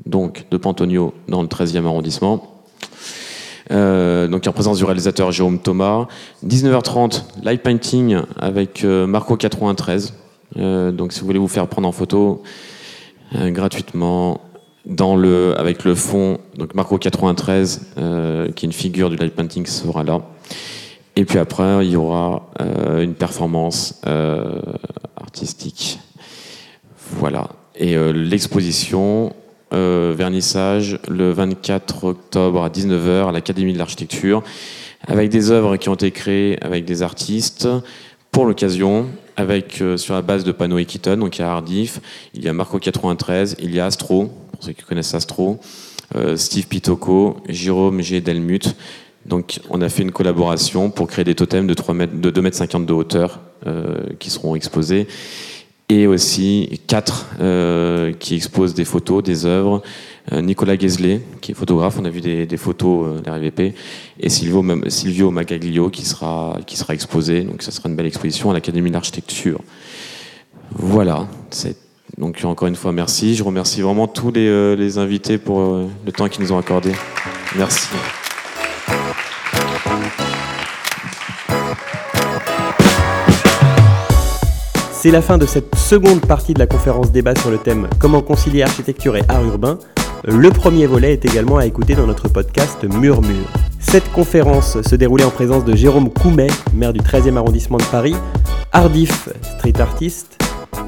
[0.06, 2.52] donc de Pantonio dans le 13e arrondissement.
[3.72, 6.08] Euh, donc en présence du réalisateur Jérôme Thomas.
[6.46, 10.14] 19h30, live painting avec euh, Marco 93.
[10.58, 12.44] Euh, donc si vous voulez vous faire prendre en photo
[13.34, 14.42] gratuitement,
[14.86, 19.34] dans le, avec le fond, donc Marco 93, euh, qui est une figure du light
[19.34, 20.22] painting, sera là.
[21.16, 24.60] Et puis après, il y aura euh, une performance euh,
[25.16, 26.00] artistique.
[27.12, 27.50] Voilà.
[27.76, 29.34] Et l'exposition,
[29.72, 34.44] vernissage, le 24 octobre à 19h à l'Académie de l'Architecture,
[35.06, 37.68] avec des œuvres qui ont été créées avec des artistes
[38.32, 39.08] pour l'occasion,
[39.38, 42.00] avec sur la base de panneaux Equiton, donc il y a Hardif,
[42.34, 45.60] il y a Marco 93, il y a Astro, pour ceux qui connaissent Astro,
[46.16, 48.22] euh, Steve Pitocco, Jérôme G.
[48.22, 48.76] Delmut,
[49.26, 52.42] Donc on a fait une collaboration pour créer des totems de, 3 mètres, de 2
[52.42, 55.08] mètres 50 de hauteur euh, qui seront exposés
[55.90, 59.82] et aussi quatre euh, qui exposent des photos, des œuvres.
[60.32, 63.76] Euh, Nicolas Guézelet, qui est photographe, on a vu des, des photos euh, de l'RVP,
[64.20, 66.58] et Silvio, Silvio Magaglio qui sera,
[66.90, 67.42] exposé.
[67.42, 69.60] Donc ça sera une belle exposition à l'Académie d'architecture.
[70.72, 71.28] Voilà.
[72.18, 73.36] Donc encore une fois, merci.
[73.36, 76.92] Je remercie vraiment tous les, euh, invités pour le temps qu'ils nous ont accordé.
[77.56, 77.88] Merci.
[84.92, 88.24] C'est la fin de cette seconde partie de la conférence débat sur le thème Comment
[88.24, 89.78] concilier architecture et art urbain.
[90.28, 93.46] Le premier volet est également à écouter dans notre podcast Murmure.
[93.80, 98.16] Cette conférence se déroulait en présence de Jérôme Coumet, maire du 13e arrondissement de Paris,
[98.72, 100.40] Ardif, street artiste,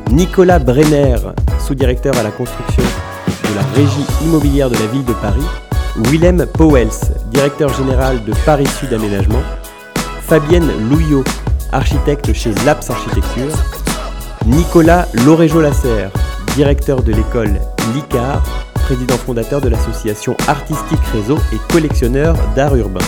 [0.09, 1.17] Nicolas Brenner,
[1.59, 5.45] sous-directeur à la construction de la régie immobilière de la ville de Paris,
[6.09, 6.89] Willem Powels,
[7.29, 9.43] directeur général de Paris Sud Aménagement,
[10.21, 11.23] Fabienne Louillot,
[11.71, 13.53] architecte chez Laps Architecture,
[14.47, 16.09] Nicolas Loréjo-Lasserre,
[16.55, 17.53] directeur de l'école
[17.93, 18.41] LICAR,
[18.87, 23.03] président fondateur de l'association Artistique Réseau et collectionneur d'art urbain.